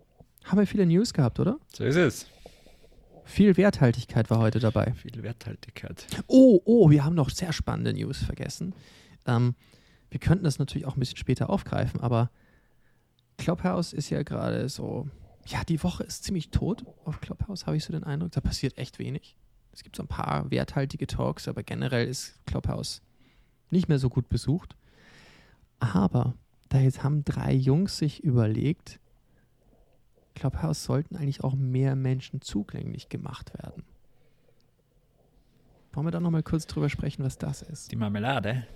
haben 0.44 0.60
wir 0.60 0.68
viele 0.68 0.86
News 0.86 1.14
gehabt, 1.14 1.40
oder? 1.40 1.58
So 1.74 1.84
ist 1.84 1.96
es. 1.96 2.28
Viel 3.24 3.58
Werthaltigkeit 3.58 4.30
war 4.30 4.38
heute 4.38 4.60
dabei. 4.60 4.94
Viel 4.94 5.24
Werthaltigkeit. 5.24 6.06
Oh, 6.28 6.62
oh, 6.66 6.92
wir 6.92 7.04
haben 7.04 7.16
noch 7.16 7.32
sehr 7.32 7.54
spannende 7.54 7.94
News 7.94 8.20
vergessen. 8.24 8.76
Ähm, 9.26 9.56
wir 10.12 10.20
könnten 10.20 10.44
das 10.44 10.60
natürlich 10.60 10.86
auch 10.86 10.96
ein 10.96 11.00
bisschen 11.00 11.18
später 11.18 11.50
aufgreifen, 11.50 12.00
aber 12.00 12.30
Clubhouse 13.38 13.94
ist 13.94 14.12
ja 14.12 14.22
gerade 14.24 14.70
so, 14.70 15.10
ja, 15.48 15.64
die 15.64 15.82
Woche 15.84 16.04
ist 16.04 16.24
ziemlich 16.24 16.52
tot 16.52 16.86
auf 17.04 17.20
Clubhouse, 17.20 17.66
habe 17.66 17.78
ich 17.78 17.84
so 17.84 17.92
den 17.92 18.04
Eindruck. 18.04 18.32
Da 18.32 18.42
passiert 18.42 18.78
echt 18.78 19.00
wenig. 19.00 19.36
Es 19.72 19.84
gibt 19.84 19.96
so 19.96 20.04
ein 20.04 20.08
paar 20.08 20.50
werthaltige 20.52 21.08
Talks, 21.08 21.48
aber 21.48 21.64
generell 21.64 22.08
ist 22.08 22.40
Clubhouse 22.46 23.02
nicht 23.72 23.90
mehr 23.90 24.00
so 24.00 24.10
gut 24.10 24.30
besucht. 24.30 24.76
Aber 25.94 26.34
da 26.70 26.80
jetzt 26.80 27.04
haben 27.04 27.24
drei 27.24 27.54
Jungs 27.54 27.98
sich 27.98 28.24
überlegt, 28.24 29.00
Clubhouse 30.36 30.84
sollten 30.84 31.16
eigentlich 31.16 31.44
auch 31.44 31.56
mehr 31.56 31.96
Menschen 31.96 32.42
zugänglich 32.42 33.10
gemacht 33.10 33.54
werden. 33.54 33.84
Wollen 35.94 36.08
wir 36.08 36.12
da 36.12 36.20
nochmal 36.20 36.44
kurz 36.44 36.68
drüber 36.68 36.90
sprechen, 36.90 37.24
was 37.24 37.38
das 37.38 37.62
ist? 37.62 37.92
Die 37.92 37.96
Marmelade. 37.96 38.68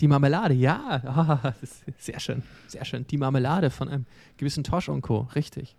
Die 0.00 0.08
Marmelade, 0.08 0.54
ja. 0.54 1.02
Ah, 1.04 1.54
sehr 1.98 2.20
schön, 2.20 2.42
sehr 2.66 2.84
schön. 2.84 3.06
Die 3.06 3.18
Marmelade 3.18 3.70
von 3.70 3.88
einem 3.88 4.06
gewissen 4.38 4.64
Tosh 4.64 4.88
und 4.88 5.02
Co. 5.02 5.28
Richtig. 5.34 5.76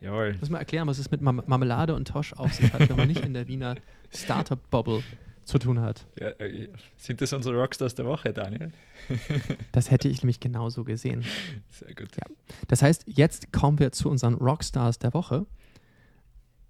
Jawohl. 0.00 0.36
Muss 0.40 0.50
mal 0.50 0.58
erklären, 0.58 0.86
was 0.86 0.98
es 0.98 1.10
mit 1.10 1.20
Marmelade 1.20 1.94
und 1.94 2.08
Tosh 2.08 2.32
auf 2.32 2.52
sich 2.52 2.72
hat, 2.72 2.88
wenn 2.88 2.96
man 2.96 3.08
nicht 3.08 3.24
in 3.24 3.34
der 3.34 3.48
Wiener 3.48 3.76
Startup-Bubble 4.10 5.02
zu 5.48 5.58
tun 5.58 5.80
hat. 5.80 6.06
Ja, 6.20 6.28
äh, 6.28 6.68
sind 6.96 7.20
das 7.20 7.32
unsere 7.32 7.56
Rockstars 7.56 7.94
der 7.94 8.04
Woche, 8.04 8.32
Daniel? 8.32 8.70
das 9.72 9.90
hätte 9.90 10.08
ich 10.08 10.22
nämlich 10.22 10.40
genauso 10.40 10.84
gesehen. 10.84 11.24
Sehr 11.70 11.94
gut. 11.94 12.14
Ja. 12.16 12.34
Das 12.68 12.82
heißt, 12.82 13.04
jetzt 13.06 13.50
kommen 13.52 13.78
wir 13.78 13.90
zu 13.90 14.10
unseren 14.10 14.34
Rockstars 14.34 14.98
der 14.98 15.14
Woche. 15.14 15.46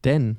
Denn 0.05 0.39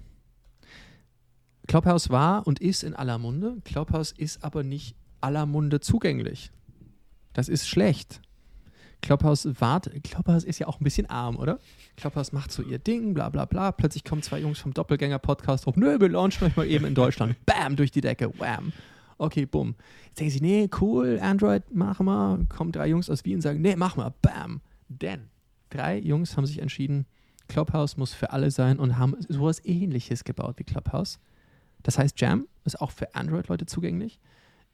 Clubhouse 1.67 2.09
war 2.09 2.47
und 2.47 2.59
ist 2.59 2.83
in 2.83 2.95
aller 2.95 3.17
Munde. 3.17 3.57
Clubhouse 3.65 4.13
ist 4.13 4.43
aber 4.43 4.63
nicht 4.63 4.95
aller 5.19 5.45
Munde 5.45 5.81
zugänglich. 5.81 6.51
Das 7.33 7.49
ist 7.49 7.67
schlecht. 7.67 8.21
Clubhouse 9.01 9.47
wart, 9.59 9.89
Clubhouse 10.03 10.43
ist 10.43 10.59
ja 10.59 10.67
auch 10.67 10.79
ein 10.79 10.83
bisschen 10.83 11.09
arm, 11.09 11.37
oder? 11.37 11.59
Clubhouse 11.95 12.31
macht 12.31 12.51
so 12.51 12.61
ihr 12.61 12.79
Ding, 12.79 13.13
bla 13.13 13.29
bla 13.29 13.45
bla. 13.45 13.71
Plötzlich 13.71 14.03
kommen 14.03 14.21
zwei 14.21 14.39
Jungs 14.39 14.59
vom 14.59 14.73
Doppelgänger-Podcast 14.73 15.65
drauf. 15.65 15.75
Nö, 15.77 15.99
wir 15.99 16.09
launchen 16.09 16.47
euch 16.47 16.55
mal 16.55 16.67
eben 16.67 16.85
in 16.85 16.95
Deutschland. 16.95 17.35
Bam, 17.45 17.75
durch 17.75 17.91
die 17.91 18.01
Decke. 18.01 18.31
Wham. 18.39 18.73
Okay, 19.17 19.45
bumm. 19.45 19.75
Jetzt 20.07 20.19
denken 20.19 20.31
sie, 20.31 20.41
nee, 20.41 20.69
cool, 20.79 21.19
Android, 21.21 21.73
machen 21.73 22.05
wir. 22.05 22.45
Kommen 22.49 22.71
drei 22.71 22.87
Jungs 22.87 23.09
aus 23.09 23.25
Wien 23.25 23.35
und 23.35 23.41
sagen, 23.41 23.61
nee, 23.61 23.75
mach 23.75 23.95
mal. 23.95 24.13
Bam. 24.21 24.61
Denn 24.87 25.29
drei 25.69 25.99
Jungs 25.99 26.35
haben 26.35 26.45
sich 26.45 26.59
entschieden, 26.59 27.05
Clubhouse 27.47 27.97
muss 27.97 28.13
für 28.13 28.31
alle 28.31 28.51
sein 28.51 28.79
und 28.79 28.97
haben 28.97 29.15
sowas 29.27 29.63
ähnliches 29.65 30.23
gebaut 30.23 30.55
wie 30.57 30.63
Clubhouse. 30.63 31.19
Das 31.83 31.97
heißt, 31.97 32.19
Jam 32.19 32.47
ist 32.65 32.79
auch 32.79 32.91
für 32.91 33.15
Android-Leute 33.15 33.65
zugänglich. 33.65 34.19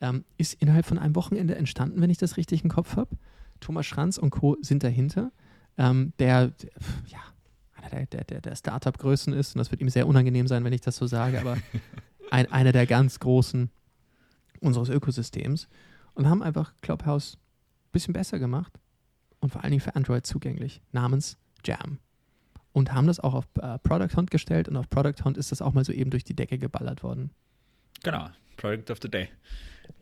Ähm, 0.02 0.26
ist 0.38 0.56
innerhalb 0.56 0.86
von 0.86 1.00
einem 1.00 1.16
Wochenende 1.16 1.56
entstanden, 1.56 2.02
wenn 2.02 2.10
ich 2.10 2.18
das 2.18 2.38
richtig 2.38 2.64
im 2.64 2.70
Kopf 2.70 2.98
habe. 2.98 3.16
Thomas 3.60 3.86
Schranz 3.86 4.18
und 4.18 4.30
Co. 4.30 4.58
sind 4.62 4.84
dahinter, 4.84 5.32
ähm, 5.78 6.14
der, 6.20 6.54
ja, 7.08 7.20
einer 7.76 8.06
der, 8.06 8.24
der, 8.24 8.42
der 8.42 8.56
Startup-Größen 8.56 9.34
ist. 9.34 9.56
Und 9.56 9.60
das 9.60 9.72
wird 9.72 9.82
ihm 9.82 9.90
sehr 9.90 10.08
unangenehm 10.08 10.48
sein, 10.48 10.64
wenn 10.64 10.74
ich 10.74 10.82
das 10.82 10.98
so 10.98 11.08
sage, 11.08 11.40
aber 11.40 11.58
ein, 12.32 12.52
einer 12.52 12.72
der 12.72 12.86
ganz 12.86 13.20
großen 13.20 13.70
unseres 14.62 14.90
Ökosystems. 14.90 15.68
und 16.16 16.28
haben 16.28 16.42
einfach 16.42 16.74
Clubhouse 16.82 17.36
ein 17.36 17.92
bisschen 17.92 18.14
besser 18.14 18.40
gemacht 18.40 18.74
und 19.40 19.52
vor 19.52 19.64
allen 19.64 19.72
Dingen 19.72 19.82
für 19.82 19.96
Android 19.96 20.26
zugänglich, 20.26 20.82
namens 20.92 21.38
Jam. 21.64 22.00
Und 22.72 22.94
haben 22.94 23.08
das 23.08 23.20
auch 23.20 23.34
auf 23.34 23.46
äh, 23.62 23.80
Product 23.80 24.16
Hunt 24.18 24.32
gestellt 24.32 24.68
und 24.68 24.76
auf 24.76 24.90
Product 24.90 25.24
Hunt 25.24 25.38
ist 25.38 25.52
das 25.52 25.62
auch 25.62 25.74
mal 25.74 25.86
so 25.86 25.94
eben 25.94 26.10
durch 26.10 26.24
die 26.24 26.36
Decke 26.36 26.58
geballert 26.58 27.04
worden. 27.04 27.32
Genau, 28.04 28.30
Product 28.58 28.92
of 28.92 29.00
the 29.02 29.10
Day. 29.10 29.30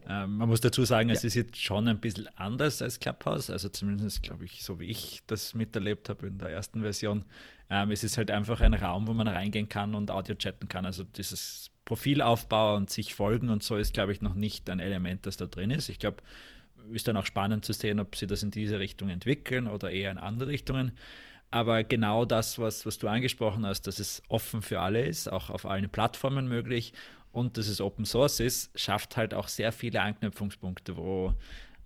Ähm, 0.08 0.38
man 0.38 0.50
muss 0.50 0.62
dazu 0.62 0.84
sagen, 0.86 1.10
ja. 1.10 1.16
es 1.16 1.24
ist 1.24 1.36
jetzt 1.36 1.58
schon 1.58 1.88
ein 1.88 2.00
bisschen 2.00 2.28
anders 2.36 2.82
als 2.82 3.00
Clubhouse, 3.00 3.50
also 3.50 3.70
zumindest 3.70 4.24
glaube 4.24 4.46
ich, 4.46 4.64
so 4.64 4.80
wie 4.80 4.86
ich 4.86 5.22
das 5.28 5.54
miterlebt 5.54 6.10
habe 6.10 6.28
in 6.28 6.38
der 6.38 6.50
ersten 6.50 6.82
Version. 6.82 7.26
Ähm, 7.70 7.92
es 7.92 8.04
ist 8.04 8.18
halt 8.18 8.30
einfach 8.32 8.62
ein 8.62 8.74
Raum, 8.74 9.08
wo 9.08 9.14
man 9.14 9.28
reingehen 9.28 9.70
kann 9.70 9.96
und 9.96 10.12
Audio 10.12 10.36
chatten 10.36 10.68
kann. 10.68 10.86
Also 10.86 11.04
dieses 11.04 11.72
Profilaufbau 11.86 12.76
und 12.76 12.90
sich 12.90 13.14
folgen 13.14 13.50
und 13.50 13.64
so 13.64 13.78
ist, 13.78 13.94
glaube 13.94 14.12
ich, 14.12 14.22
noch 14.22 14.36
nicht 14.36 14.70
ein 14.70 14.80
Element, 14.80 15.26
das 15.26 15.38
da 15.38 15.46
drin 15.46 15.72
ist. 15.72 15.90
Ich 15.90 16.00
glaube, 16.00 16.18
ist 16.92 17.08
dann 17.08 17.18
auch 17.18 17.26
spannend 17.26 17.64
zu 17.66 17.74
sehen, 17.74 18.00
ob 18.00 18.16
sie 18.16 18.28
das 18.28 18.44
in 18.44 18.52
diese 18.52 18.80
Richtung 18.80 19.10
entwickeln 19.10 19.68
oder 19.68 19.90
eher 19.90 20.12
in 20.12 20.18
andere 20.18 20.50
Richtungen. 20.50 20.92
Aber 21.52 21.84
genau 21.84 22.26
das, 22.26 22.58
was, 22.58 22.86
was 22.86 22.98
du 22.98 23.08
angesprochen 23.08 23.66
hast, 23.66 23.86
dass 23.86 24.00
es 24.00 24.24
offen 24.28 24.62
für 24.64 24.80
alle 24.80 25.06
ist, 25.06 25.32
auch 25.32 25.50
auf 25.50 25.66
allen 25.66 25.90
Plattformen 25.90 26.48
möglich 26.48 26.94
und 27.34 27.58
dass 27.58 27.68
es 27.68 27.82
Open 27.82 28.06
Source 28.06 28.40
ist, 28.40 28.80
schafft 28.80 29.18
halt 29.18 29.34
auch 29.34 29.50
sehr 29.50 29.74
viele 29.74 30.02
Anknüpfungspunkte, 30.02 30.96
wo 30.96 31.34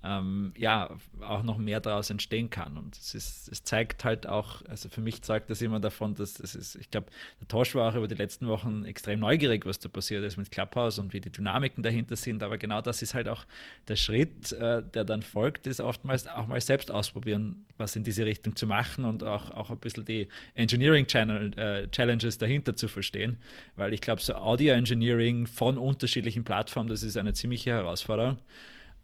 ähm, 0.04 0.54
ja 0.58 0.96
auch 1.22 1.44
noch 1.44 1.58
mehr 1.58 1.80
daraus 1.80 2.10
entstehen 2.10 2.50
kann. 2.50 2.78
Und 2.78 2.96
es, 2.98 3.16
ist, 3.16 3.50
es 3.52 3.64
zeigt 3.64 4.06
halt 4.06 4.28
auch, 4.28 4.64
also 4.66 4.90
für 4.90 5.02
mich 5.02 5.22
zeigt 5.24 5.50
das 5.50 5.62
immer 5.62 5.80
davon, 5.80 6.14
dass 6.14 6.36
das 6.36 6.56
ist, 6.56 6.76
ich 6.76 6.92
glaube, 6.92 7.08
der 7.42 7.48
Tosch 7.48 7.74
war 7.76 7.92
auch 7.92 7.96
über 7.96 8.08
die 8.08 8.16
letzten 8.16 8.48
Wochen 8.48 8.86
extrem 8.86 9.20
neugierig, 9.20 9.66
was 9.66 9.80
da 9.80 9.90
passiert 9.90 10.24
ist 10.24 10.38
mit 10.38 10.52
Clubhouse 10.52 11.00
und 11.00 11.14
wie 11.14 11.20
die 11.20 11.32
Dynamiken 11.32 11.84
dahinter 11.84 12.16
sind. 12.16 12.44
Aber 12.44 12.58
genau 12.58 12.82
das 12.82 13.02
ist 13.02 13.14
halt 13.14 13.28
auch 13.28 13.46
der 13.88 13.96
Schritt, 13.96 14.52
äh, 14.52 14.84
der 14.84 15.04
dann 15.04 15.24
folgt, 15.24 15.66
ist 15.66 15.82
oftmals 15.82 16.28
auch 16.28 16.48
mal 16.48 16.62
selbst 16.62 16.92
ausprobieren, 16.92 17.66
was 17.78 17.96
in 17.96 18.04
diese 18.04 18.26
Richtung 18.26 18.56
zu 18.56 18.68
machen 18.68 19.04
und 19.04 19.24
auch, 19.24 19.52
auch 19.52 19.72
ein 19.72 19.80
bisschen 19.80 20.06
die 20.06 20.28
Engineering 20.54 21.08
Channel, 21.08 21.58
äh, 21.58 21.88
Challenges 21.90 22.38
dahinter 22.38 22.76
zu 22.76 22.88
verstehen. 22.88 23.38
Weil 23.76 23.94
ich 23.94 24.02
glaube, 24.02 24.22
so 24.22 24.36
Audio 24.36 24.74
Engineering 24.74 25.48
von 25.48 25.78
unterschiedlichen 25.78 26.44
Plattformen, 26.44 26.90
das 26.90 27.02
ist 27.02 27.18
eine 27.18 27.34
ziemliche 27.34 27.72
Herausforderung. 27.72 28.38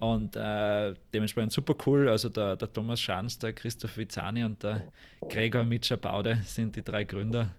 Und 0.04 0.36
äh, 0.36 0.94
dementsprechend 1.14 1.54
super 1.54 1.76
cool. 1.86 2.10
Also 2.10 2.28
der, 2.28 2.58
der 2.58 2.74
Thomas 2.74 3.00
Schanz, 3.00 3.40
der 3.40 3.54
Christoph 3.54 3.96
Vizani 3.96 4.44
und 4.44 4.62
der 4.62 4.92
Gregor 5.30 5.64
Mitscher-Baude 5.64 6.42
sind 6.44 6.76
die 6.76 6.84
drei 6.84 7.06
Gründer 7.06 7.52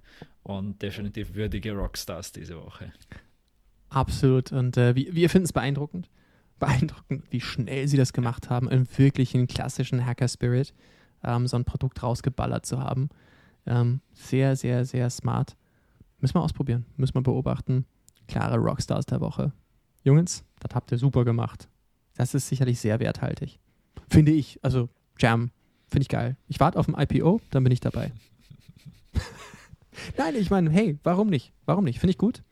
und 0.43 0.83
definitiv 0.83 1.35
würdige 1.35 1.73
Rockstars 1.73 2.33
diese 2.33 2.63
Woche. 2.63 2.93
Absolut. 3.89 4.53
Und 4.53 4.77
äh, 4.77 4.95
wir, 4.95 5.15
wir 5.15 5.31
finden 5.31 5.47
es 5.47 5.55
beeindruckend. 5.55 6.11
Beeindruckend, 6.59 7.25
wie 7.31 7.41
schnell 7.41 7.89
sie 7.89 7.97
das 7.97 8.13
gemacht 8.13 8.51
haben, 8.51 8.69
im 8.69 8.87
wirklichen 8.99 9.47
klassischen 9.47 10.05
Hacker-Spirit 10.05 10.75
ähm, 11.25 11.47
so 11.47 11.57
ein 11.57 11.65
Produkt 11.65 12.03
rausgeballert 12.03 12.67
zu 12.67 12.79
haben. 12.79 13.09
Ähm, 13.65 14.03
sehr, 14.13 14.55
sehr, 14.57 14.85
sehr 14.85 15.09
smart. 15.09 15.57
Müssen 16.19 16.35
wir 16.35 16.43
ausprobieren, 16.43 16.85
müssen 16.99 17.15
wir 17.15 17.23
beobachten. 17.23 17.87
Klare 18.29 18.59
Rockstars 18.59 19.07
der 19.07 19.23
Woche. 19.23 19.53
Jungs, 20.03 20.45
das 20.61 20.75
habt 20.75 20.93
ihr 20.93 20.99
super 20.99 21.25
gemacht. 21.25 21.71
Das 22.17 22.35
ist 22.35 22.49
sicherlich 22.49 22.81
sehr 22.81 23.01
werthaltig. 23.01 23.59
Finde 24.09 24.33
ich. 24.33 24.59
Also 24.63 24.89
Jam, 25.19 25.51
finde 25.89 26.03
ich 26.03 26.09
geil. 26.09 26.37
Ich 26.49 26.61
warte 26.61 26.79
auf 26.79 26.89
ein 26.89 26.95
IPO, 26.99 27.41
dann 27.51 27.65
bin 27.65 27.73
ich 27.73 27.81
dabei. 27.81 28.13
Nein, 30.17 30.35
ich 30.37 30.51
meine, 30.51 30.71
hey, 30.71 30.99
warum 31.03 31.29
nicht? 31.29 31.53
Warum 31.67 31.85
nicht? 31.85 32.01
Finde 32.01 32.13
ich 32.13 32.19
gut. 32.19 32.43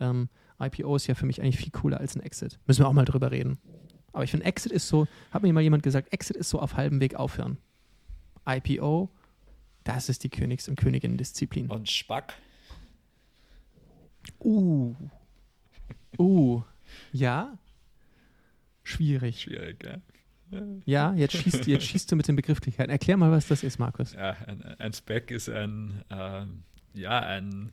Ähm, 0.00 0.28
IPO 0.60 0.96
ist 0.96 1.06
ja 1.06 1.14
für 1.14 1.26
mich 1.26 1.40
eigentlich 1.40 1.58
viel 1.58 1.70
cooler 1.70 2.00
als 2.00 2.16
ein 2.16 2.22
Exit. 2.22 2.58
Müssen 2.66 2.82
wir 2.82 2.88
auch 2.88 2.92
mal 2.92 3.04
drüber 3.04 3.30
reden. 3.30 3.58
Aber 4.12 4.24
ich 4.24 4.30
finde, 4.30 4.46
Exit 4.46 4.72
ist 4.72 4.88
so, 4.88 5.06
hat 5.30 5.42
mir 5.42 5.52
mal 5.52 5.60
jemand 5.62 5.82
gesagt, 5.82 6.12
Exit 6.12 6.36
ist 6.36 6.50
so 6.50 6.60
auf 6.60 6.76
halbem 6.76 7.00
Weg 7.00 7.14
aufhören. 7.14 7.58
IPO, 8.46 9.10
das 9.84 10.08
ist 10.08 10.24
die 10.24 10.30
Königs- 10.30 10.68
und 10.68 10.76
Königin-Disziplin. 10.76 11.70
Und 11.70 11.88
Spack? 11.88 12.34
Uh. 14.40 14.94
Uh. 16.18 16.62
Ja, 17.12 17.56
Schwierig. 18.88 19.42
Schwierig, 19.42 19.84
ja. 19.84 19.98
Ja, 20.86 21.14
jetzt 21.14 21.36
schießt, 21.36 21.66
jetzt 21.66 21.84
schießt 21.84 22.10
du 22.10 22.16
mit 22.16 22.26
den 22.26 22.36
Begrifflichkeiten. 22.36 22.90
Erklär 22.90 23.18
mal, 23.18 23.30
was 23.30 23.48
das 23.48 23.62
ist, 23.62 23.78
Markus. 23.78 24.14
Ja, 24.14 24.34
ein, 24.46 24.62
ein 24.78 24.92
Spec 24.94 25.30
ist 25.30 25.50
ein, 25.50 26.02
äh, 26.08 26.46
ja, 26.94 27.20
ein 27.20 27.72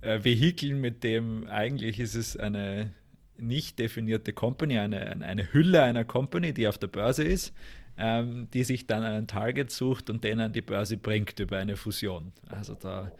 äh, 0.00 0.24
Vehikel, 0.24 0.76
mit 0.76 1.04
dem 1.04 1.46
eigentlich 1.46 2.00
ist 2.00 2.14
es 2.14 2.38
eine 2.38 2.94
nicht 3.36 3.78
definierte 3.78 4.32
Company, 4.32 4.78
eine, 4.78 5.22
eine 5.22 5.52
Hülle 5.52 5.82
einer 5.82 6.04
Company, 6.04 6.54
die 6.54 6.68
auf 6.68 6.78
der 6.78 6.86
Börse 6.86 7.24
ist, 7.24 7.52
ähm, 7.98 8.48
die 8.54 8.64
sich 8.64 8.86
dann 8.86 9.02
einen 9.02 9.26
Target 9.26 9.70
sucht 9.70 10.08
und 10.08 10.24
den 10.24 10.40
an 10.40 10.52
die 10.54 10.62
Börse 10.62 10.96
bringt 10.96 11.38
über 11.38 11.58
eine 11.58 11.76
Fusion. 11.76 12.32
Also 12.48 12.74
da 12.74 13.12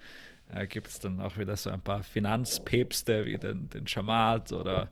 äh, 0.55 0.67
gibt 0.67 0.89
es 0.89 1.01
dann 1.01 1.21
auch 1.21 1.37
wieder 1.37 1.57
so 1.57 1.69
ein 1.69 1.81
paar 1.83 2.03
Finanzpäpste 2.03 3.27
wie 3.27 3.37
den, 3.37 3.69
den 3.69 3.87
Schamat 3.87 4.53
oder 4.53 4.91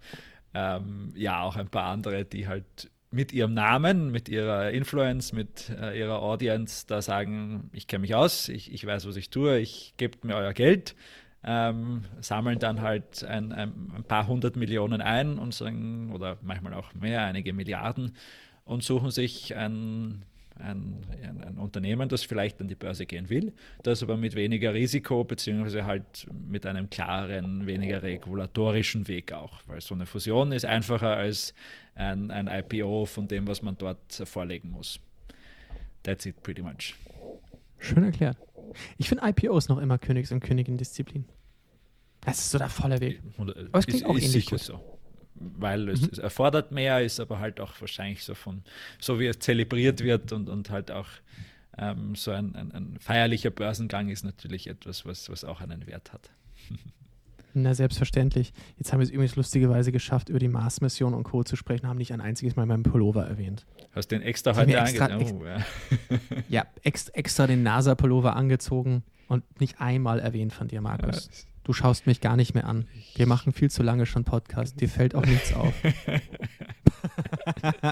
ähm, 0.54 1.12
ja, 1.16 1.42
auch 1.42 1.56
ein 1.56 1.68
paar 1.68 1.86
andere, 1.86 2.24
die 2.24 2.48
halt 2.48 2.90
mit 3.10 3.32
ihrem 3.32 3.54
Namen, 3.54 4.10
mit 4.10 4.28
ihrer 4.28 4.70
Influence, 4.70 5.32
mit 5.32 5.68
äh, 5.68 5.98
ihrer 5.98 6.22
Audience 6.22 6.86
da 6.86 7.02
sagen, 7.02 7.70
ich 7.72 7.86
kenne 7.86 8.02
mich 8.02 8.14
aus, 8.14 8.48
ich, 8.48 8.72
ich 8.72 8.86
weiß, 8.86 9.06
was 9.06 9.16
ich 9.16 9.30
tue, 9.30 9.58
ich 9.58 9.94
gebe 9.98 10.26
mir 10.26 10.34
euer 10.34 10.54
Geld, 10.54 10.96
ähm, 11.44 12.04
sammeln 12.20 12.58
dann 12.58 12.80
halt 12.80 13.22
ein, 13.24 13.52
ein, 13.52 13.92
ein, 13.94 14.04
paar 14.04 14.26
hundert 14.26 14.56
Millionen 14.56 15.02
ein 15.02 15.38
und 15.38 15.52
sagen, 15.52 16.10
oder 16.12 16.38
manchmal 16.40 16.72
auch 16.74 16.94
mehr, 16.94 17.22
einige 17.22 17.52
Milliarden 17.52 18.16
und 18.64 18.82
suchen 18.82 19.10
sich 19.10 19.56
ein 19.56 20.24
ein, 20.62 20.96
ein, 21.22 21.44
ein, 21.44 21.58
Unternehmen, 21.58 22.08
das 22.08 22.22
vielleicht 22.22 22.60
an 22.60 22.68
die 22.68 22.74
Börse 22.74 23.06
gehen 23.06 23.28
will, 23.28 23.52
das 23.82 24.02
aber 24.02 24.16
mit 24.16 24.34
weniger 24.34 24.74
Risiko 24.74 25.24
beziehungsweise 25.24 25.84
halt 25.84 26.26
mit 26.48 26.66
einem 26.66 26.88
klaren, 26.90 27.66
weniger 27.66 28.02
regulatorischen 28.02 29.08
Weg 29.08 29.32
auch, 29.32 29.60
weil 29.66 29.80
so 29.80 29.94
eine 29.94 30.06
Fusion 30.06 30.52
ist 30.52 30.64
einfacher 30.64 31.16
als 31.16 31.54
ein, 31.94 32.30
ein 32.30 32.48
IPO 32.48 33.06
von 33.06 33.28
dem, 33.28 33.46
was 33.46 33.62
man 33.62 33.76
dort 33.76 34.22
vorlegen 34.24 34.70
muss. 34.70 35.00
That's 36.02 36.26
it 36.26 36.42
pretty 36.42 36.62
much. 36.62 36.94
Schön 37.78 38.04
erklärt. 38.04 38.36
Ich 38.98 39.08
finde 39.08 39.28
IPOs 39.28 39.68
noch 39.68 39.78
immer 39.78 39.98
Königs- 39.98 40.32
und 40.32 40.40
Königin-Disziplin. 40.40 41.24
Das 42.22 42.38
ist 42.38 42.50
so 42.52 42.58
der 42.58 42.68
volle 42.68 43.00
Weg. 43.00 43.20
Aber 43.36 43.78
es 43.78 43.86
klingt 43.86 44.02
ist, 44.02 44.08
auch 44.08 44.16
ist 44.16 44.24
ähnlich 44.26 44.46
gut. 44.46 44.60
So 44.60 44.91
weil 45.56 45.88
es, 45.88 46.02
mhm. 46.02 46.08
es, 46.12 46.18
erfordert 46.18 46.72
mehr, 46.72 47.02
ist 47.02 47.20
aber 47.20 47.38
halt 47.38 47.60
auch 47.60 47.80
wahrscheinlich 47.80 48.24
so 48.24 48.34
von, 48.34 48.62
so 49.00 49.20
wie 49.20 49.26
es 49.26 49.38
zelebriert 49.38 50.02
wird 50.02 50.32
und, 50.32 50.48
und 50.48 50.70
halt 50.70 50.90
auch 50.90 51.08
ähm, 51.78 52.14
so 52.14 52.30
ein, 52.30 52.54
ein, 52.54 52.72
ein, 52.72 52.96
feierlicher 53.00 53.50
Börsengang 53.50 54.08
ist 54.08 54.24
natürlich 54.24 54.66
etwas, 54.66 55.06
was, 55.06 55.30
was 55.30 55.44
auch 55.44 55.60
einen 55.60 55.86
Wert 55.86 56.12
hat. 56.12 56.30
Na, 57.54 57.74
selbstverständlich. 57.74 58.54
Jetzt 58.78 58.92
haben 58.92 59.00
wir 59.00 59.04
es 59.04 59.10
übrigens 59.10 59.36
lustigerweise 59.36 59.92
geschafft, 59.92 60.30
über 60.30 60.38
die 60.38 60.48
Mars-Mission 60.48 61.12
und 61.12 61.24
Co. 61.24 61.42
zu 61.42 61.54
sprechen, 61.56 61.86
haben 61.86 61.98
nicht 61.98 62.14
ein 62.14 62.22
einziges 62.22 62.56
Mal 62.56 62.64
meinen 62.64 62.82
Pullover 62.82 63.26
erwähnt. 63.26 63.66
Hast 63.94 64.10
du 64.10 64.16
den 64.16 64.22
extra 64.22 64.56
heute 64.56 64.80
angezogen? 64.80 65.42
Oh, 65.42 65.44
ja, 65.44 65.58
ja 66.48 66.66
ex, 66.82 67.08
extra 67.08 67.46
den 67.46 67.62
NASA-Pullover 67.62 68.36
angezogen 68.36 69.02
und 69.28 69.60
nicht 69.60 69.80
einmal 69.82 70.18
erwähnt 70.18 70.54
von 70.54 70.68
dir, 70.68 70.80
Markus. 70.80 71.26
Ja, 71.26 71.51
Du 71.64 71.72
schaust 71.72 72.06
mich 72.06 72.20
gar 72.20 72.36
nicht 72.36 72.54
mehr 72.54 72.66
an. 72.66 72.88
Wir 73.14 73.26
machen 73.26 73.52
viel 73.52 73.70
zu 73.70 73.82
lange 73.82 74.04
schon 74.06 74.24
Podcast. 74.24 74.80
Dir 74.80 74.88
fällt 74.88 75.14
auch 75.14 75.24
nichts 75.24 75.52
auf. 75.52 75.72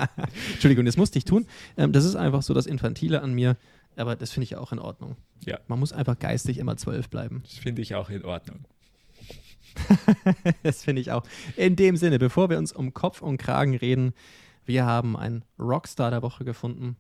Entschuldigung, 0.52 0.84
das 0.84 0.96
musste 0.96 1.18
ich 1.18 1.24
tun. 1.24 1.46
Ähm, 1.76 1.92
das 1.92 2.04
ist 2.04 2.16
einfach 2.16 2.42
so 2.42 2.52
das 2.52 2.66
Infantile 2.66 3.22
an 3.22 3.32
mir, 3.32 3.56
aber 3.96 4.16
das 4.16 4.32
finde 4.32 4.44
ich 4.44 4.56
auch 4.56 4.72
in 4.72 4.80
Ordnung. 4.80 5.16
Ja. 5.46 5.60
Man 5.68 5.78
muss 5.78 5.92
einfach 5.92 6.18
geistig 6.18 6.58
immer 6.58 6.76
zwölf 6.76 7.08
bleiben. 7.08 7.42
Das 7.44 7.58
finde 7.58 7.82
ich 7.82 7.94
auch 7.94 8.10
in 8.10 8.24
Ordnung. 8.24 8.64
das 10.64 10.82
finde 10.82 11.00
ich 11.00 11.12
auch. 11.12 11.24
In 11.56 11.76
dem 11.76 11.96
Sinne, 11.96 12.18
bevor 12.18 12.50
wir 12.50 12.58
uns 12.58 12.72
um 12.72 12.92
Kopf 12.92 13.22
und 13.22 13.36
Kragen 13.36 13.76
reden, 13.76 14.14
wir 14.64 14.84
haben 14.84 15.16
einen 15.16 15.44
Rockstar 15.58 16.10
der 16.10 16.22
Woche 16.22 16.44
gefunden. 16.44 16.96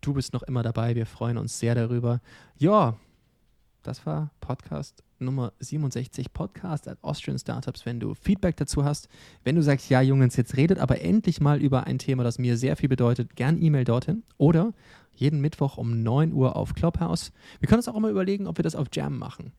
Du 0.00 0.14
bist 0.14 0.32
noch 0.32 0.42
immer 0.42 0.62
dabei. 0.62 0.94
Wir 0.94 1.06
freuen 1.06 1.38
uns 1.38 1.58
sehr 1.58 1.74
darüber. 1.74 2.20
Ja, 2.58 2.96
das 3.82 4.06
war 4.06 4.30
Podcast 4.40 5.02
Nummer 5.18 5.52
67 5.60 6.32
Podcast 6.32 6.88
at 6.88 6.98
Austrian 7.02 7.38
Startups, 7.38 7.86
wenn 7.86 8.00
du 8.00 8.14
Feedback 8.14 8.56
dazu 8.56 8.84
hast. 8.84 9.08
Wenn 9.44 9.56
du 9.56 9.62
sagst, 9.62 9.88
ja, 9.90 10.00
Jungs, 10.00 10.36
jetzt 10.36 10.56
redet 10.56 10.78
aber 10.78 11.00
endlich 11.00 11.40
mal 11.40 11.60
über 11.60 11.84
ein 11.84 11.98
Thema, 11.98 12.24
das 12.24 12.38
mir 12.38 12.56
sehr 12.56 12.76
viel 12.76 12.88
bedeutet, 12.88 13.36
gern 13.36 13.60
E-Mail 13.60 13.84
dorthin. 13.84 14.22
Oder 14.38 14.72
jeden 15.14 15.40
Mittwoch 15.40 15.78
um 15.78 16.02
9 16.02 16.32
Uhr 16.32 16.56
auf 16.56 16.74
Clubhouse. 16.74 17.32
Wir 17.60 17.68
können 17.68 17.78
uns 17.78 17.88
auch 17.88 17.98
mal 17.98 18.10
überlegen, 18.10 18.46
ob 18.46 18.58
wir 18.58 18.62
das 18.62 18.76
auf 18.76 18.88
Jam 18.92 19.18
machen. 19.18 19.52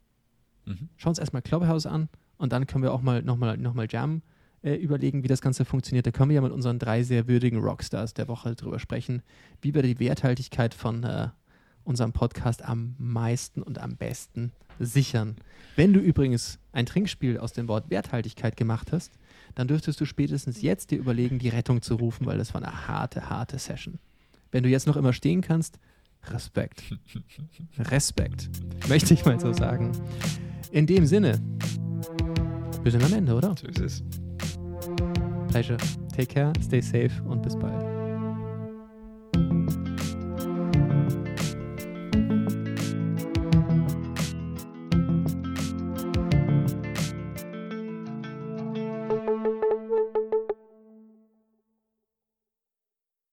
Mhm. 0.66 0.90
Schauen 0.98 1.12
uns 1.12 1.20
erstmal 1.20 1.42
Clubhouse 1.42 1.86
an 1.86 2.10
und 2.38 2.54
dann 2.54 2.68
können 2.68 2.84
wir 2.84 2.94
auch 2.94 3.02
mal 3.02 3.22
nochmal 3.22 3.58
noch 3.58 3.74
mal 3.74 3.88
Jam 3.90 4.22
äh, 4.62 4.76
überlegen, 4.76 5.24
wie 5.24 5.28
das 5.28 5.42
Ganze 5.42 5.66
funktioniert. 5.66 6.08
Da 6.08 6.12
können 6.12 6.30
wir 6.30 6.36
ja 6.36 6.42
mit 6.42 6.52
unseren 6.52 6.80
drei 6.80 7.04
sehr 7.04 7.28
würdigen 7.28 7.60
Rockstars 7.60 8.14
der 8.14 8.28
Woche 8.28 8.56
drüber 8.56 8.80
sprechen, 8.80 9.22
wie 9.62 9.74
wir 9.74 9.84
die 9.84 10.00
Werthaltigkeit 10.00 10.74
von 10.74 11.04
äh, 11.04 11.30
unserem 11.84 12.14
Podcast 12.14 12.64
am 12.64 12.96
meisten 12.98 13.62
und 13.62 13.80
am 13.80 13.96
besten 13.96 14.52
sichern. 14.80 15.36
Wenn 15.76 15.94
du 15.94 16.00
übrigens 16.00 16.60
ein 16.72 16.86
Trinkspiel 16.86 17.38
aus 17.38 17.54
dem 17.54 17.68
Wort 17.68 17.90
Werthaltigkeit 17.90 18.58
gemacht 18.58 18.92
hast, 18.92 19.14
dann 19.56 19.68
dürftest 19.68 20.00
du 20.02 20.06
spätestens 20.06 20.62
jetzt 20.62 20.92
dir 20.92 20.98
überlegen, 20.98 21.40
die 21.40 21.50
Rettung 21.50 21.82
zu 21.82 21.96
rufen, 21.96 22.26
weil 22.26 22.38
das 22.38 22.54
war 22.54 22.62
eine 22.62 22.88
harte, 22.88 23.30
harte 23.30 23.60
Session. 23.60 24.00
Wenn 24.52 24.64
du 24.64 24.70
jetzt 24.70 24.88
noch 24.88 24.98
immer 24.98 25.14
stehen 25.14 25.42
kannst, 25.42 25.80
Respekt. 26.32 26.84
Respekt. 27.78 28.50
Möchte 28.88 29.14
ich 29.14 29.26
mal 29.26 29.40
so 29.40 29.52
sagen. 29.52 29.92
In 30.72 30.88
dem 30.88 31.06
Sinne, 31.06 31.42
wir 32.82 32.92
sind 32.92 33.04
am 33.04 33.14
Ende, 33.14 33.36
oder? 33.36 33.56
So 33.60 33.68
ist 33.68 33.80
es. 33.80 34.04
Pleasure. 35.50 35.78
Take 36.16 36.28
care, 36.28 36.54
stay 36.62 36.82
safe 36.82 37.24
und 37.24 37.42
bis 37.42 37.58
bald. 37.58 37.93